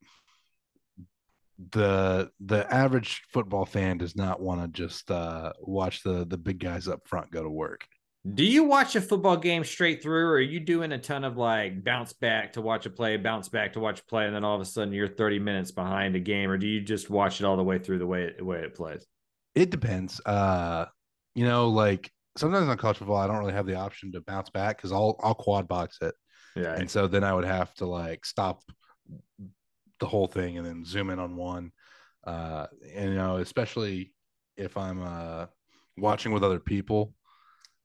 the 1.72 2.32
the 2.40 2.72
average 2.74 3.22
football 3.32 3.66
fan 3.66 4.00
does 4.00 4.16
not 4.16 4.42
want 4.42 4.62
to 4.62 4.68
just 4.68 5.12
uh, 5.12 5.54
watch 5.60 6.04
the 6.04 6.26
the 6.26 6.38
big 6.38 6.60
guys 6.60 6.88
up 6.88 7.08
front 7.08 7.32
go 7.32 7.44
to 7.44 7.50
work. 7.50 7.86
Do 8.30 8.46
you 8.46 8.66
watch 8.66 8.96
a 8.96 9.02
football 9.02 9.38
game 9.38 9.64
straight 9.64 10.04
through, 10.04 10.28
or 10.28 10.34
are 10.34 10.42
you 10.42 10.60
doing 10.60 10.92
a 10.92 11.00
ton 11.00 11.24
of 11.24 11.38
like 11.38 11.84
bounce 11.84 12.14
back 12.14 12.54
to 12.54 12.62
watch 12.62 12.86
a 12.86 12.92
play, 12.92 13.18
bounce 13.18 13.50
back 13.50 13.74
to 13.74 13.80
watch 13.80 14.00
a 14.00 14.06
play, 14.06 14.28
and 14.28 14.36
then 14.36 14.44
all 14.44 14.56
of 14.56 14.62
a 14.62 14.66
sudden 14.66 14.94
you're 14.94 15.08
30 15.08 15.40
minutes 15.40 15.72
behind 15.72 16.16
a 16.16 16.20
game, 16.20 16.52
or 16.52 16.58
do 16.58 16.68
you 16.68 16.82
just 16.82 17.10
watch 17.10 17.42
it 17.42 17.46
all 17.46 17.58
the 17.58 17.64
way 17.64 17.80
through 17.80 17.98
the 17.98 18.06
way 18.06 18.26
it, 18.26 18.38
the 18.38 18.46
way 18.46 18.60
it 18.60 18.76
plays? 18.76 19.08
It 19.56 19.72
depends. 19.72 20.22
Uh, 20.24 20.86
you 21.34 21.46
know, 21.46 21.70
like 21.70 22.12
sometimes 22.38 22.68
on 22.70 22.78
college 22.78 22.98
football, 22.98 23.18
I 23.18 23.26
don't 23.26 23.40
really 23.40 23.54
have 23.54 23.66
the 23.66 23.76
option 23.76 24.12
to 24.12 24.22
bounce 24.22 24.52
back 24.52 24.78
because 24.78 24.92
I'll 24.92 25.18
I'll 25.24 25.34
quad 25.34 25.68
box 25.68 25.98
it, 26.02 26.14
yeah, 26.56 26.76
and 26.76 26.90
so 26.90 27.08
then 27.08 27.24
I 27.24 27.34
would 27.34 27.46
have 27.46 27.74
to 27.76 27.88
like 27.88 28.24
stop 28.24 28.62
the 30.00 30.06
whole 30.06 30.28
thing 30.28 30.60
and 30.60 30.68
then 30.68 30.86
zoom 30.86 31.10
in 31.10 31.18
on 31.18 31.36
one. 31.36 31.72
Uh, 32.24 32.68
and 32.94 33.10
you 33.10 33.16
know, 33.16 33.38
especially 33.38 34.14
if 34.58 34.78
I'm 34.78 35.02
uh 35.02 35.48
watching 35.98 36.34
with 36.34 36.44
other 36.44 36.60
people 36.60 37.16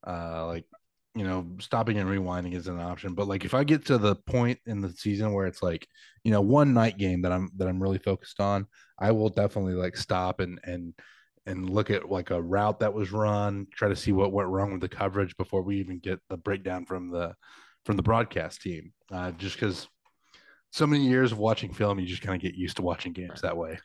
uh, 0.06 0.46
like 0.46 0.64
you 1.16 1.24
know, 1.24 1.46
stopping 1.60 1.96
and 1.96 2.10
rewinding 2.10 2.54
is 2.54 2.68
an 2.68 2.78
option. 2.78 3.14
But 3.14 3.26
like 3.26 3.46
if 3.46 3.54
I 3.54 3.64
get 3.64 3.86
to 3.86 3.96
the 3.96 4.14
point 4.14 4.58
in 4.66 4.82
the 4.82 4.90
season 4.90 5.32
where 5.32 5.46
it's 5.46 5.62
like, 5.62 5.88
you 6.24 6.30
know, 6.30 6.42
one 6.42 6.74
night 6.74 6.98
game 6.98 7.22
that 7.22 7.32
I'm 7.32 7.48
that 7.56 7.68
I'm 7.68 7.82
really 7.82 7.98
focused 7.98 8.38
on, 8.38 8.66
I 8.98 9.12
will 9.12 9.30
definitely 9.30 9.74
like 9.74 9.96
stop 9.96 10.40
and 10.40 10.60
and 10.64 10.92
and 11.46 11.70
look 11.70 11.90
at 11.90 12.10
like 12.10 12.30
a 12.30 12.42
route 12.42 12.80
that 12.80 12.92
was 12.92 13.12
run, 13.12 13.66
try 13.72 13.88
to 13.88 13.96
see 13.96 14.12
what 14.12 14.32
went 14.32 14.50
wrong 14.50 14.72
with 14.72 14.82
the 14.82 14.88
coverage 14.88 15.34
before 15.38 15.62
we 15.62 15.78
even 15.78 16.00
get 16.00 16.20
the 16.28 16.36
breakdown 16.36 16.84
from 16.84 17.10
the 17.10 17.34
from 17.86 17.96
the 17.96 18.02
broadcast 18.02 18.60
team. 18.60 18.92
Uh, 19.10 19.30
just 19.32 19.56
because 19.56 19.88
so 20.70 20.86
many 20.86 21.06
years 21.06 21.32
of 21.32 21.38
watching 21.38 21.72
film, 21.72 21.98
you 21.98 22.06
just 22.06 22.20
kind 22.20 22.36
of 22.36 22.42
get 22.42 22.54
used 22.54 22.76
to 22.76 22.82
watching 22.82 23.12
games 23.12 23.40
that 23.40 23.56
way. 23.56 23.78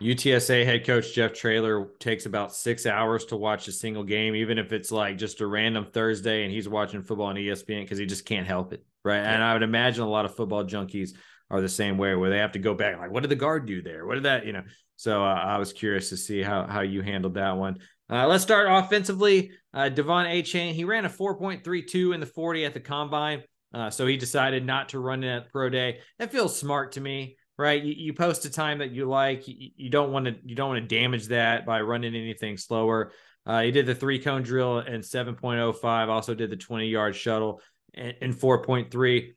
UTSA 0.00 0.64
head 0.64 0.86
coach 0.86 1.14
Jeff 1.14 1.34
Traylor 1.34 1.88
takes 1.98 2.24
about 2.24 2.54
six 2.54 2.86
hours 2.86 3.26
to 3.26 3.36
watch 3.36 3.68
a 3.68 3.72
single 3.72 4.02
game, 4.02 4.34
even 4.34 4.56
if 4.56 4.72
it's 4.72 4.90
like 4.90 5.18
just 5.18 5.40
a 5.42 5.46
random 5.46 5.86
Thursday 5.92 6.44
and 6.44 6.52
he's 6.52 6.68
watching 6.68 7.02
football 7.02 7.26
on 7.26 7.36
ESPN 7.36 7.82
because 7.82 7.98
he 7.98 8.06
just 8.06 8.24
can't 8.24 8.46
help 8.46 8.72
it. 8.72 8.84
Right. 9.04 9.18
Yeah. 9.18 9.34
And 9.34 9.42
I 9.42 9.52
would 9.52 9.62
imagine 9.62 10.02
a 10.02 10.08
lot 10.08 10.24
of 10.24 10.34
football 10.34 10.64
junkies 10.64 11.10
are 11.50 11.60
the 11.60 11.68
same 11.68 11.98
way 11.98 12.14
where 12.14 12.30
they 12.30 12.38
have 12.38 12.52
to 12.52 12.58
go 12.58 12.74
back, 12.74 12.98
like, 12.98 13.10
what 13.10 13.22
did 13.22 13.28
the 13.28 13.36
guard 13.36 13.66
do 13.66 13.82
there? 13.82 14.06
What 14.06 14.14
did 14.14 14.22
that, 14.22 14.46
you 14.46 14.52
know? 14.52 14.62
So 14.96 15.22
uh, 15.22 15.34
I 15.34 15.58
was 15.58 15.72
curious 15.72 16.08
to 16.10 16.16
see 16.16 16.42
how, 16.42 16.66
how 16.66 16.80
you 16.80 17.02
handled 17.02 17.34
that 17.34 17.56
one. 17.56 17.78
Uh, 18.08 18.26
let's 18.26 18.42
start 18.42 18.68
offensively. 18.70 19.50
Uh, 19.74 19.90
De'Von 19.92 20.26
Achane, 20.26 20.72
he 20.72 20.84
ran 20.84 21.04
a 21.04 21.08
4.32 21.08 22.14
in 22.14 22.20
the 22.20 22.26
40 22.26 22.64
at 22.64 22.74
the 22.74 22.80
combine. 22.80 23.42
Uh, 23.72 23.90
so 23.90 24.06
he 24.06 24.16
decided 24.16 24.64
not 24.64 24.90
to 24.90 24.98
run 24.98 25.22
it 25.22 25.28
at 25.28 25.52
pro 25.52 25.68
day. 25.68 25.98
That 26.18 26.32
feels 26.32 26.58
smart 26.58 26.92
to 26.92 27.00
me 27.00 27.36
right? 27.60 27.82
You, 27.82 27.94
you 27.96 28.12
post 28.12 28.44
a 28.46 28.50
time 28.50 28.78
that 28.78 28.90
you 28.90 29.04
like. 29.04 29.46
You, 29.46 29.70
you 29.76 29.90
don't 29.90 30.10
want 30.10 30.26
to 30.26 30.36
you 30.44 30.54
don't 30.56 30.70
want 30.70 30.88
to 30.88 30.96
damage 31.00 31.28
that 31.28 31.66
by 31.66 31.82
running 31.82 32.14
anything 32.14 32.56
slower. 32.56 33.12
Uh, 33.46 33.62
he 33.62 33.70
did 33.70 33.86
the 33.86 33.94
three 33.94 34.18
cone 34.18 34.42
drill 34.42 34.78
and 34.78 35.02
7.05. 35.02 36.08
Also 36.08 36.34
did 36.34 36.50
the 36.50 36.56
20 36.56 36.88
yard 36.88 37.14
shuttle 37.14 37.60
in, 37.94 38.14
in 38.20 38.34
4.3. 38.34 39.32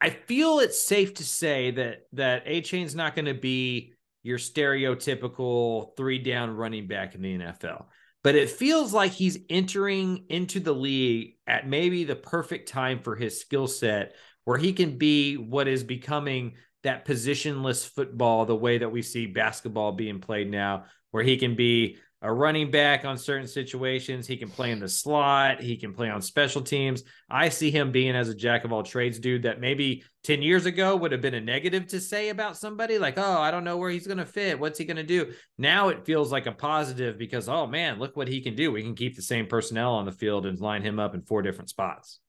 I 0.00 0.10
feel 0.10 0.58
it's 0.60 0.78
safe 0.78 1.14
to 1.14 1.24
say 1.24 1.70
that 1.72 2.02
that 2.12 2.46
Achane's 2.46 2.94
not 2.94 3.14
going 3.14 3.26
to 3.26 3.34
be 3.34 3.94
your 4.22 4.38
stereotypical 4.38 5.96
three 5.96 6.18
down 6.18 6.56
running 6.56 6.86
back 6.86 7.14
in 7.14 7.22
the 7.22 7.38
NFL. 7.38 7.86
But 8.22 8.34
it 8.34 8.50
feels 8.50 8.94
like 8.94 9.12
he's 9.12 9.38
entering 9.50 10.24
into 10.30 10.58
the 10.58 10.72
league 10.72 11.36
at 11.46 11.68
maybe 11.68 12.04
the 12.04 12.16
perfect 12.16 12.70
time 12.70 13.00
for 13.00 13.14
his 13.14 13.38
skill 13.38 13.66
set, 13.66 14.14
where 14.44 14.56
he 14.56 14.72
can 14.72 14.96
be 14.96 15.36
what 15.36 15.68
is 15.68 15.84
becoming 15.84 16.54
that 16.84 17.04
positionless 17.04 17.86
football 17.86 18.46
the 18.46 18.56
way 18.56 18.78
that 18.78 18.92
we 18.92 19.02
see 19.02 19.26
basketball 19.26 19.92
being 19.92 20.20
played 20.20 20.50
now, 20.50 20.84
where 21.10 21.24
he 21.24 21.36
can 21.36 21.56
be 21.56 21.98
a 22.24 22.32
running 22.32 22.70
back 22.70 23.04
on 23.04 23.18
certain 23.18 23.46
situations. 23.46 24.26
He 24.26 24.38
can 24.38 24.48
play 24.48 24.70
in 24.70 24.80
the 24.80 24.88
slot. 24.88 25.60
He 25.60 25.76
can 25.76 25.92
play 25.92 26.08
on 26.08 26.22
special 26.22 26.62
teams. 26.62 27.02
I 27.28 27.50
see 27.50 27.70
him 27.70 27.92
being 27.92 28.16
as 28.16 28.30
a 28.30 28.34
jack 28.34 28.64
of 28.64 28.72
all 28.72 28.82
trades 28.82 29.18
dude 29.18 29.42
that 29.42 29.60
maybe 29.60 30.04
10 30.22 30.40
years 30.40 30.64
ago 30.64 30.96
would 30.96 31.12
have 31.12 31.20
been 31.20 31.34
a 31.34 31.40
negative 31.40 31.86
to 31.88 32.00
say 32.00 32.30
about 32.30 32.56
somebody 32.56 32.98
like, 32.98 33.18
oh, 33.18 33.40
I 33.40 33.50
don't 33.50 33.62
know 33.62 33.76
where 33.76 33.90
he's 33.90 34.06
going 34.06 34.18
to 34.18 34.24
fit. 34.24 34.58
What's 34.58 34.78
he 34.78 34.86
going 34.86 34.96
to 34.96 35.02
do? 35.02 35.32
Now 35.58 35.88
it 35.88 36.06
feels 36.06 36.32
like 36.32 36.46
a 36.46 36.52
positive 36.52 37.18
because, 37.18 37.46
oh 37.46 37.66
man, 37.66 37.98
look 37.98 38.16
what 38.16 38.28
he 38.28 38.40
can 38.40 38.54
do. 38.54 38.72
We 38.72 38.82
can 38.82 38.94
keep 38.94 39.16
the 39.16 39.22
same 39.22 39.46
personnel 39.46 39.92
on 39.92 40.06
the 40.06 40.12
field 40.12 40.46
and 40.46 40.58
line 40.58 40.82
him 40.82 40.98
up 40.98 41.14
in 41.14 41.20
four 41.20 41.42
different 41.42 41.68
spots. 41.68 42.20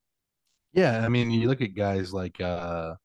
Yeah. 0.74 1.06
I 1.06 1.08
mean, 1.08 1.32
you 1.32 1.48
look 1.48 1.62
at 1.62 1.74
guys 1.74 2.12
like, 2.12 2.42
uh, 2.42 2.96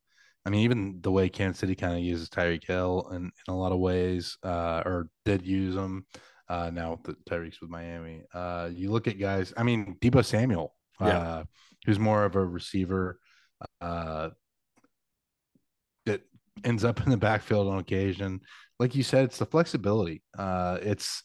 I 0.45 0.51
mean, 0.51 0.63
even 0.63 1.01
the 1.03 1.11
way 1.11 1.29
Kansas 1.29 1.61
City 1.61 1.75
kind 1.75 1.95
of 1.95 2.01
uses 2.01 2.29
Tyreek 2.29 2.65
Hill 2.65 3.11
in, 3.13 3.25
in 3.25 3.55
a 3.55 3.57
lot 3.57 3.73
of 3.73 3.79
ways, 3.79 4.39
uh, 4.43 4.83
or 4.87 5.09
did 5.25 5.47
use 5.47 5.75
them. 5.75 6.07
Uh, 6.49 6.71
now 6.73 6.99
that 7.05 7.25
Tyreek's 7.27 7.61
with 7.61 7.71
Miami, 7.71 8.23
uh, 8.35 8.71
you 8.73 8.91
look 8.91 9.07
at 9.07 9.21
guys. 9.21 9.53
I 9.57 9.63
mean, 9.63 9.97
Deebo 10.01 10.25
Samuel, 10.25 10.75
yeah. 11.01 11.07
uh, 11.07 11.45
who's 11.87 11.99
more 11.99 12.25
of 12.25 12.35
a 12.35 12.45
receiver, 12.45 13.21
uh, 13.81 14.31
that 16.07 16.23
ends 16.65 16.85
up 16.85 17.03
in 17.05 17.11
the 17.11 17.17
backfield 17.17 17.69
on 17.69 17.79
occasion. 17.79 18.41
Like 18.81 18.97
you 18.97 19.03
said, 19.03 19.27
it's 19.27 19.39
the 19.39 19.47
flexibility. 19.47 20.23
Uh, 20.37 20.79
it's 20.83 21.23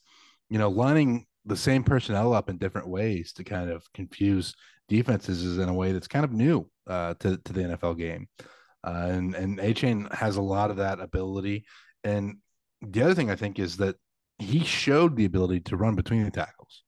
you 0.50 0.60
know 0.60 0.70
lining 0.70 1.26
the 1.46 1.58
same 1.58 1.84
personnel 1.84 2.34
up 2.34 2.50
in 2.50 2.58
different 2.58 2.88
ways 2.88 3.34
to 3.34 3.44
kind 3.44 3.72
of 3.72 3.92
confuse 3.94 4.54
defenses 4.90 5.44
is 5.44 5.58
in 5.58 5.70
a 5.70 5.74
way 5.74 5.92
that's 5.92 6.08
kind 6.08 6.26
of 6.26 6.32
new 6.32 6.70
uh, 6.88 7.14
to 7.16 7.38
to 7.38 7.54
the 7.54 7.62
NFL 7.62 7.98
game. 7.98 8.28
Uh, 8.86 9.08
and 9.10 9.36
and 9.36 9.76
chain 9.76 10.08
has 10.12 10.38
a 10.38 10.42
lot 10.42 10.70
of 10.70 10.78
that 10.78 11.00
ability. 11.00 11.66
And 12.04 12.38
the 12.82 13.02
other 13.02 13.16
thing 13.16 13.32
I 13.32 13.36
think 13.36 13.58
is 13.58 13.78
that 13.78 13.96
he 14.38 14.64
showed 14.64 15.16
the 15.16 15.26
ability 15.26 15.62
to 15.62 15.78
run 15.78 15.96
between 15.96 16.24
the 16.24 16.32
tackles 16.32 16.84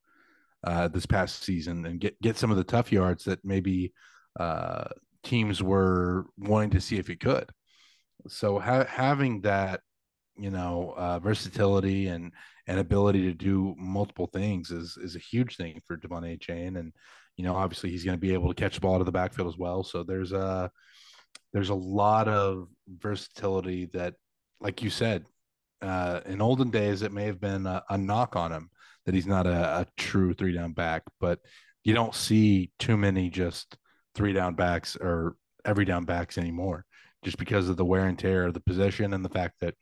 uh, 0.64 0.88
this 0.89 1.06
past 1.06 1.43
season 1.43 1.86
and 1.86 2.00
get 2.00 2.22
get 2.22 2.38
some 2.38 2.52
of 2.52 2.58
the 2.58 2.64
tough 2.64 2.91
yards 2.91 3.24
that 3.24 3.43
maybe 3.43 3.93
uh, 4.39 4.86
teams 5.24 5.64
were 5.64 6.28
wanting 6.38 6.72
to 6.72 6.82
see 6.82 6.98
if 6.98 7.08
he 7.08 7.16
could. 7.16 7.50
So 8.28 8.60
ha- 8.60 8.86
having 8.88 9.41
that, 9.41 9.82
you 10.38 10.52
know, 10.52 10.93
uh, 10.98 11.20
versatility 11.20 12.08
and 12.08 12.32
and 12.68 12.80
ability 12.80 13.24
to 13.24 13.34
do 13.34 13.74
multiple 13.78 14.28
things 14.28 14.72
is 14.72 14.98
is 14.98 15.16
a 15.16 15.20
huge 15.20 15.56
thing 15.56 15.82
for 15.88 15.98
De'Von 15.98 16.38
Achane, 16.38 16.78
And 16.78 16.93
you 17.38 17.43
know, 17.43 17.56
obviously 17.56 17.89
he's 17.91 18.04
going 18.04 18.18
to 18.18 18.22
be 18.22 18.34
able 18.34 18.54
to 18.54 18.62
catch 18.62 18.76
the 18.76 18.82
ball 18.82 18.95
out 18.95 19.02
of 19.02 19.06
the 19.06 19.12
backfield 19.12 19.48
as 19.48 19.58
well. 19.58 19.84
So 19.84 20.04
there's 20.04 20.32
a 20.32 20.70
there's 21.54 21.70
a 21.70 21.76
lot 21.76 22.28
of 22.28 22.68
versatility 22.88 23.86
that, 23.94 24.16
like 24.60 24.82
you 24.82 24.90
said, 24.90 25.26
uh, 25.82 26.22
in 26.26 26.42
olden 26.42 26.70
days 26.70 27.02
it 27.02 27.12
may 27.12 27.26
have 27.26 27.40
been 27.40 27.66
a, 27.66 27.84
a 27.90 27.98
knock 27.98 28.36
on 28.36 28.52
him 28.52 28.70
that 29.06 29.16
he's 29.16 29.28
not 29.28 29.48
a, 29.48 29.80
a 29.80 29.88
true 29.96 30.34
three 30.34 30.54
down 30.54 30.74
back, 30.74 31.04
but 31.20 31.40
you 31.84 31.94
don't 31.94 32.16
see 32.16 32.72
too 32.80 32.98
many 32.98 33.30
just 33.30 33.78
three 34.16 34.34
down 34.34 34.56
backs 34.56 34.98
or 34.98 35.36
every 35.64 35.86
down 35.86 36.04
backs 36.04 36.38
anymore, 36.38 36.86
just 37.24 37.38
because 37.38 37.70
of 37.70 37.78
the 37.78 37.86
wear 37.86 38.06
and 38.06 38.20
tear 38.20 38.46
of 38.46 38.54
the 38.54 38.60
position 38.60 39.14
and 39.14 39.24
the 39.24 39.30
fact 39.30 39.60
that 39.62 39.76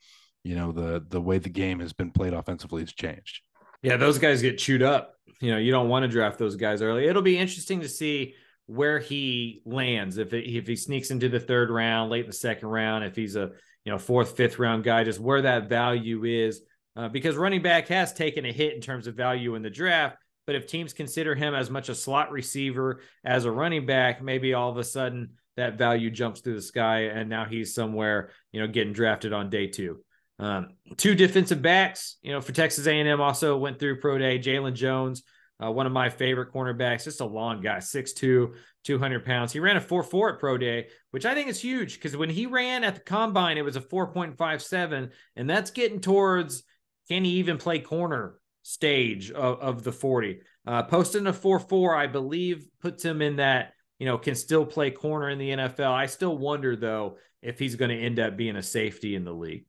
you 0.43 0.55
know 0.55 0.71
the 0.71 1.03
the 1.09 1.21
way 1.21 1.39
the 1.39 1.49
game 1.49 1.79
has 1.79 1.93
been 1.93 2.11
played 2.11 2.33
offensively 2.33 2.81
has 2.81 2.93
changed. 2.93 3.41
Yeah, 3.81 3.97
those 3.97 4.19
guys 4.19 4.41
get 4.41 4.57
chewed 4.57 4.83
up. 4.83 5.15
You 5.41 5.51
know, 5.51 5.57
you 5.57 5.71
don't 5.71 5.89
want 5.89 6.03
to 6.03 6.07
draft 6.07 6.37
those 6.37 6.55
guys 6.55 6.81
early. 6.81 7.07
It'll 7.07 7.21
be 7.21 7.37
interesting 7.37 7.81
to 7.81 7.89
see 7.89 8.35
where 8.67 8.99
he 8.99 9.61
lands 9.65 10.17
if 10.17 10.33
it, 10.33 10.45
if 10.49 10.67
he 10.67 10.75
sneaks 10.75 11.11
into 11.11 11.29
the 11.29 11.39
third 11.39 11.69
round, 11.69 12.09
late 12.09 12.25
in 12.25 12.27
the 12.27 12.33
second 12.33 12.67
round, 12.67 13.03
if 13.03 13.15
he's 13.15 13.35
a 13.35 13.51
you 13.83 13.91
know 13.91 13.97
fourth, 13.97 14.35
fifth 14.35 14.59
round 14.59 14.83
guy, 14.83 15.03
just 15.03 15.19
where 15.19 15.43
that 15.43 15.69
value 15.69 16.23
is. 16.23 16.61
Uh, 16.97 17.09
because 17.09 17.35
running 17.35 17.61
back 17.61 17.89
has 17.89 18.13
taken 18.13 18.45
a 18.45 18.51
hit 18.51 18.73
in 18.73 18.81
terms 18.81 19.05
of 19.05 19.15
value 19.15 19.55
in 19.55 19.61
the 19.61 19.69
draft. 19.69 20.17
But 20.47 20.55
if 20.55 20.67
teams 20.67 20.93
consider 20.93 21.35
him 21.35 21.53
as 21.53 21.69
much 21.69 21.89
a 21.89 21.95
slot 21.95 22.31
receiver 22.31 23.01
as 23.23 23.45
a 23.45 23.51
running 23.51 23.85
back, 23.85 24.21
maybe 24.21 24.53
all 24.53 24.69
of 24.69 24.77
a 24.77 24.83
sudden 24.83 25.31
that 25.57 25.77
value 25.77 26.11
jumps 26.11 26.41
through 26.41 26.55
the 26.55 26.61
sky, 26.61 27.05
and 27.05 27.29
now 27.29 27.45
he's 27.45 27.73
somewhere 27.73 28.29
you 28.51 28.61
know 28.61 28.67
getting 28.67 28.93
drafted 28.93 29.33
on 29.33 29.49
day 29.49 29.67
two. 29.67 29.99
Um, 30.37 30.69
two 30.97 31.15
defensive 31.15 31.61
backs, 31.61 32.17
you 32.21 32.31
know, 32.33 32.41
for 32.41 32.51
Texas 32.51 32.87
A&M 32.87 33.21
also 33.21 33.57
went 33.57 33.79
through 33.79 34.01
pro 34.01 34.17
day. 34.17 34.37
Jalen 34.37 34.73
Jones, 34.73 35.23
uh, 35.63 35.71
one 35.71 35.85
of 35.85 35.91
my 35.91 36.09
favorite 36.09 36.53
cornerbacks, 36.53 37.05
just 37.05 37.21
a 37.21 37.25
long 37.25 37.61
guy, 37.61 37.77
6'2", 37.77 38.53
200 38.83 39.25
pounds. 39.25 39.51
He 39.53 39.59
ran 39.59 39.77
a 39.77 39.81
4'4 39.81 40.33
at 40.33 40.39
pro 40.39 40.57
day, 40.57 40.87
which 41.11 41.25
I 41.25 41.33
think 41.33 41.49
is 41.49 41.59
huge 41.59 41.95
because 41.95 42.17
when 42.17 42.29
he 42.29 42.45
ran 42.45 42.83
at 42.83 42.95
the 42.95 43.01
combine, 43.01 43.57
it 43.57 43.65
was 43.65 43.75
a 43.75 43.81
4.57, 43.81 45.11
and 45.35 45.49
that's 45.49 45.71
getting 45.71 46.01
towards 46.01 46.63
can 47.07 47.23
he 47.23 47.31
even 47.33 47.57
play 47.57 47.79
corner 47.79 48.39
stage 48.63 49.31
of, 49.31 49.59
of 49.59 49.83
the 49.83 49.91
40? 49.91 50.41
Uh, 50.65 50.83
posting 50.83 51.27
a 51.27 51.33
4'4, 51.33 51.95
I 51.95 52.07
believe, 52.07 52.65
puts 52.81 53.03
him 53.03 53.21
in 53.21 53.37
that, 53.37 53.73
you 53.99 54.05
know, 54.05 54.17
can 54.17 54.35
still 54.35 54.65
play 54.65 54.91
corner 54.91 55.29
in 55.29 55.37
the 55.37 55.51
NFL. 55.51 55.91
I 55.91 56.07
still 56.07 56.37
wonder, 56.37 56.75
though, 56.75 57.17
if 57.41 57.59
he's 57.59 57.75
going 57.75 57.91
to 57.91 58.03
end 58.03 58.19
up 58.19 58.35
being 58.35 58.55
a 58.55 58.63
safety 58.63 59.15
in 59.15 59.23
the 59.23 59.33
league. 59.33 59.65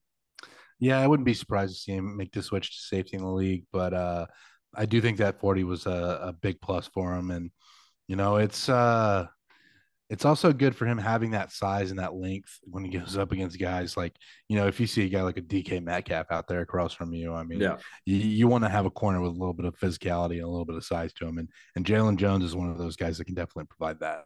Yeah, 0.78 0.98
I 0.98 1.06
wouldn't 1.06 1.26
be 1.26 1.34
surprised 1.34 1.74
to 1.74 1.80
see 1.80 1.92
him 1.92 2.16
make 2.16 2.32
the 2.32 2.42
switch 2.42 2.70
to 2.70 2.82
safety 2.82 3.16
in 3.16 3.22
the 3.22 3.30
league, 3.30 3.64
but 3.72 3.94
uh, 3.94 4.26
I 4.76 4.86
do 4.86 5.00
think 5.00 5.18
that 5.18 5.40
40 5.40 5.64
was 5.64 5.86
a, 5.86 6.20
a 6.22 6.32
big 6.32 6.60
plus 6.60 6.86
for 6.86 7.14
him. 7.14 7.30
And, 7.30 7.50
you 8.08 8.16
know, 8.16 8.36
it's 8.36 8.68
uh, 8.68 9.26
it's 10.08 10.24
also 10.24 10.52
good 10.52 10.76
for 10.76 10.86
him 10.86 10.98
having 10.98 11.32
that 11.32 11.50
size 11.50 11.90
and 11.90 11.98
that 11.98 12.14
length 12.14 12.60
when 12.64 12.84
he 12.84 12.90
goes 12.98 13.16
up 13.16 13.32
against 13.32 13.58
guys 13.58 13.96
like, 13.96 14.14
you 14.48 14.56
know, 14.56 14.66
if 14.66 14.78
you 14.78 14.86
see 14.86 15.04
a 15.04 15.08
guy 15.08 15.22
like 15.22 15.38
a 15.38 15.42
DK 15.42 15.82
Metcalf 15.82 16.26
out 16.30 16.46
there 16.48 16.60
across 16.60 16.92
from 16.92 17.12
you, 17.12 17.34
I 17.34 17.42
mean, 17.42 17.60
yeah. 17.60 17.76
you, 18.04 18.16
you 18.16 18.48
want 18.48 18.64
to 18.64 18.70
have 18.70 18.86
a 18.86 18.90
corner 18.90 19.20
with 19.20 19.30
a 19.30 19.38
little 19.38 19.54
bit 19.54 19.66
of 19.66 19.78
physicality 19.78 20.34
and 20.34 20.44
a 20.44 20.48
little 20.48 20.64
bit 20.64 20.76
of 20.76 20.84
size 20.84 21.12
to 21.14 21.26
him. 21.26 21.38
And, 21.38 21.48
and 21.74 21.84
Jalen 21.84 22.16
Jones 22.16 22.44
is 22.44 22.54
one 22.54 22.70
of 22.70 22.78
those 22.78 22.96
guys 22.96 23.18
that 23.18 23.24
can 23.24 23.34
definitely 23.34 23.66
provide 23.66 24.00
that. 24.00 24.24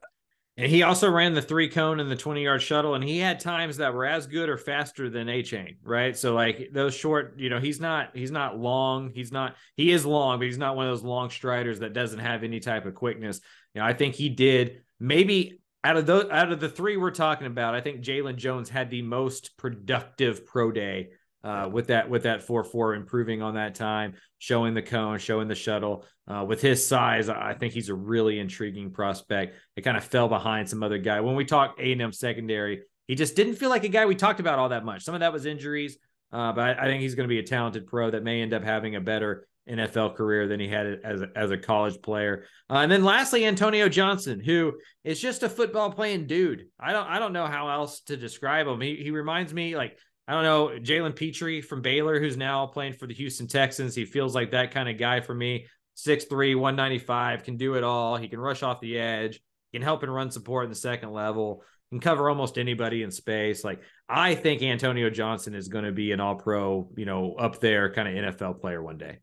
And 0.61 0.71
he 0.71 0.83
also 0.83 1.11
ran 1.11 1.33
the 1.33 1.41
three 1.41 1.71
cone 1.71 2.01
and 2.01 2.11
the 2.11 2.17
20 2.17 2.45
yard 2.45 2.61
shuttle, 2.61 2.95
and 2.95 3.03
he 3.03 3.17
had 3.17 3.41
times 3.41 3.79
that 3.79 3.95
were 3.95 4.05
as 4.05 4.27
good 4.27 4.51
or 4.51 4.59
faster 4.59 5.09
than 5.09 5.27
Achane, 5.27 5.79
right? 5.83 6.15
So 6.15 6.35
like 6.35 6.69
those 6.71 6.95
short, 6.95 7.37
you 7.39 7.49
know, 7.49 7.59
he's 7.59 7.81
not 7.81 8.11
he's 8.15 8.31
not 8.31 8.59
long, 8.59 9.11
he's 9.15 9.33
not 9.33 9.57
he 9.75 9.91
is 9.91 10.05
long, 10.05 10.39
but 10.39 10.45
he's 10.45 10.59
not 10.59 10.77
one 10.77 10.85
of 10.85 10.93
those 10.93 11.03
long 11.03 11.31
striders 11.31 11.79
that 11.79 11.95
doesn't 11.95 12.19
have 12.19 12.45
any 12.45 12.61
type 12.61 12.85
of 12.85 12.95
quickness. 12.95 13.41
You 13.73 13.81
know, 13.81 13.87
I 13.87 13.95
think 13.95 14.15
he 14.15 14.29
did 14.29 14.83
maybe 14.99 15.63
out 15.83 15.97
of 15.97 16.05
those 16.05 16.31
out 16.31 16.53
of 16.53 16.61
the 16.61 16.69
three 16.69 16.99
we're 16.99 17.11
talking 17.11 17.47
about, 17.47 17.75
I 17.75 17.81
think 17.81 18.03
Jalen 18.03 18.37
Jones 18.37 18.69
had 18.69 18.91
the 18.91 19.01
most 19.01 19.57
productive 19.57 20.45
pro 20.45 20.71
day 20.73 21.09
uh, 21.43 21.68
with 21.70 21.86
that 21.88 22.11
with 22.11 22.24
that 22.24 22.43
four 22.43 22.64
four 22.64 22.95
improving 22.95 23.43
on 23.43 23.55
that 23.55 23.74
time, 23.74 24.14
showing 24.38 24.74
the 24.74 24.82
cone, 24.82 25.18
showing 25.18 25.49
the 25.49 25.55
shuttle. 25.55 26.05
Uh, 26.28 26.45
with 26.45 26.61
his 26.61 26.86
size, 26.86 27.28
I 27.28 27.55
think 27.55 27.72
he's 27.72 27.88
a 27.88 27.95
really 27.95 28.38
intriguing 28.38 28.93
prospect. 28.93 29.57
It 29.74 29.82
kind 29.82 29.97
of 29.97 30.05
fell 30.05 30.28
behind 30.28 30.68
some 30.68 30.82
other 30.82 30.99
guy. 30.99 31.20
When 31.20 31.34
we 31.34 31.45
talk 31.45 31.76
A 31.80 31.93
and 31.93 32.01
M 32.01 32.12
secondary, 32.12 32.82
he 33.09 33.16
just 33.16 33.34
didn't 33.34 33.57
feel 33.57 33.70
like 33.70 33.82
a 33.82 33.88
guy 33.88 34.07
we 34.07 34.14
talked 34.14 34.38
about 34.38 34.61
all 34.61 34.68
that 34.68 34.84
much. 34.84 35.03
Some 35.03 35.14
of 35.14 35.20
that 35.20 35.32
was 35.32 35.45
injuries, 35.45 35.99
uh, 36.32 36.53
but 36.53 36.78
I, 36.78 36.82
I, 36.82 36.84
think 36.84 37.03
he's 37.03 37.16
going 37.16 37.28
to 37.28 37.32
be 37.32 37.41
a 37.41 37.43
talented 37.43 37.88
pro 37.88 38.11
that 38.12 38.22
may 38.22 38.43
end 38.43 38.55
up 38.55 38.62
having 38.62 38.95
a 38.95 39.01
better 39.01 39.49
NFL 39.68 40.14
career 40.14 40.47
than 40.47 40.61
he 40.61 40.68
had 40.68 41.01
as 41.05 41.22
a, 41.22 41.28
as 41.34 41.51
a 41.51 41.59
college 41.59 42.01
player. 42.03 42.45
Uh, 42.68 42.78
and 42.78 42.93
then 42.93 43.05
lastly, 43.05 43.45
Antonio 43.45 43.88
Johnson, 43.88 44.41
who 44.41 44.74
is 45.05 45.20
just 45.20 45.43
a 45.43 45.49
football 45.49 45.91
playing 45.91 46.26
dude. 46.26 46.66
I 46.78 46.93
don't 46.93 47.07
I 47.07 47.18
don't 47.18 47.32
know 47.32 47.47
how 47.47 47.68
else 47.68 48.01
to 48.03 48.16
describe 48.16 48.66
him. 48.66 48.80
He 48.80 48.97
he 48.97 49.11
reminds 49.11 49.53
me 49.53 49.76
like 49.76 49.99
I 50.31 50.35
don't 50.35 50.45
know, 50.45 50.78
Jalen 50.78 51.16
Pitre 51.16 51.61
from 51.61 51.83
Baylor, 51.83 52.20
who's 52.20 52.37
now 52.37 52.64
playing 52.64 52.93
for 52.93 53.09
the 53.09 53.14
Houston 53.14 53.49
Texans. 53.49 53.97
He 53.97 54.05
feels 54.05 54.33
like 54.33 54.53
that 54.53 54.70
kind 54.70 54.89
of 54.89 54.97
guy 54.97 55.22
for 55.22 55.35
me. 55.35 55.66
6'3, 55.97 56.55
195, 56.55 57.43
can 57.43 57.57
do 57.57 57.74
it 57.74 57.83
all. 57.83 58.16
He 58.16 58.28
can 58.28 58.39
rush 58.39 58.62
off 58.62 58.81
the 58.81 58.97
edge, 58.97 59.41
can 59.72 59.83
help 59.83 60.05
and 60.05 60.14
run 60.14 60.31
support 60.31 60.66
in 60.66 60.70
the 60.70 60.76
second 60.76 61.11
level, 61.11 61.64
can 61.91 61.99
cover 61.99 62.28
almost 62.28 62.59
anybody 62.59 63.03
in 63.03 63.11
space. 63.11 63.64
Like, 63.64 63.83
I 64.09 64.37
think 64.37 64.62
Antonio 64.62 65.11
Johnson 65.11 65.57
is 65.57 65.66
going 65.66 65.85
to 65.85 65.91
be 65.91 66.12
an 66.12 66.20
all 66.20 66.37
pro, 66.37 66.89
you 66.97 67.07
know, 67.07 67.35
up 67.35 67.59
there 67.59 67.93
kind 67.93 68.07
of 68.07 68.35
NFL 68.35 68.61
player 68.61 68.81
one 68.81 68.99
day. 68.99 69.18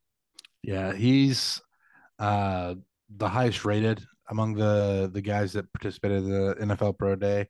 Yeah, 0.62 0.91
he's 0.91 1.62
uh 2.20 2.76
the 3.16 3.30
highest 3.30 3.64
rated 3.64 4.03
among 4.30 4.55
the 4.55 5.10
the 5.14 5.22
guys 5.22 5.53
that 5.53 5.72
participated 5.72 6.26
in 6.26 6.30
the 6.30 6.55
NFL 6.76 6.97
Pro 6.97 7.16
Day 7.16 7.47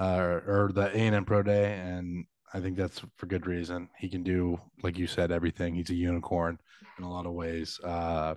uh, 0.00 0.40
or 0.46 0.70
the 0.74 0.86
A 0.86 0.98
and 0.98 1.14
M 1.14 1.24
Pro 1.26 1.42
Day, 1.42 1.74
and 1.74 2.24
I 2.54 2.60
think 2.60 2.76
that's 2.76 3.02
for 3.16 3.26
good 3.26 3.48
reason. 3.48 3.88
He 3.98 4.08
can 4.08 4.22
do, 4.22 4.60
like 4.84 4.96
you 4.96 5.08
said, 5.08 5.32
everything. 5.32 5.74
He's 5.74 5.90
a 5.90 5.94
unicorn 5.94 6.58
in 6.96 7.04
a 7.04 7.10
lot 7.10 7.26
of 7.26 7.32
ways. 7.32 7.80
Uh, 7.82 8.36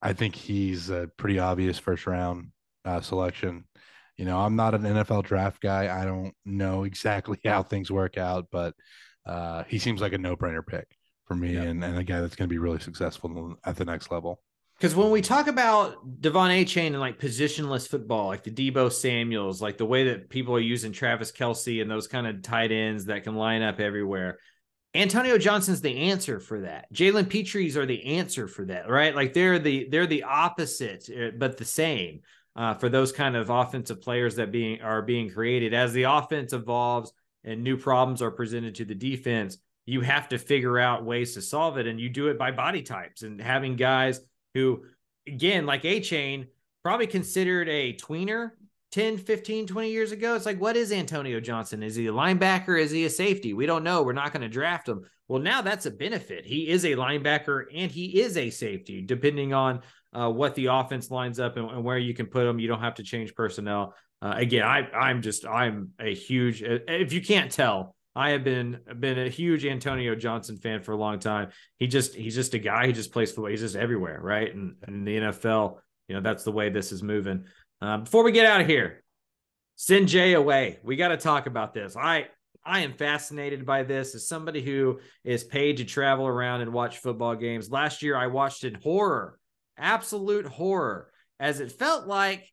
I 0.00 0.12
think 0.12 0.36
he's 0.36 0.88
a 0.88 1.10
pretty 1.16 1.40
obvious 1.40 1.78
first 1.78 2.06
round 2.06 2.52
uh, 2.84 3.00
selection. 3.00 3.64
You 4.16 4.24
know, 4.24 4.38
I'm 4.38 4.54
not 4.54 4.74
an 4.74 4.82
NFL 4.82 5.24
draft 5.24 5.60
guy. 5.60 6.00
I 6.00 6.04
don't 6.04 6.32
know 6.44 6.84
exactly 6.84 7.40
how 7.44 7.64
things 7.64 7.90
work 7.90 8.16
out, 8.16 8.46
but 8.52 8.74
uh, 9.26 9.64
he 9.66 9.80
seems 9.80 10.00
like 10.00 10.12
a 10.12 10.18
no 10.18 10.36
brainer 10.36 10.64
pick 10.64 10.86
for 11.26 11.34
me 11.34 11.56
and, 11.56 11.82
and 11.82 11.98
a 11.98 12.04
guy 12.04 12.20
that's 12.20 12.36
going 12.36 12.48
to 12.48 12.52
be 12.52 12.58
really 12.58 12.80
successful 12.80 13.56
at 13.64 13.76
the 13.76 13.84
next 13.84 14.12
level. 14.12 14.40
Because 14.82 14.96
when 14.96 15.12
we 15.12 15.22
talk 15.22 15.46
about 15.46 16.20
De'Von 16.20 16.50
Achane 16.60 16.88
and 16.88 16.98
like 16.98 17.20
positionless 17.20 17.86
football, 17.86 18.26
like 18.26 18.42
the 18.42 18.50
Deebo 18.50 18.90
Samuels, 18.90 19.62
like 19.62 19.78
the 19.78 19.86
way 19.86 20.08
that 20.08 20.28
people 20.28 20.56
are 20.56 20.60
using 20.60 20.90
Travis 20.90 21.30
Kelce 21.30 21.80
and 21.80 21.88
those 21.88 22.08
kind 22.08 22.26
of 22.26 22.42
tight 22.42 22.72
ends 22.72 23.04
that 23.04 23.22
can 23.22 23.36
line 23.36 23.62
up 23.62 23.78
everywhere, 23.78 24.40
Antonio 24.92 25.38
Johnson's 25.38 25.82
the 25.82 25.96
answer 25.96 26.40
for 26.40 26.62
that. 26.62 26.92
Jalen 26.92 27.28
Pitre's 27.28 27.76
are 27.76 27.86
the 27.86 28.04
answer 28.16 28.48
for 28.48 28.64
that, 28.64 28.88
right? 28.88 29.14
Like 29.14 29.34
they're 29.34 29.60
the 29.60 29.86
they're 29.88 30.08
the 30.08 30.24
opposite, 30.24 31.08
uh, 31.08 31.30
but 31.38 31.58
the 31.58 31.64
same 31.64 32.22
uh, 32.56 32.74
for 32.74 32.88
those 32.88 33.12
kind 33.12 33.36
of 33.36 33.50
offensive 33.50 34.02
players 34.02 34.34
that 34.34 34.50
being 34.50 34.82
are 34.82 35.00
being 35.00 35.30
created 35.30 35.74
as 35.74 35.92
the 35.92 36.02
offense 36.02 36.52
evolves 36.52 37.12
and 37.44 37.62
new 37.62 37.76
problems 37.76 38.20
are 38.20 38.32
presented 38.32 38.74
to 38.74 38.84
the 38.84 38.96
defense. 38.96 39.58
You 39.86 40.00
have 40.00 40.28
to 40.30 40.38
figure 40.38 40.80
out 40.80 41.04
ways 41.04 41.34
to 41.34 41.40
solve 41.40 41.78
it, 41.78 41.86
and 41.86 42.00
you 42.00 42.08
do 42.08 42.26
it 42.26 42.38
by 42.38 42.50
body 42.50 42.82
types 42.82 43.22
and 43.22 43.40
having 43.40 43.76
guys 43.76 44.18
who, 44.54 44.84
again, 45.26 45.66
like 45.66 45.82
Achane, 45.82 46.48
probably 46.82 47.06
considered 47.06 47.68
a 47.68 47.94
tweener 47.94 48.50
10, 48.92 49.16
15, 49.18 49.66
20 49.66 49.90
years 49.90 50.12
ago. 50.12 50.34
It's 50.34 50.46
like, 50.46 50.60
what 50.60 50.76
is 50.76 50.92
Antonio 50.92 51.40
Johnson? 51.40 51.82
Is 51.82 51.94
he 51.94 52.06
a 52.08 52.12
linebacker? 52.12 52.78
Is 52.78 52.90
he 52.90 53.06
a 53.06 53.10
safety? 53.10 53.54
We 53.54 53.66
don't 53.66 53.84
know. 53.84 54.02
We're 54.02 54.12
not 54.12 54.32
going 54.32 54.42
to 54.42 54.48
draft 54.48 54.88
him. 54.88 55.04
Well, 55.28 55.40
now 55.40 55.62
that's 55.62 55.86
a 55.86 55.90
benefit. 55.90 56.44
He 56.44 56.68
is 56.68 56.84
a 56.84 56.92
linebacker 56.92 57.64
and 57.74 57.90
he 57.90 58.20
is 58.20 58.36
a 58.36 58.50
safety, 58.50 59.00
depending 59.00 59.54
on 59.54 59.80
uh, 60.12 60.28
what 60.28 60.54
the 60.54 60.66
offense 60.66 61.10
lines 61.10 61.40
up 61.40 61.56
and, 61.56 61.70
and, 61.70 61.82
where 61.82 61.96
you 61.96 62.12
can 62.12 62.26
put 62.26 62.46
him. 62.46 62.58
You 62.58 62.68
don't 62.68 62.80
have 62.80 62.96
to 62.96 63.02
change 63.02 63.34
personnel. 63.34 63.94
Uh, 64.20 64.34
again, 64.36 64.62
I, 64.62 64.80
I'm 64.90 65.22
just, 65.22 65.46
I'm 65.46 65.92
a 65.98 66.14
huge, 66.14 66.62
if 66.62 67.14
you 67.14 67.22
can't 67.22 67.50
tell, 67.50 67.96
I 68.14 68.30
have 68.30 68.44
been 68.44 68.80
been 69.00 69.18
a 69.18 69.28
huge 69.28 69.64
Antonio 69.64 70.14
Johnson 70.14 70.58
fan 70.58 70.82
for 70.82 70.92
a 70.92 70.96
long 70.96 71.18
time. 71.18 71.50
He 71.78 71.86
just 71.86 72.14
he's 72.14 72.34
just 72.34 72.54
a 72.54 72.58
guy. 72.58 72.86
He 72.86 72.92
just 72.92 73.12
plays 73.12 73.30
football. 73.30 73.50
He's 73.50 73.60
just 73.60 73.76
everywhere, 73.76 74.20
right? 74.20 74.54
And, 74.54 74.76
and 74.82 74.96
in 74.96 75.04
the 75.04 75.16
NFL, 75.28 75.78
you 76.08 76.14
know 76.14 76.20
that's 76.20 76.44
the 76.44 76.52
way 76.52 76.68
this 76.68 76.92
is 76.92 77.02
moving. 77.02 77.44
Uh, 77.80 77.98
before 77.98 78.22
we 78.22 78.32
get 78.32 78.46
out 78.46 78.60
of 78.60 78.66
here, 78.66 79.02
send 79.76 80.08
Jay 80.08 80.34
away. 80.34 80.78
We 80.82 80.96
got 80.96 81.08
to 81.08 81.16
talk 81.16 81.46
about 81.46 81.72
this. 81.72 81.96
I 81.96 82.26
I 82.64 82.80
am 82.80 82.92
fascinated 82.92 83.64
by 83.64 83.82
this 83.82 84.14
as 84.14 84.28
somebody 84.28 84.62
who 84.62 85.00
is 85.24 85.42
paid 85.42 85.78
to 85.78 85.84
travel 85.84 86.26
around 86.26 86.60
and 86.60 86.72
watch 86.72 86.98
football 86.98 87.34
games. 87.34 87.70
Last 87.70 88.02
year 88.02 88.16
I 88.16 88.26
watched 88.28 88.64
in 88.64 88.74
horror, 88.74 89.38
absolute 89.78 90.46
horror, 90.46 91.10
as 91.40 91.60
it 91.60 91.72
felt 91.72 92.06
like 92.06 92.48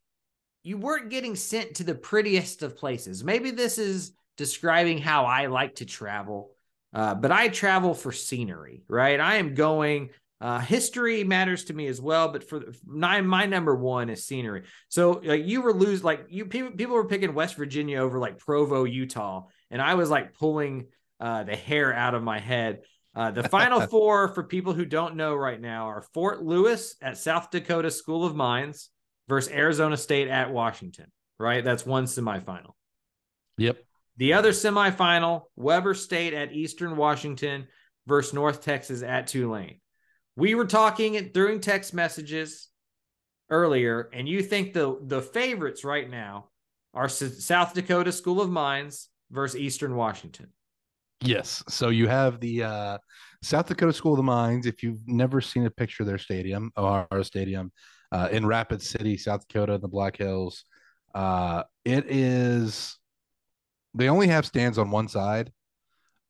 you 0.62 0.78
weren't 0.78 1.10
getting 1.10 1.36
sent 1.36 1.76
to 1.76 1.84
the 1.84 1.94
prettiest 1.94 2.62
of 2.62 2.76
places. 2.76 3.22
Maybe 3.22 3.50
this 3.50 3.78
is 3.78 4.12
describing 4.40 4.96
how 4.96 5.26
I 5.26 5.46
like 5.46 5.74
to 5.76 5.84
travel. 5.84 6.52
Uh, 6.94 7.14
but 7.14 7.30
I 7.30 7.48
travel 7.48 7.92
for 7.92 8.10
scenery, 8.10 8.82
right? 8.88 9.20
I 9.20 9.36
am 9.36 9.54
going 9.54 10.08
uh, 10.40 10.58
history 10.58 11.22
matters 11.24 11.64
to 11.64 11.74
me 11.74 11.86
as 11.86 12.00
well, 12.00 12.28
but 12.28 12.48
for 12.48 12.62
my 12.86 13.20
my 13.20 13.44
number 13.44 13.76
one 13.76 14.08
is 14.08 14.24
scenery. 14.24 14.62
So 14.88 15.20
like 15.22 15.44
you 15.44 15.60
were 15.60 15.74
lose 15.74 16.02
like 16.02 16.24
you 16.30 16.46
people 16.46 16.70
people 16.70 16.94
were 16.94 17.04
picking 17.04 17.34
West 17.34 17.56
Virginia 17.56 17.98
over 17.98 18.18
like 18.18 18.38
Provo, 18.38 18.84
Utah, 18.84 19.44
and 19.70 19.82
I 19.82 19.94
was 19.94 20.08
like 20.08 20.32
pulling 20.32 20.86
uh, 21.20 21.44
the 21.44 21.54
hair 21.54 21.92
out 21.92 22.14
of 22.14 22.22
my 22.22 22.40
head. 22.40 22.80
Uh, 23.14 23.30
the 23.30 23.46
final 23.50 23.80
four 23.86 24.28
for 24.28 24.42
people 24.42 24.72
who 24.72 24.86
don't 24.86 25.16
know 25.16 25.34
right 25.34 25.60
now 25.60 25.88
are 25.88 26.00
Fort 26.14 26.42
Lewis 26.42 26.96
at 27.02 27.18
South 27.18 27.50
Dakota 27.50 27.90
School 27.90 28.24
of 28.24 28.34
Mines 28.34 28.88
versus 29.28 29.52
Arizona 29.52 29.98
State 29.98 30.28
at 30.28 30.50
Washington. 30.50 31.12
Right, 31.38 31.62
that's 31.62 31.84
one 31.84 32.04
semifinal. 32.04 32.72
Yep. 33.58 33.84
The 34.16 34.34
other 34.34 34.52
semifinal, 34.52 35.44
Weber 35.56 35.94
State 35.94 36.34
at 36.34 36.52
Eastern 36.52 36.96
Washington 36.96 37.66
versus 38.06 38.34
North 38.34 38.62
Texas 38.62 39.02
at 39.02 39.26
Tulane 39.26 39.80
we 40.40 40.54
were 40.54 40.66
talking 40.66 41.30
during 41.34 41.60
text 41.60 41.92
messages 41.92 42.68
earlier, 43.50 44.08
and 44.12 44.28
you 44.28 44.42
think 44.42 44.72
the 44.72 44.98
the 45.02 45.20
favorites 45.20 45.84
right 45.84 46.08
now 46.08 46.48
are 46.94 47.08
South 47.08 47.74
Dakota 47.74 48.10
School 48.10 48.40
of 48.40 48.50
Mines 48.50 49.08
versus 49.30 49.60
Eastern 49.60 49.94
Washington. 49.94 50.48
Yes. 51.22 51.62
So 51.68 51.90
you 51.90 52.08
have 52.08 52.40
the 52.40 52.62
uh, 52.62 52.98
South 53.42 53.66
Dakota 53.66 53.92
School 53.92 54.14
of 54.14 54.16
the 54.16 54.22
Mines. 54.22 54.64
If 54.64 54.82
you've 54.82 55.06
never 55.06 55.42
seen 55.42 55.66
a 55.66 55.70
picture 55.70 56.02
of 56.02 56.06
their 56.06 56.18
stadium, 56.18 56.72
O'Harra 56.76 57.22
Stadium, 57.22 57.70
uh, 58.10 58.30
in 58.32 58.46
Rapid 58.46 58.80
City, 58.80 59.18
South 59.18 59.46
Dakota, 59.46 59.74
in 59.74 59.82
the 59.82 59.88
Black 59.88 60.16
Hills, 60.16 60.64
uh, 61.14 61.64
it 61.84 62.10
is. 62.10 62.96
They 63.94 64.08
only 64.08 64.28
have 64.28 64.46
stands 64.46 64.78
on 64.78 64.90
one 64.90 65.08
side, 65.08 65.52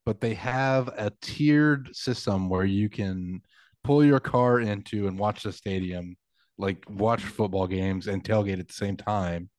but 0.05 0.19
they 0.19 0.33
have 0.33 0.87
a 0.89 1.11
tiered 1.21 1.95
system 1.95 2.49
where 2.49 2.65
you 2.65 2.89
can 2.89 3.41
pull 3.83 4.03
your 4.03 4.19
car 4.19 4.59
into 4.59 5.07
and 5.07 5.17
watch 5.17 5.43
the 5.43 5.51
stadium, 5.51 6.15
like 6.57 6.83
watch 6.89 7.23
football 7.23 7.67
games 7.67 8.07
and 8.07 8.23
tailgate 8.23 8.59
at 8.59 8.67
the 8.67 8.73
same 8.73 8.97
time, 8.97 9.49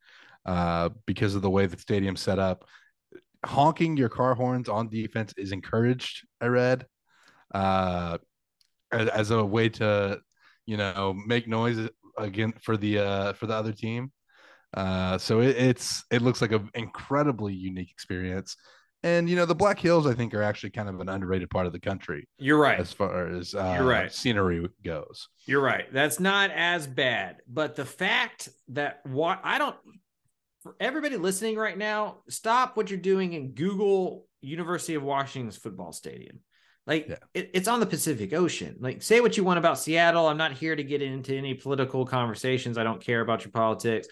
uh, 0.46 0.88
because 1.06 1.34
of 1.34 1.42
the 1.42 1.50
way 1.50 1.66
the 1.66 1.78
stadium's 1.78 2.20
set 2.20 2.38
up. 2.38 2.64
Honking 3.44 3.96
your 3.96 4.08
car 4.08 4.34
horns 4.34 4.68
on 4.68 4.88
defense 4.88 5.32
is 5.36 5.52
encouraged. 5.52 6.26
I 6.40 6.46
read, 6.46 6.86
uh, 7.54 8.18
as, 8.92 9.08
as 9.08 9.30
a 9.30 9.44
way 9.44 9.68
to, 9.68 10.20
you 10.66 10.76
know, 10.76 11.12
make 11.12 11.48
noise 11.48 11.88
again 12.18 12.52
for 12.62 12.76
the 12.76 12.98
uh, 12.98 13.32
for 13.32 13.46
the 13.46 13.54
other 13.54 13.72
team. 13.72 14.12
Uh, 14.74 15.18
so 15.18 15.40
it, 15.40 15.56
it's 15.56 16.04
it 16.10 16.22
looks 16.22 16.40
like 16.40 16.52
an 16.52 16.70
incredibly 16.74 17.52
unique 17.52 17.90
experience. 17.90 18.56
And 19.04 19.28
you 19.28 19.34
know, 19.34 19.46
the 19.46 19.54
Black 19.54 19.80
Hills, 19.80 20.06
I 20.06 20.14
think, 20.14 20.32
are 20.32 20.42
actually 20.42 20.70
kind 20.70 20.88
of 20.88 21.00
an 21.00 21.08
underrated 21.08 21.50
part 21.50 21.66
of 21.66 21.72
the 21.72 21.80
country. 21.80 22.28
You're 22.38 22.60
right. 22.60 22.78
As 22.78 22.92
far 22.92 23.26
as 23.28 23.54
uh, 23.54 23.76
You're 23.78 23.88
right. 23.88 24.12
scenery 24.12 24.66
goes. 24.84 25.28
You're 25.44 25.62
right. 25.62 25.92
That's 25.92 26.20
not 26.20 26.50
as 26.52 26.86
bad. 26.86 27.38
But 27.48 27.74
the 27.74 27.84
fact 27.84 28.48
that 28.68 29.00
what 29.04 29.40
I 29.42 29.58
don't 29.58 29.76
for 30.62 30.76
everybody 30.78 31.16
listening 31.16 31.56
right 31.56 31.76
now, 31.76 32.18
stop 32.28 32.76
what 32.76 32.90
you're 32.90 33.00
doing 33.00 33.34
and 33.34 33.54
Google 33.54 34.26
University 34.40 34.94
of 34.94 35.02
Washington's 35.02 35.56
football 35.56 35.92
stadium. 35.92 36.38
Like 36.86 37.08
yeah. 37.08 37.16
it, 37.34 37.50
it's 37.54 37.68
on 37.68 37.80
the 37.80 37.86
Pacific 37.86 38.32
Ocean. 38.32 38.76
Like 38.80 39.02
say 39.02 39.20
what 39.20 39.36
you 39.36 39.42
want 39.42 39.58
about 39.58 39.78
Seattle. 39.78 40.26
I'm 40.28 40.36
not 40.36 40.52
here 40.52 40.74
to 40.74 40.84
get 40.84 41.02
into 41.02 41.36
any 41.36 41.54
political 41.54 42.04
conversations. 42.04 42.78
I 42.78 42.84
don't 42.84 43.00
care 43.00 43.20
about 43.20 43.44
your 43.44 43.52
politics. 43.52 44.06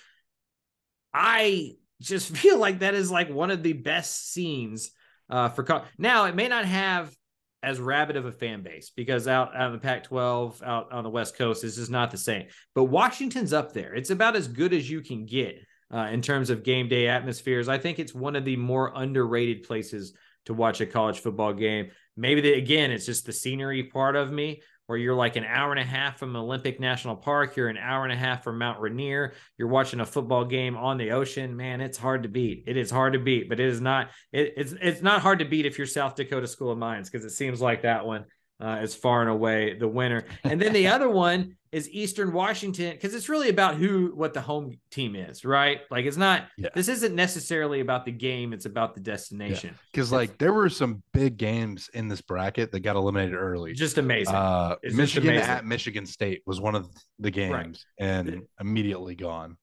I 1.13 1.73
just 2.01 2.29
feel 2.37 2.59
like 2.59 2.81
that 2.81 2.95
is 2.95 3.11
like 3.11 3.31
one 3.31 3.51
of 3.51 3.63
the 3.63 3.73
best 3.73 4.33
scenes 4.33 4.91
uh, 5.29 5.49
for 5.49 5.85
now. 5.99 6.25
It 6.25 6.35
may 6.35 6.49
not 6.49 6.65
have 6.65 7.15
as 7.63 7.79
rabid 7.79 8.17
of 8.17 8.25
a 8.25 8.33
fan 8.33 8.63
base 8.63 8.91
because 8.97 9.29
out 9.29 9.55
out 9.55 9.67
of 9.67 9.73
the 9.73 9.87
Pac-12, 9.87 10.63
out 10.63 10.93
on 10.93 11.05
the 11.05 11.11
West 11.11 11.37
Coast, 11.37 11.63
this 11.63 11.79
is 11.79 11.91
not 11.91 12.11
the 12.11 12.17
same. 12.17 12.47
But 12.75 12.85
Washington's 12.85 13.53
up 13.53 13.73
there. 13.73 13.95
It's 13.95 14.11
about 14.11 14.37
as 14.37 14.49
good 14.49 14.73
as 14.73 14.89
you 14.91 15.03
can 15.03 15.27
get 15.27 15.57
uh, 15.93 16.09
in 16.11 16.23
terms 16.23 16.51
of 16.51 16.63
game 16.63 16.89
day 16.89 17.09
atmospheres. 17.09 17.69
I 17.69 17.79
think 17.79 17.99
it's 17.99 18.15
one 18.15 18.37
of 18.37 18.45
the 18.45 18.57
more 18.57 18.93
underrated 18.95 19.65
places 19.65 20.15
to 20.47 20.55
watch 20.55 20.81
a 20.81 20.87
college 20.87 21.21
football 21.21 21.53
game. 21.53 21.91
Maybe 22.17 22.41
the, 22.41 22.55
again, 22.55 22.91
it's 22.91 23.07
just 23.07 23.27
the 23.27 23.33
scenery 23.33 23.85
part 23.85 24.17
of 24.17 24.33
me 24.33 24.63
where 24.91 24.99
you're 24.99 25.15
like 25.15 25.37
an 25.37 25.45
hour 25.45 25.71
and 25.71 25.79
a 25.79 25.85
half 25.85 26.19
from 26.19 26.35
Olympic 26.35 26.81
National 26.81 27.15
Park, 27.15 27.57
you're 27.57 27.69
an 27.69 27.79
hour 27.79 28.03
and 28.03 28.13
a 28.13 28.17
half 28.17 28.43
from 28.43 28.59
Mount 28.59 28.81
Rainier, 28.81 29.35
you're 29.57 29.69
watching 29.69 30.01
a 30.01 30.05
football 30.05 30.45
game 30.45 30.77
on 30.77 30.99
the 30.99 31.13
ocean. 31.13 31.57
Man, 31.57 31.81
it's 31.81 31.97
hard 31.97 32.25
to 32.25 32.29
beat. 32.29 32.65
It 32.67 32.77
is 32.77 32.91
hard 32.91 33.13
to 33.13 33.21
beat, 33.21 33.49
but 33.49 33.61
it 33.61 33.69
is 33.69 33.81
not. 33.81 34.11
It, 34.33 34.55
it's 34.57 34.75
it's 34.83 35.01
not 35.01 35.23
hard 35.23 35.39
to 35.39 35.45
beat 35.45 35.65
if 35.65 35.79
you're 35.79 35.87
South 35.87 36.17
Dakota 36.17 36.49
School 36.49 36.73
of 36.73 36.79
Mines 36.79 37.09
because 37.09 37.25
it 37.25 37.31
seems 37.31 37.61
like 37.61 37.83
that 37.83 38.05
one 38.05 38.25
uh, 38.61 38.81
is 38.83 38.95
far 38.95 39.23
and 39.23 39.31
away 39.31 39.75
the 39.75 39.89
winner. 39.89 40.25
And 40.45 40.61
then 40.61 40.73
the 40.73 40.89
other 40.89 41.09
one 41.11 41.57
is 41.73 41.89
Eastern 41.91 42.33
Washington 42.33 42.93
because 42.93 43.15
it's 43.15 43.29
really 43.29 43.49
about 43.49 43.77
who 43.77 44.13
what 44.15 44.35
the 44.35 44.41
home 44.41 44.79
team 44.91 45.15
is, 45.15 45.45
right? 45.45 45.81
Like 45.91 46.05
it's 46.05 46.17
not 46.17 46.49
yeah. 46.59 46.69
this 46.75 46.89
isn't 46.89 47.15
necessarily 47.15 47.81
about 47.81 48.05
the 48.05 48.13
game, 48.13 48.53
it's 48.53 48.67
about 48.67 48.95
the 48.95 49.01
destination. 49.01 49.77
Because 49.93 50.11
yeah. 50.11 50.19
like 50.19 50.39
there 50.39 50.53
were 50.53 50.69
some 50.69 51.03
big 51.13 51.37
games 51.37 51.89
in 51.95 52.09
this 52.09 52.21
bracket 52.21 52.73
that 52.73 52.81
got 52.81 52.97
eliminated 52.97 53.35
early. 53.35 53.73
Just 53.73 53.99
amazing. 53.99 54.35
Uh, 54.35 54.77
Michigan 54.83 55.31
amazing. 55.31 55.51
at 55.51 55.65
Michigan 55.65 56.07
State 56.07 56.43
was 56.45 56.61
one 56.61 56.75
of 56.75 56.89
the 57.19 57.31
games 57.31 57.87
right. 57.99 58.07
and 58.07 58.43
immediately 58.61 59.15
gone. 59.15 59.57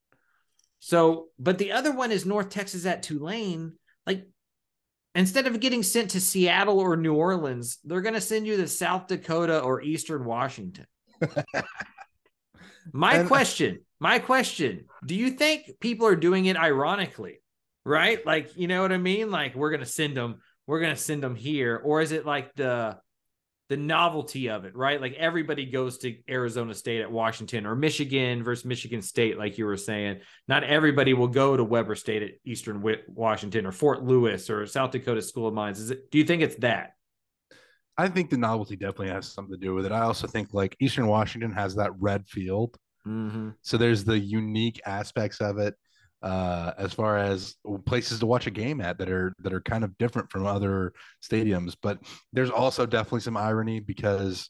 So, 0.79 1.27
but 1.37 1.57
the 1.57 1.73
other 1.73 1.91
one 1.91 2.11
is 2.11 2.25
North 2.25 2.49
Texas 2.49 2.85
at 2.85 3.03
Tulane. 3.03 3.73
Like 4.05 4.25
instead 5.17 5.47
of 5.47 5.59
getting 5.59 5.81
sent 5.81 6.11
to 6.11 6.21
Seattle 6.21 6.79
or 6.79 6.95
New 6.95 7.15
Orleans, 7.15 7.79
they're 7.83 8.01
going 8.01 8.13
to 8.13 8.21
send 8.21 8.45
you 8.45 8.55
to 8.57 8.67
South 8.67 9.07
Dakota 9.07 9.59
or 9.59 9.81
Eastern 9.81 10.23
Washington. 10.23 10.85
my 12.93 13.15
and, 13.15 13.25
uh, 13.25 13.27
question, 13.27 13.79
my 13.99 14.19
question, 14.19 14.85
do 15.05 15.15
you 15.15 15.31
think 15.31 15.71
people 15.79 16.05
are 16.05 16.15
doing 16.15 16.45
it 16.45 16.55
ironically? 16.55 17.41
Right? 17.83 18.23
Like, 18.25 18.55
you 18.55 18.67
know 18.67 18.81
what 18.81 18.91
I 18.91 18.97
mean? 18.97 19.31
Like 19.31 19.55
we're 19.55 19.71
going 19.71 19.79
to 19.79 19.85
send 19.87 20.15
them, 20.15 20.41
we're 20.67 20.81
going 20.81 20.95
to 20.95 21.01
send 21.01 21.23
them 21.23 21.35
here 21.35 21.81
or 21.83 22.01
is 22.01 22.11
it 22.11 22.25
like 22.25 22.53
the 22.55 22.97
the 23.69 23.77
novelty 23.77 24.49
of 24.49 24.65
it, 24.65 24.75
right? 24.75 25.01
Like 25.01 25.13
everybody 25.13 25.65
goes 25.65 25.97
to 25.99 26.15
Arizona 26.29 26.73
State 26.73 27.01
at 27.01 27.11
Washington 27.11 27.65
or 27.65 27.75
Michigan 27.75 28.43
versus 28.43 28.65
Michigan 28.65 29.01
State, 29.01 29.37
like 29.37 29.57
you 29.57 29.65
were 29.65 29.77
saying. 29.77 30.21
Not 30.47 30.63
everybody 30.63 31.13
will 31.13 31.27
go 31.27 31.57
to 31.57 31.63
Weber 31.63 31.95
State 31.95 32.23
at 32.23 32.31
Eastern 32.45 32.81
Washington 33.07 33.65
or 33.65 33.71
Fort 33.71 34.03
Lewis 34.03 34.49
or 34.49 34.65
South 34.65 34.91
Dakota 34.91 35.21
School 35.21 35.47
of 35.47 35.53
Mines. 35.53 35.79
Is 35.79 35.91
it? 35.91 36.09
Do 36.11 36.17
you 36.17 36.23
think 36.23 36.41
it's 36.41 36.55
that? 36.57 36.91
I 37.97 38.07
think 38.07 38.29
the 38.29 38.37
novelty 38.37 38.75
definitely 38.75 39.09
has 39.09 39.27
something 39.27 39.59
to 39.59 39.65
do 39.65 39.73
with 39.73 39.85
it. 39.85 39.91
I 39.91 40.01
also 40.01 40.27
think 40.27 40.53
like 40.53 40.75
Eastern 40.79 41.07
Washington 41.07 41.51
has 41.53 41.75
that 41.75 41.91
red 41.99 42.27
field, 42.27 42.77
mm-hmm. 43.05 43.49
so 43.61 43.77
there's 43.77 44.03
the 44.03 44.17
unique 44.17 44.79
aspects 44.85 45.41
of 45.41 45.57
it 45.57 45.73
uh, 46.21 46.71
as 46.77 46.93
far 46.93 47.17
as 47.17 47.55
places 47.85 48.19
to 48.19 48.25
watch 48.25 48.47
a 48.47 48.51
game 48.51 48.81
at 48.81 48.97
that 48.97 49.09
are 49.09 49.33
that 49.39 49.53
are 49.53 49.61
kind 49.61 49.83
of 49.83 49.97
different 49.97 50.31
from 50.31 50.45
other 50.45 50.93
stadiums. 51.21 51.75
But 51.81 51.99
there's 52.33 52.49
also 52.49 52.85
definitely 52.85 53.21
some 53.21 53.37
irony 53.37 53.79
because 53.79 54.49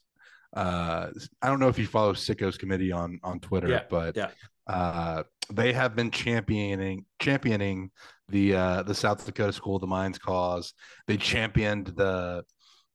uh, 0.56 1.08
I 1.42 1.48
don't 1.48 1.60
know 1.60 1.68
if 1.68 1.78
you 1.78 1.86
follow 1.86 2.14
Sickos 2.14 2.58
committee 2.58 2.92
on 2.92 3.20
on 3.22 3.40
Twitter, 3.40 3.68
yeah, 3.68 3.82
but 3.90 4.16
yeah. 4.16 4.30
uh, 4.66 5.24
they 5.52 5.72
have 5.72 5.94
been 5.94 6.10
championing 6.10 7.04
championing 7.20 7.90
the 8.28 8.54
uh, 8.54 8.82
the 8.82 8.94
South 8.94 9.24
Dakota 9.24 9.52
School 9.52 9.76
of 9.76 9.80
the 9.80 9.86
Mines 9.86 10.18
cause. 10.18 10.72
They 11.06 11.16
championed 11.16 11.88
the 11.88 12.44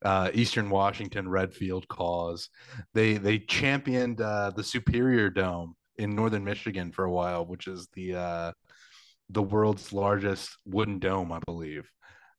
uh, 0.04 0.32
Eastern 0.34 0.70
Washington 0.70 1.30
Redfield 1.30 1.88
cause. 1.88 2.50
They 2.94 3.14
they 3.14 3.40
championed 3.40 4.20
uh, 4.20 4.52
the 4.56 4.64
Superior 4.64 5.30
Dome 5.30 5.76
in 5.98 6.16
northern 6.16 6.44
Michigan 6.44 6.92
for 6.92 7.06
a 7.06 7.12
while, 7.12 7.46
which 7.46 7.68
is 7.68 7.88
the 7.94 8.16
uh, 8.16 8.52
the 9.34 9.42
world's 9.42 9.92
largest 9.92 10.58
wooden 10.66 11.00
dome, 11.00 11.32
I 11.32 11.40
believe. 11.46 11.90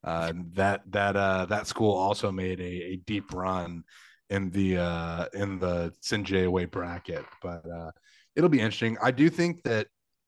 Uh, 0.03 0.33
that 0.53 0.81
that 0.91 1.15
uh, 1.15 1.45
that 1.45 1.67
school 1.67 1.95
also 1.95 2.31
made 2.31 2.59
a, 2.59 2.63
a 2.63 2.95
deep 3.07 3.33
run 3.33 3.83
in 4.29 4.51
the 4.51 4.77
uh, 4.77 5.25
in 5.33 5.59
the 5.59 5.93
CJUA 6.03 6.71
bracket, 6.71 7.25
but 7.41 7.63
uh, 7.69 7.91
it'll 8.35 8.49
be 8.49 8.59
interesting. 8.59 8.97
I 9.01 9.11
do 9.11 9.29
think 9.29 9.63
that 9.63 9.87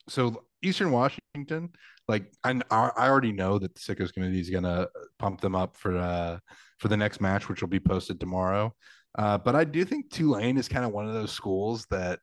so 0.09 0.43
Eastern 0.63 0.91
Washington, 0.91 1.70
like 2.07 2.32
I, 2.43 2.59
I 2.72 3.07
already 3.07 3.32
know 3.32 3.59
that 3.59 3.76
the 3.76 3.80
Sickos 3.80 4.13
committee 4.13 4.39
is 4.39 4.49
gonna 4.49 4.88
pump 5.20 5.41
them 5.41 5.55
up 5.55 5.78
for 5.78 5.95
uh, 5.95 6.39
for 6.80 6.88
the 6.88 6.97
next 6.97 7.22
match, 7.22 7.47
which 7.47 7.61
will 7.61 7.70
be 7.70 7.80
posted 7.80 8.20
tomorrow. 8.20 8.74
Uh, 9.18 9.38
but 9.38 9.55
I 9.55 9.63
do 9.63 9.84
think 9.86 10.11
Tulane 10.11 10.57
is 10.57 10.68
kind 10.68 10.86
of 10.86 10.91
one 10.91 11.07
of 11.07 11.13
those 11.13 11.32
schools 11.32 11.86
that 11.89 12.20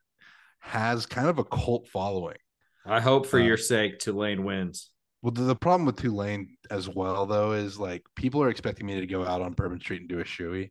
has 0.59 1.05
kind 1.05 1.27
of 1.27 1.39
a 1.39 1.43
cult 1.43 1.87
following. 1.87 2.37
I 2.85 3.01
hope 3.01 3.25
for 3.25 3.39
uh, 3.39 3.43
your 3.43 3.57
sake 3.57 3.99
Tulane 3.99 4.43
wins. 4.43 4.91
well, 5.21 5.31
the, 5.31 5.43
the 5.43 5.55
problem 5.55 5.85
with 5.85 5.97
Tulane 5.97 6.57
as 6.69 6.87
well, 6.87 7.25
though, 7.25 7.53
is 7.53 7.79
like 7.79 8.03
people 8.15 8.41
are 8.43 8.49
expecting 8.49 8.85
me 8.85 8.99
to 8.99 9.07
go 9.07 9.25
out 9.25 9.41
on 9.41 9.53
Bourbon 9.53 9.79
Street 9.79 10.01
and 10.01 10.09
do 10.09 10.19
a 10.19 10.23
shoey. 10.23 10.69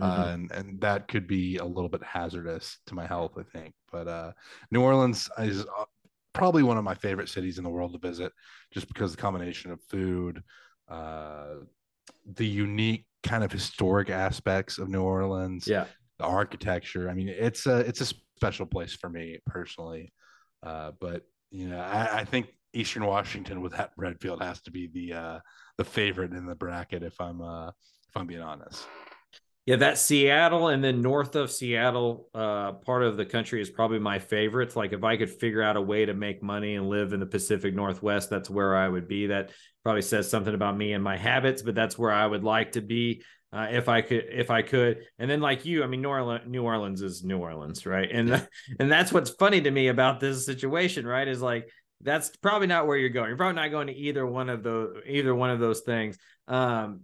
Uh, 0.00 0.30
and 0.32 0.50
and 0.52 0.80
that 0.80 1.08
could 1.08 1.26
be 1.26 1.56
a 1.58 1.64
little 1.64 1.88
bit 1.88 2.02
hazardous 2.02 2.78
to 2.86 2.94
my 2.94 3.06
health, 3.06 3.32
I 3.38 3.42
think. 3.42 3.74
But 3.92 4.08
uh, 4.08 4.32
New 4.70 4.80
Orleans 4.82 5.28
is 5.38 5.62
uh, 5.62 5.84
probably 6.32 6.62
one 6.62 6.78
of 6.78 6.84
my 6.84 6.94
favorite 6.94 7.28
cities 7.28 7.58
in 7.58 7.64
the 7.64 7.70
world 7.70 7.92
to 7.92 7.98
visit, 7.98 8.32
just 8.72 8.88
because 8.88 9.10
the 9.10 9.20
combination 9.20 9.70
of 9.70 9.82
food, 9.90 10.42
uh, 10.88 11.56
the 12.34 12.46
unique 12.46 13.04
kind 13.22 13.44
of 13.44 13.52
historic 13.52 14.08
aspects 14.08 14.78
of 14.78 14.88
New 14.88 15.02
Orleans, 15.02 15.66
Yeah. 15.68 15.84
the 16.18 16.24
architecture. 16.24 17.10
I 17.10 17.14
mean, 17.14 17.28
it's 17.28 17.66
a 17.66 17.78
it's 17.80 18.00
a 18.00 18.06
special 18.36 18.64
place 18.66 18.94
for 18.94 19.10
me 19.10 19.38
personally. 19.46 20.12
Uh, 20.62 20.92
but 21.00 21.22
you 21.50 21.68
know, 21.68 21.80
I, 21.80 22.20
I 22.20 22.24
think 22.24 22.48
Eastern 22.72 23.04
Washington 23.04 23.60
with 23.60 23.72
that 23.72 23.94
bread 23.96 24.20
field 24.20 24.42
has 24.42 24.60
to 24.62 24.70
be 24.70 24.86
the 24.86 25.12
uh, 25.12 25.38
the 25.76 25.84
favorite 25.84 26.32
in 26.32 26.46
the 26.46 26.54
bracket. 26.54 27.02
If 27.02 27.20
I'm 27.20 27.40
uh, 27.40 27.68
if 27.68 28.16
I'm 28.16 28.26
being 28.26 28.42
honest. 28.42 28.86
Yeah, 29.66 29.76
that 29.76 29.98
Seattle 29.98 30.68
and 30.68 30.82
then 30.82 31.02
north 31.02 31.36
of 31.36 31.50
Seattle 31.50 32.28
uh, 32.34 32.72
part 32.72 33.02
of 33.02 33.16
the 33.16 33.26
country 33.26 33.60
is 33.60 33.70
probably 33.70 33.98
my 33.98 34.18
favorite. 34.18 34.74
Like 34.74 34.92
if 34.92 35.04
I 35.04 35.16
could 35.16 35.30
figure 35.30 35.62
out 35.62 35.76
a 35.76 35.80
way 35.80 36.06
to 36.06 36.14
make 36.14 36.42
money 36.42 36.76
and 36.76 36.88
live 36.88 37.12
in 37.12 37.20
the 37.20 37.26
Pacific 37.26 37.74
Northwest, 37.74 38.30
that's 38.30 38.50
where 38.50 38.74
I 38.74 38.88
would 38.88 39.06
be. 39.06 39.26
That 39.26 39.50
probably 39.82 40.02
says 40.02 40.30
something 40.30 40.54
about 40.54 40.76
me 40.76 40.92
and 40.94 41.04
my 41.04 41.16
habits, 41.16 41.62
but 41.62 41.74
that's 41.74 41.98
where 41.98 42.10
I 42.10 42.26
would 42.26 42.42
like 42.42 42.72
to 42.72 42.80
be 42.80 43.22
uh, 43.52 43.68
if 43.70 43.88
I 43.88 44.02
could. 44.02 44.24
If 44.30 44.50
I 44.50 44.62
could, 44.62 45.04
and 45.18 45.30
then 45.30 45.40
like 45.40 45.64
you, 45.64 45.82
I 45.82 45.86
mean, 45.86 46.02
New 46.02 46.08
Orleans, 46.08 46.44
New 46.46 46.62
Orleans 46.62 47.02
is 47.02 47.24
New 47.24 47.38
Orleans, 47.38 47.84
right? 47.86 48.08
And 48.10 48.30
and 48.78 48.90
that's 48.90 49.12
what's 49.12 49.30
funny 49.30 49.60
to 49.62 49.70
me 49.70 49.88
about 49.88 50.20
this 50.20 50.46
situation, 50.46 51.06
right? 51.06 51.26
Is 51.26 51.42
like 51.42 51.68
that's 52.00 52.34
probably 52.36 52.66
not 52.66 52.86
where 52.86 52.96
you're 52.96 53.10
going. 53.10 53.28
You're 53.28 53.36
probably 53.36 53.60
not 53.60 53.70
going 53.70 53.88
to 53.88 53.94
either 53.94 54.26
one 54.26 54.48
of 54.48 54.62
those 54.62 54.96
either 55.06 55.34
one 55.34 55.50
of 55.50 55.60
those 55.60 55.80
things. 55.80 56.16
Um, 56.48 57.02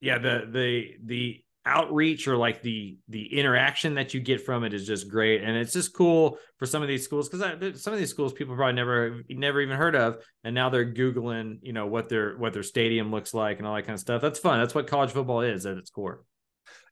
yeah, 0.00 0.18
the 0.18 0.46
the 0.50 0.96
the 1.04 1.43
outreach 1.66 2.28
or 2.28 2.36
like 2.36 2.62
the 2.62 2.98
the 3.08 3.38
interaction 3.38 3.94
that 3.94 4.12
you 4.12 4.20
get 4.20 4.44
from 4.44 4.64
it 4.64 4.74
is 4.74 4.86
just 4.86 5.08
great. 5.08 5.42
And 5.42 5.56
it's 5.56 5.72
just 5.72 5.94
cool 5.94 6.38
for 6.58 6.66
some 6.66 6.82
of 6.82 6.88
these 6.88 7.04
schools 7.04 7.28
because 7.28 7.82
some 7.82 7.92
of 7.92 7.98
these 7.98 8.10
schools 8.10 8.32
people 8.32 8.54
probably 8.54 8.74
never 8.74 9.22
never 9.30 9.60
even 9.60 9.76
heard 9.76 9.96
of 9.96 10.22
and 10.44 10.54
now 10.54 10.68
they're 10.68 10.92
googling 10.92 11.58
you 11.62 11.72
know 11.72 11.86
what 11.86 12.08
their 12.08 12.36
what 12.36 12.52
their 12.52 12.62
stadium 12.62 13.10
looks 13.10 13.34
like 13.34 13.58
and 13.58 13.66
all 13.66 13.74
that 13.74 13.82
kind 13.82 13.94
of 13.94 14.00
stuff. 14.00 14.20
That's 14.20 14.38
fun. 14.38 14.60
That's 14.60 14.74
what 14.74 14.86
college 14.86 15.10
football 15.10 15.40
is 15.40 15.66
at 15.66 15.76
its 15.76 15.90
core. 15.90 16.24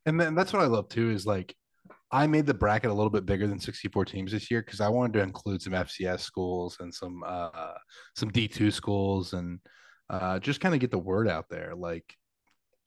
And 0.06 0.20
then 0.20 0.34
that's 0.34 0.52
what 0.52 0.62
i 0.62 0.66
love 0.66 0.88
too 0.88 1.10
is 1.10 1.26
like 1.26 1.54
i 2.10 2.26
made 2.26 2.44
the 2.44 2.54
bracket 2.54 2.90
a 2.90 2.94
little 2.94 3.10
bit 3.10 3.24
bigger 3.24 3.46
than 3.46 3.60
64 3.60 4.04
teams 4.04 4.32
this 4.32 4.50
year 4.50 4.60
because 4.60 4.80
i 4.80 4.88
wanted 4.88 5.12
to 5.12 5.22
include 5.22 5.62
some 5.62 5.74
fcs 5.74 6.20
schools 6.20 6.76
and 6.80 6.92
some 6.92 7.22
uh 7.24 7.74
some 8.16 8.28
d2 8.28 8.72
schools 8.72 9.32
and 9.32 9.60
uh 10.10 10.40
just 10.40 10.60
kind 10.60 10.74
of 10.74 10.80
get 10.80 10.90
the 10.90 10.98
word 10.98 11.28
out 11.28 11.48
there. 11.48 11.74
Like 11.76 12.16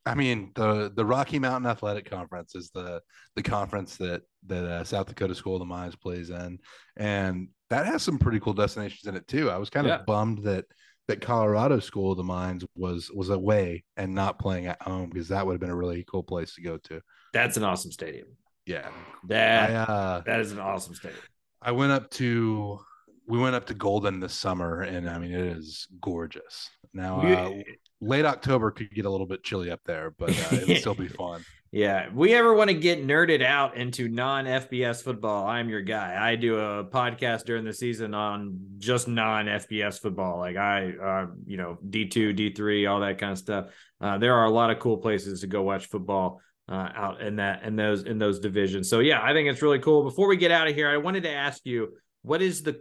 I 0.05 0.13
mean, 0.15 0.51
the 0.55 0.91
the 0.95 1.05
Rocky 1.05 1.39
Mountain 1.39 1.69
Athletic 1.69 2.09
Conference 2.09 2.55
is 2.55 2.69
the 2.71 3.01
the 3.35 3.43
conference 3.43 3.97
that 3.97 4.21
that 4.47 4.63
uh, 4.65 4.83
South 4.83 5.07
Dakota 5.07 5.33
School 5.35 5.55
of 5.55 5.59
the 5.59 5.65
Mines 5.65 5.95
plays 5.95 6.29
in, 6.29 6.59
and 6.95 7.47
that 7.69 7.85
has 7.87 8.03
some 8.03 8.19
pretty 8.19 8.39
cool 8.39 8.53
destinations 8.53 9.05
in 9.07 9.15
it 9.15 9.27
too. 9.27 9.49
I 9.49 9.57
was 9.57 9.69
kind 9.69 9.87
of 9.87 9.91
Yeah. 9.91 10.03
bummed 10.05 10.43
that 10.43 10.65
that 11.07 11.21
Colorado 11.21 11.79
School 11.79 12.11
of 12.11 12.17
the 12.17 12.23
Mines 12.23 12.63
was 12.75 13.09
was 13.11 13.29
away 13.29 13.83
and 13.97 14.13
not 14.13 14.37
playing 14.39 14.67
at 14.67 14.81
home 14.81 15.09
because 15.09 15.27
that 15.29 15.45
would 15.45 15.53
have 15.53 15.61
been 15.61 15.69
a 15.71 15.75
really 15.75 16.03
cool 16.09 16.23
place 16.23 16.53
to 16.55 16.61
go 16.61 16.77
to. 16.77 17.01
that's 17.33 17.57
an 17.57 17.63
awesome 17.63 17.91
stadium 17.91 18.27
Yeah, 18.65 18.89
that 19.27 19.71
I 19.71 19.73
uh, 19.75 20.21
that 20.25 20.39
is 20.39 20.51
an 20.51 20.59
awesome 20.59 20.93
stadium 20.95 21.21
I 21.61 21.71
went 21.71 21.91
up 21.91 22.11
to 22.11 22.79
we 23.27 23.39
went 23.39 23.55
up 23.55 23.65
to 23.65 23.73
Golden 23.73 24.19
this 24.19 24.35
summer, 24.35 24.81
and 24.81 25.09
I 25.09 25.17
mean 25.17 25.31
it 25.33 25.57
is 25.57 25.87
gorgeous. 25.99 26.69
Now, 26.95 27.21
uh, 27.21 27.51
late 27.99 28.25
October 28.25 28.71
could 28.71 28.89
get 28.89 29.05
a 29.05 29.09
little 29.09 29.27
bit 29.27 29.43
chilly 29.43 29.69
up 29.69 29.81
there, 29.85 30.11
but 30.17 30.29
uh, 30.29 30.55
it'll 30.55 30.75
still 30.77 30.95
be 30.95 31.07
fun. 31.09 31.43
Yeah, 31.71 32.07
if 32.07 32.13
we 32.13 32.33
ever 32.33 32.53
want 32.53 32.69
to 32.69 32.73
get 32.73 33.05
nerded 33.05 33.43
out 33.43 33.75
into 33.75 34.07
non 34.07 34.45
FBS 34.45 35.03
football, 35.03 35.45
I'm 35.45 35.67
your 35.67 35.81
guy. 35.81 36.15
I 36.17 36.37
do 36.37 36.57
a 36.57 36.85
podcast 36.85 37.43
during 37.43 37.65
the 37.65 37.73
season 37.73 38.13
on 38.13 38.57
just 38.77 39.09
non 39.09 39.47
FBS 39.47 39.99
football, 39.99 40.39
like 40.39 40.55
I, 40.55 40.93
uh, 40.93 41.27
you 41.45 41.57
know, 41.57 41.77
D 41.89 42.07
two, 42.07 42.31
D 42.31 42.53
three, 42.53 42.85
all 42.85 43.01
that 43.01 43.17
kind 43.17 43.33
of 43.33 43.37
stuff. 43.37 43.65
Uh, 43.99 44.17
there 44.17 44.35
are 44.35 44.45
a 44.45 44.51
lot 44.51 44.69
of 44.69 44.79
cool 44.79 44.97
places 44.97 45.41
to 45.41 45.47
go 45.47 45.63
watch 45.63 45.87
football 45.87 46.39
uh, 46.69 46.89
out 46.95 47.21
in 47.21 47.35
that 47.35 47.63
in 47.63 47.75
those 47.75 48.03
in 48.03 48.19
those 48.19 48.39
divisions. 48.39 48.89
So 48.89 48.99
yeah, 48.99 49.21
I 49.21 49.33
think 49.33 49.49
it's 49.49 49.61
really 49.61 49.79
cool. 49.79 50.03
Before 50.03 50.29
we 50.29 50.37
get 50.37 50.51
out 50.51 50.69
of 50.69 50.75
here, 50.75 50.89
I 50.89 50.95
wanted 50.95 51.23
to 51.23 51.31
ask 51.31 51.65
you, 51.65 51.97
what 52.21 52.41
is 52.41 52.63
the 52.63 52.79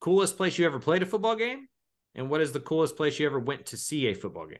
coolest 0.00 0.36
place 0.36 0.56
you 0.58 0.64
ever 0.64 0.78
played 0.78 1.02
a 1.02 1.06
football 1.06 1.34
game, 1.34 1.66
and 2.18 2.28
what 2.28 2.40
is 2.40 2.52
the 2.52 2.60
coolest 2.60 2.96
place 2.96 3.18
you 3.18 3.26
ever 3.26 3.38
went 3.38 3.66
to 3.66 3.76
see 3.76 4.06
a 4.08 4.14
football 4.14 4.46
game? 4.46 4.58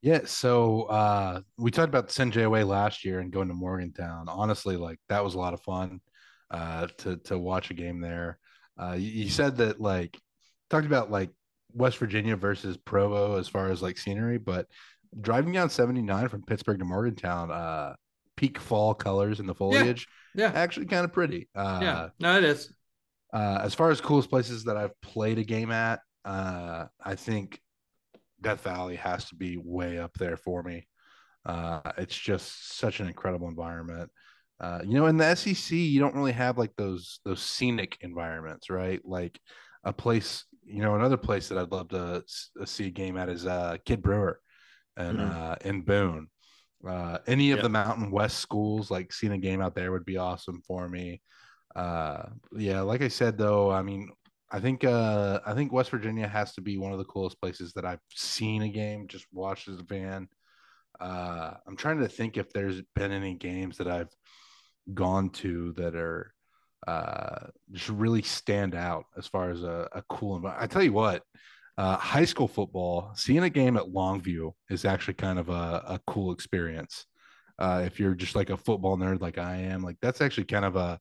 Yeah, 0.00 0.20
so 0.26 0.82
uh, 0.82 1.40
we 1.56 1.70
talked 1.70 1.88
about 1.88 2.08
the 2.08 2.42
away 2.44 2.62
last 2.62 3.04
year 3.04 3.18
and 3.18 3.32
going 3.32 3.48
to 3.48 3.54
Morgantown. 3.54 4.26
Honestly, 4.28 4.76
like 4.76 4.98
that 5.08 5.24
was 5.24 5.34
a 5.34 5.38
lot 5.38 5.54
of 5.54 5.60
fun 5.62 6.00
uh, 6.50 6.86
to 6.98 7.16
to 7.24 7.38
watch 7.38 7.70
a 7.70 7.74
game 7.74 8.00
there. 8.00 8.38
Uh, 8.80 8.92
you, 8.92 9.24
you 9.24 9.28
said 9.28 9.56
that 9.56 9.80
like 9.80 10.16
talked 10.70 10.86
about 10.86 11.10
like 11.10 11.30
West 11.72 11.98
Virginia 11.98 12.36
versus 12.36 12.76
Provo 12.76 13.38
as 13.38 13.48
far 13.48 13.70
as 13.72 13.82
like 13.82 13.98
scenery, 13.98 14.38
but 14.38 14.66
driving 15.20 15.52
down 15.52 15.68
79 15.68 16.28
from 16.28 16.42
Pittsburgh 16.42 16.78
to 16.78 16.84
Morgantown, 16.84 17.50
uh, 17.50 17.94
peak 18.36 18.58
fall 18.60 18.94
colors 18.94 19.40
in 19.40 19.46
the 19.46 19.54
foliage, 19.54 20.06
Yeah, 20.34 20.52
actually 20.54 20.86
kind 20.86 21.04
of 21.04 21.12
pretty. 21.12 21.48
Uh, 21.56 21.80
yeah, 21.82 22.08
no, 22.20 22.38
it 22.38 22.44
is. 22.44 22.72
uh, 23.32 23.60
as 23.62 23.74
far 23.74 23.90
as 23.90 24.00
coolest 24.00 24.30
places 24.30 24.64
that 24.64 24.76
I've 24.76 24.98
played 25.00 25.38
a 25.38 25.44
game 25.44 25.70
at, 25.70 26.00
uh, 26.24 26.86
I 27.04 27.14
think 27.14 27.60
Death 28.40 28.62
Valley 28.62 28.96
has 28.96 29.26
to 29.26 29.34
be 29.36 29.56
way 29.56 29.98
up 29.98 30.14
there 30.14 30.36
for 30.36 30.62
me. 30.62 30.86
Uh, 31.46 31.80
it's 31.98 32.16
just 32.18 32.78
such 32.78 33.00
an 33.00 33.08
incredible 33.08 33.48
environment. 33.48 34.10
Uh, 34.60 34.80
you 34.84 34.94
know, 34.94 35.06
in 35.06 35.16
the 35.16 35.24
SEC, 35.26 35.76
you 35.76 36.00
don't 36.00 36.14
really 36.14 36.32
have 36.32 36.58
like 36.58 36.74
those 36.76 37.20
those 37.24 37.40
scenic 37.42 37.96
environments, 38.00 38.70
right? 38.70 39.00
Like 39.04 39.40
a 39.84 39.92
place, 39.92 40.44
you 40.64 40.82
know, 40.82 40.94
another 40.96 41.16
place 41.16 41.48
that 41.48 41.58
I'd 41.58 41.72
love 41.72 41.88
to 41.90 42.24
uh, 42.60 42.64
see 42.66 42.86
a 42.88 42.90
game 42.90 43.16
at 43.16 43.28
is 43.28 43.46
uh, 43.46 43.76
Kidd 43.84 44.02
Brewer, 44.02 44.40
and 44.96 45.18
Mhm. 45.18 45.32
uh, 45.32 45.56
in 45.64 45.82
Boone. 45.82 46.28
Uh, 46.86 47.18
any 47.26 47.52
of 47.52 47.58
Yep. 47.58 47.64
the 47.64 47.68
Mountain 47.68 48.10
West 48.10 48.38
schools, 48.38 48.90
like 48.90 49.12
seeing 49.12 49.32
a 49.32 49.38
game 49.38 49.60
out 49.60 49.74
there 49.74 49.92
would 49.92 50.04
be 50.04 50.16
awesome 50.16 50.62
for 50.66 50.88
me. 50.88 51.20
Uh, 51.74 52.24
yeah, 52.56 52.80
like 52.82 53.02
I 53.02 53.08
said 53.08 53.38
though, 53.38 53.70
I 53.70 53.82
mean, 53.82 54.10
I 54.50 54.60
think 54.60 54.84
uh, 54.84 55.40
I 55.44 55.54
think 55.54 55.72
West 55.72 55.90
Virginia 55.90 56.26
has 56.26 56.54
to 56.54 56.60
be 56.60 56.78
one 56.78 56.92
of 56.92 56.98
the 56.98 57.04
coolest 57.04 57.40
places 57.40 57.72
that 57.74 57.84
I've 57.84 58.00
seen 58.14 58.62
a 58.62 58.68
game, 58.68 59.06
just 59.06 59.26
watched 59.32 59.68
as 59.68 59.78
a 59.78 59.84
fan. 59.84 60.28
Uh, 61.00 61.54
I'm 61.66 61.76
trying 61.76 62.00
to 62.00 62.08
think 62.08 62.36
if 62.36 62.50
there's 62.52 62.80
been 62.94 63.12
any 63.12 63.34
games 63.34 63.76
that 63.78 63.88
I've 63.88 64.12
gone 64.94 65.30
to 65.30 65.72
that 65.74 65.94
are 65.94 66.32
uh, 66.86 67.48
just 67.72 67.90
really 67.90 68.22
stand 68.22 68.74
out 68.74 69.04
as 69.16 69.26
far 69.26 69.50
as 69.50 69.62
a, 69.62 69.88
a 69.92 70.02
cool 70.08 70.36
environment. 70.36 70.62
I 70.62 70.72
tell 70.72 70.82
you 70.82 70.92
what, 70.92 71.22
uh, 71.76 71.96
high 71.96 72.24
school 72.24 72.48
football, 72.48 73.12
seeing 73.14 73.42
a 73.42 73.50
game 73.50 73.76
at 73.76 73.84
Longview 73.84 74.52
is 74.70 74.84
actually 74.84 75.14
kind 75.14 75.38
of 75.38 75.48
a, 75.48 75.82
a 75.86 76.00
cool 76.06 76.32
experience. 76.32 77.06
Uh, 77.58 77.82
if 77.84 77.98
you're 78.00 78.14
just 78.14 78.36
like 78.36 78.50
a 78.50 78.56
football 78.56 78.96
nerd 78.96 79.20
like 79.20 79.38
I 79.38 79.56
am, 79.56 79.82
like 79.82 79.96
that's 80.00 80.20
actually 80.20 80.44
kind 80.44 80.64
of 80.64 80.76
a 80.76 80.98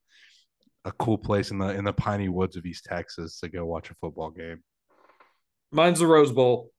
a 0.88 0.91
cool 0.93 1.17
place 1.17 1.51
in 1.51 1.57
the 1.57 1.69
in 1.69 1.83
the 1.83 1.93
piney 1.93 2.29
woods 2.29 2.55
of 2.55 2.65
East 2.65 2.85
Texas 2.85 3.39
to 3.41 3.49
go 3.49 3.65
watch 3.65 3.91
a 3.91 3.95
football 3.95 4.31
game. 4.31 4.63
Mine's 5.71 5.99
the 5.99 6.07
Rose 6.07 6.31
Bowl. 6.31 6.71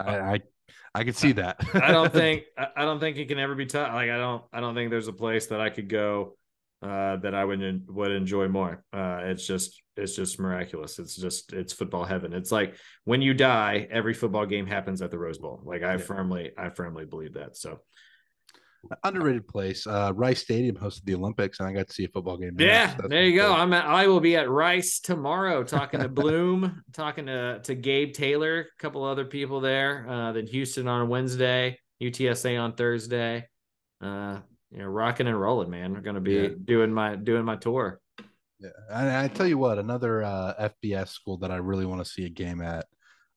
I 0.00 0.18
I, 0.18 0.40
I 0.94 1.04
could 1.04 1.16
see 1.16 1.32
that. 1.32 1.58
I 1.74 1.92
don't 1.92 2.12
think 2.20 2.44
I 2.56 2.84
don't 2.84 2.98
think 3.00 3.18
it 3.18 3.28
can 3.28 3.38
ever 3.38 3.54
be 3.54 3.66
tough. 3.66 3.92
Like 3.92 4.10
I 4.10 4.16
don't 4.16 4.42
I 4.52 4.60
don't 4.60 4.74
think 4.74 4.90
there's 4.90 5.08
a 5.08 5.12
place 5.12 5.46
that 5.48 5.60
I 5.60 5.70
could 5.70 5.88
go 5.88 6.36
uh, 6.82 7.16
that 7.18 7.34
I 7.34 7.44
would 7.44 7.86
would 7.88 8.10
enjoy 8.10 8.48
more. 8.48 8.82
Uh, 8.92 9.20
it's 9.24 9.46
just 9.46 9.82
it's 9.96 10.16
just 10.16 10.40
miraculous. 10.40 10.98
It's 10.98 11.14
just 11.14 11.52
it's 11.52 11.74
football 11.74 12.04
heaven. 12.06 12.32
It's 12.32 12.50
like 12.50 12.76
when 13.04 13.20
you 13.20 13.34
die, 13.34 13.86
every 13.90 14.14
football 14.14 14.46
game 14.46 14.66
happens 14.66 15.02
at 15.02 15.10
the 15.10 15.18
Rose 15.18 15.38
Bowl. 15.38 15.60
Like 15.64 15.82
I 15.82 15.92
Yeah. 15.92 15.98
firmly 15.98 16.52
I 16.56 16.70
firmly 16.70 17.04
believe 17.04 17.34
that. 17.34 17.56
So 17.58 17.80
underrated 19.04 19.46
place. 19.46 19.86
Uh, 19.86 20.12
Rice 20.14 20.42
Stadium 20.42 20.76
hosted 20.76 21.04
the 21.04 21.14
Olympics, 21.14 21.60
and 21.60 21.68
I 21.68 21.72
got 21.72 21.88
to 21.88 21.92
see 21.92 22.04
a 22.04 22.08
football 22.08 22.36
game. 22.36 22.54
there, 22.56 22.66
yeah, 22.68 22.96
so 22.96 23.08
there 23.08 23.24
you 23.24 23.36
go. 23.36 23.46
cool. 23.48 23.54
I'm 23.56 23.72
at, 23.72 23.84
I 23.84 24.06
will 24.06 24.20
be 24.20 24.36
at 24.36 24.48
Rice 24.50 25.00
tomorrow 25.00 25.62
talking 25.76 26.00
to 26.00 26.08
Bloom, 26.08 26.82
talking 26.92 27.26
to 27.26 27.60
to 27.64 27.74
Gabe 27.74 28.12
Taylor, 28.12 28.60
a 28.60 28.82
couple 28.82 29.04
other 29.04 29.24
people 29.24 29.60
there. 29.60 30.06
Uh, 30.08 30.32
then 30.32 30.46
Houston 30.46 30.88
on 30.88 31.08
Wednesday, 31.08 31.78
UTSA 32.02 32.60
on 32.60 32.74
Thursday. 32.74 33.46
Uh, 34.00 34.38
you 34.72 34.78
know, 34.78 34.86
rocking 34.86 35.26
and 35.26 35.38
rolling, 35.38 35.68
man. 35.70 35.92
We're 35.92 36.00
gonna 36.00 36.20
be 36.20 36.32
Yeah. 36.34 36.48
doing 36.64 36.92
my 36.92 37.16
doing 37.16 37.44
my 37.44 37.56
tour. 37.56 38.00
Yeah, 38.60 38.68
and 38.90 39.08
I 39.10 39.28
tell 39.28 39.46
you 39.46 39.56
what, 39.58 39.78
another 39.78 40.22
uh, 40.22 40.68
FBS 40.84 41.08
school 41.08 41.38
that 41.38 41.50
I 41.50 41.56
really 41.56 41.86
want 41.86 42.04
to 42.04 42.10
see 42.10 42.24
a 42.26 42.28
game 42.28 42.60
at 42.60 42.86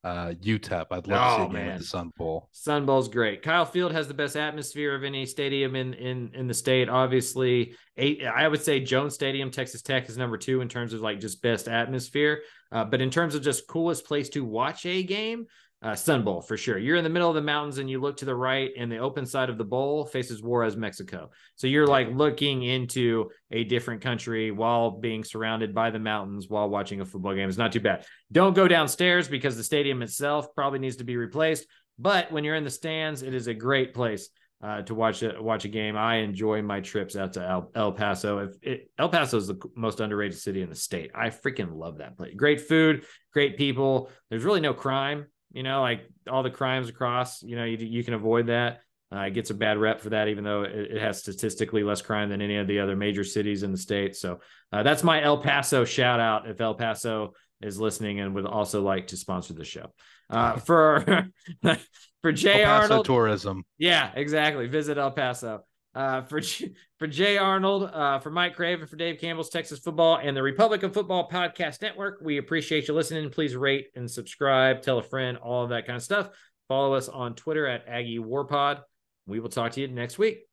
uh, 0.03 0.33
UTEP. 0.41 0.87
I'd 0.91 1.07
love 1.07 1.37
to 1.37 1.43
see 1.43 1.47
Oh, 1.47 1.49
man. 1.49 1.69
at 1.71 1.77
the 1.79 1.85
Sun 1.85 2.11
Bowl. 2.17 2.49
Sun 2.51 2.85
Bowl's 2.85 3.07
great. 3.07 3.41
Kyle 3.41 3.65
Field 3.65 3.91
has 3.93 4.07
the 4.07 4.13
best 4.13 4.35
atmosphere 4.35 4.93
of 4.95 5.03
any 5.03 5.25
stadium 5.25 5.75
in 5.75 5.93
in 5.93 6.31
in 6.33 6.47
the 6.47 6.53
state. 6.53 6.89
Obviously, 6.89 7.75
eight. 7.97 8.23
I 8.25 8.47
would 8.47 8.61
say 8.61 8.79
Jones 8.79 9.13
Stadium, 9.13 9.49
Texas 9.51 9.81
Tech, 9.81 10.09
is 10.09 10.17
number 10.17 10.37
two 10.37 10.61
in 10.61 10.67
terms 10.69 10.93
of 10.93 11.01
like 11.01 11.19
just 11.19 11.41
best 11.41 11.67
atmosphere. 11.67 12.41
Uh, 12.71 12.83
but 12.83 13.01
in 13.01 13.09
terms 13.11 13.35
of 13.35 13.43
just 13.43 13.67
coolest 13.67 14.05
place 14.05 14.29
to 14.29 14.43
watch 14.43 14.85
a 14.85 15.03
game, 15.03 15.45
uh, 15.84 15.93
Sun 15.95 16.23
Bowl 16.23 16.41
for 16.41 16.55
sure. 16.55 16.77
You're 16.77 16.95
in 16.95 17.03
the 17.03 17.09
middle 17.09 17.27
of 17.27 17.36
the 17.36 17.41
mountains 17.41 17.77
and 17.77 17.89
you 17.89 17.99
look 17.99 18.17
to 18.17 18.25
the 18.25 18.36
right, 18.36 18.71
and 18.77 18.89
the 18.89 18.99
open 18.99 19.25
side 19.25 19.49
of 19.49 19.57
the 19.57 19.65
bowl 19.65 20.05
faces 20.05 20.41
Juarez, 20.41 20.77
Mexico. 20.77 21.29
So 21.55 21.67
you're 21.67 21.88
like 21.88 22.07
looking 22.09 22.63
into 22.63 23.29
a 23.51 23.65
different 23.65 24.01
country 24.01 24.51
while 24.51 24.91
being 24.91 25.23
surrounded 25.25 25.75
by 25.75 25.91
the 25.91 25.99
mountains 25.99 26.47
while 26.47 26.69
watching 26.69 27.01
a 27.01 27.05
football 27.05 27.36
game. 27.36 27.49
It's 27.49 27.57
not 27.57 27.73
too 27.73 27.81
bad. 27.81 28.05
Don't 28.31 28.55
go 28.55 28.67
downstairs 28.67 29.27
because 29.27 29.57
the 29.57 29.63
stadium 29.63 30.01
itself 30.01 30.55
probably 30.55 30.79
needs 30.79 30.95
to 30.97 31.03
be 31.03 31.17
replaced. 31.17 31.67
But 31.99 32.31
when 32.31 32.43
you're 32.43 32.55
in 32.55 32.63
the 32.63 32.71
stands, 32.71 33.21
it 33.21 33.34
is 33.34 33.47
a 33.47 33.53
great 33.53 33.93
place 33.93 34.29
uh, 34.63 34.81
to 34.84 34.95
watch 34.95 35.21
a 35.21 35.36
watch 35.41 35.65
a 35.65 35.67
game. 35.67 35.97
I 35.97 36.17
enjoy 36.17 36.61
my 36.61 36.79
trips 36.79 37.17
out 37.17 37.34
to 37.34 37.45
El, 37.45 37.71
El 37.75 37.91
Paso. 37.91 38.39
If 38.39 38.51
it, 38.61 38.91
El 38.97 39.09
Paso 39.09 39.38
is 39.38 39.47
the 39.47 39.59
most 39.75 39.99
underrated 39.99 40.38
city 40.38 40.61
in 40.61 40.69
the 40.69 40.75
state, 40.75 41.11
I 41.13 41.29
freaking 41.29 41.75
love 41.75 41.97
that 41.97 42.17
place. 42.17 42.34
Great 42.36 42.61
food, 42.61 43.03
great 43.34 43.57
people. 43.57 44.09
There's 44.29 44.45
really 44.45 44.61
no 44.61 44.73
crime. 44.73 45.25
You 45.53 45.63
know, 45.63 45.81
like 45.81 46.09
all 46.29 46.43
the 46.43 46.49
crimes 46.49 46.89
across. 46.89 47.41
You 47.41 47.55
know, 47.55 47.63
you 47.63 47.77
you 47.77 48.03
can 48.03 48.13
avoid 48.13 48.47
that. 48.47 48.81
Uh, 49.13 49.21
it 49.21 49.33
gets 49.35 49.51
a 49.51 49.53
bad 49.53 49.77
rep 49.77 50.01
for 50.01 50.09
that, 50.09 50.27
even 50.27 50.43
though 50.43 50.63
it, 50.63 50.71
it 50.91 51.01
has 51.01 51.19
statistically 51.19 51.83
less 51.83 52.01
crime 52.01 52.29
than 52.29 52.41
any 52.41 52.57
of 52.57 52.67
the 52.67 52.79
other 52.79 52.95
major 52.95 53.23
cities 53.23 53.61
in 53.61 53.71
the 53.71 53.77
state. 53.77 54.15
So 54.15 54.39
uh, 54.71 54.81
that's 54.81 55.03
my 55.03 55.21
El 55.21 55.37
Paso 55.37 55.85
shout 55.85 56.19
out. 56.19 56.49
If 56.49 56.59
El 56.59 56.73
Paso 56.73 57.33
is 57.61 57.79
listening 57.79 58.19
and 58.19 58.33
would 58.35 58.45
also 58.45 58.81
like 58.81 59.07
to 59.07 59.17
sponsor 59.17 59.53
the 59.53 59.63
show. 59.63 59.87
Uh, 60.29 60.55
for 60.57 61.27
for 62.21 62.31
Jay 62.31 62.63
El 62.63 62.81
Paso 62.81 62.83
Arnold, 62.83 63.05
tourism. 63.05 63.63
yeah, 63.77 64.11
exactly. 64.15 64.67
Visit 64.67 64.97
El 64.97 65.11
Paso. 65.11 65.63
Uh, 65.95 66.23
for 66.23 66.39
J- 66.39 66.73
for 66.97 67.07
Jay 67.07 67.37
Arnold, 67.37 67.83
uh, 67.83 68.19
for 68.19 68.31
Mike 68.31 68.55
Craven, 68.55 68.87
for 68.87 68.95
Dave 68.95 69.19
Campbell's 69.19 69.49
Texas 69.49 69.79
Football 69.79 70.19
and 70.23 70.35
the 70.35 70.41
Republican 70.41 70.89
Football 70.91 71.29
Podcast 71.29 71.81
Network, 71.81 72.19
we 72.21 72.37
appreciate 72.37 72.87
you 72.87 72.95
listening. 72.95 73.29
Please 73.29 73.55
rate 73.55 73.87
and 73.95 74.09
subscribe, 74.09 74.81
tell 74.81 74.97
a 74.97 75.03
friend, 75.03 75.37
all 75.37 75.63
of 75.63 75.69
that 75.69 75.85
kind 75.85 75.97
of 75.97 76.03
stuff. 76.03 76.29
Follow 76.67 76.93
us 76.93 77.09
on 77.09 77.35
Twitter 77.35 77.67
at 77.67 77.87
Aggie 77.87 78.19
Warpod. 78.19 78.81
We 79.27 79.39
will 79.39 79.49
talk 79.49 79.73
to 79.73 79.81
you 79.81 79.87
next 79.87 80.17
week. 80.17 80.47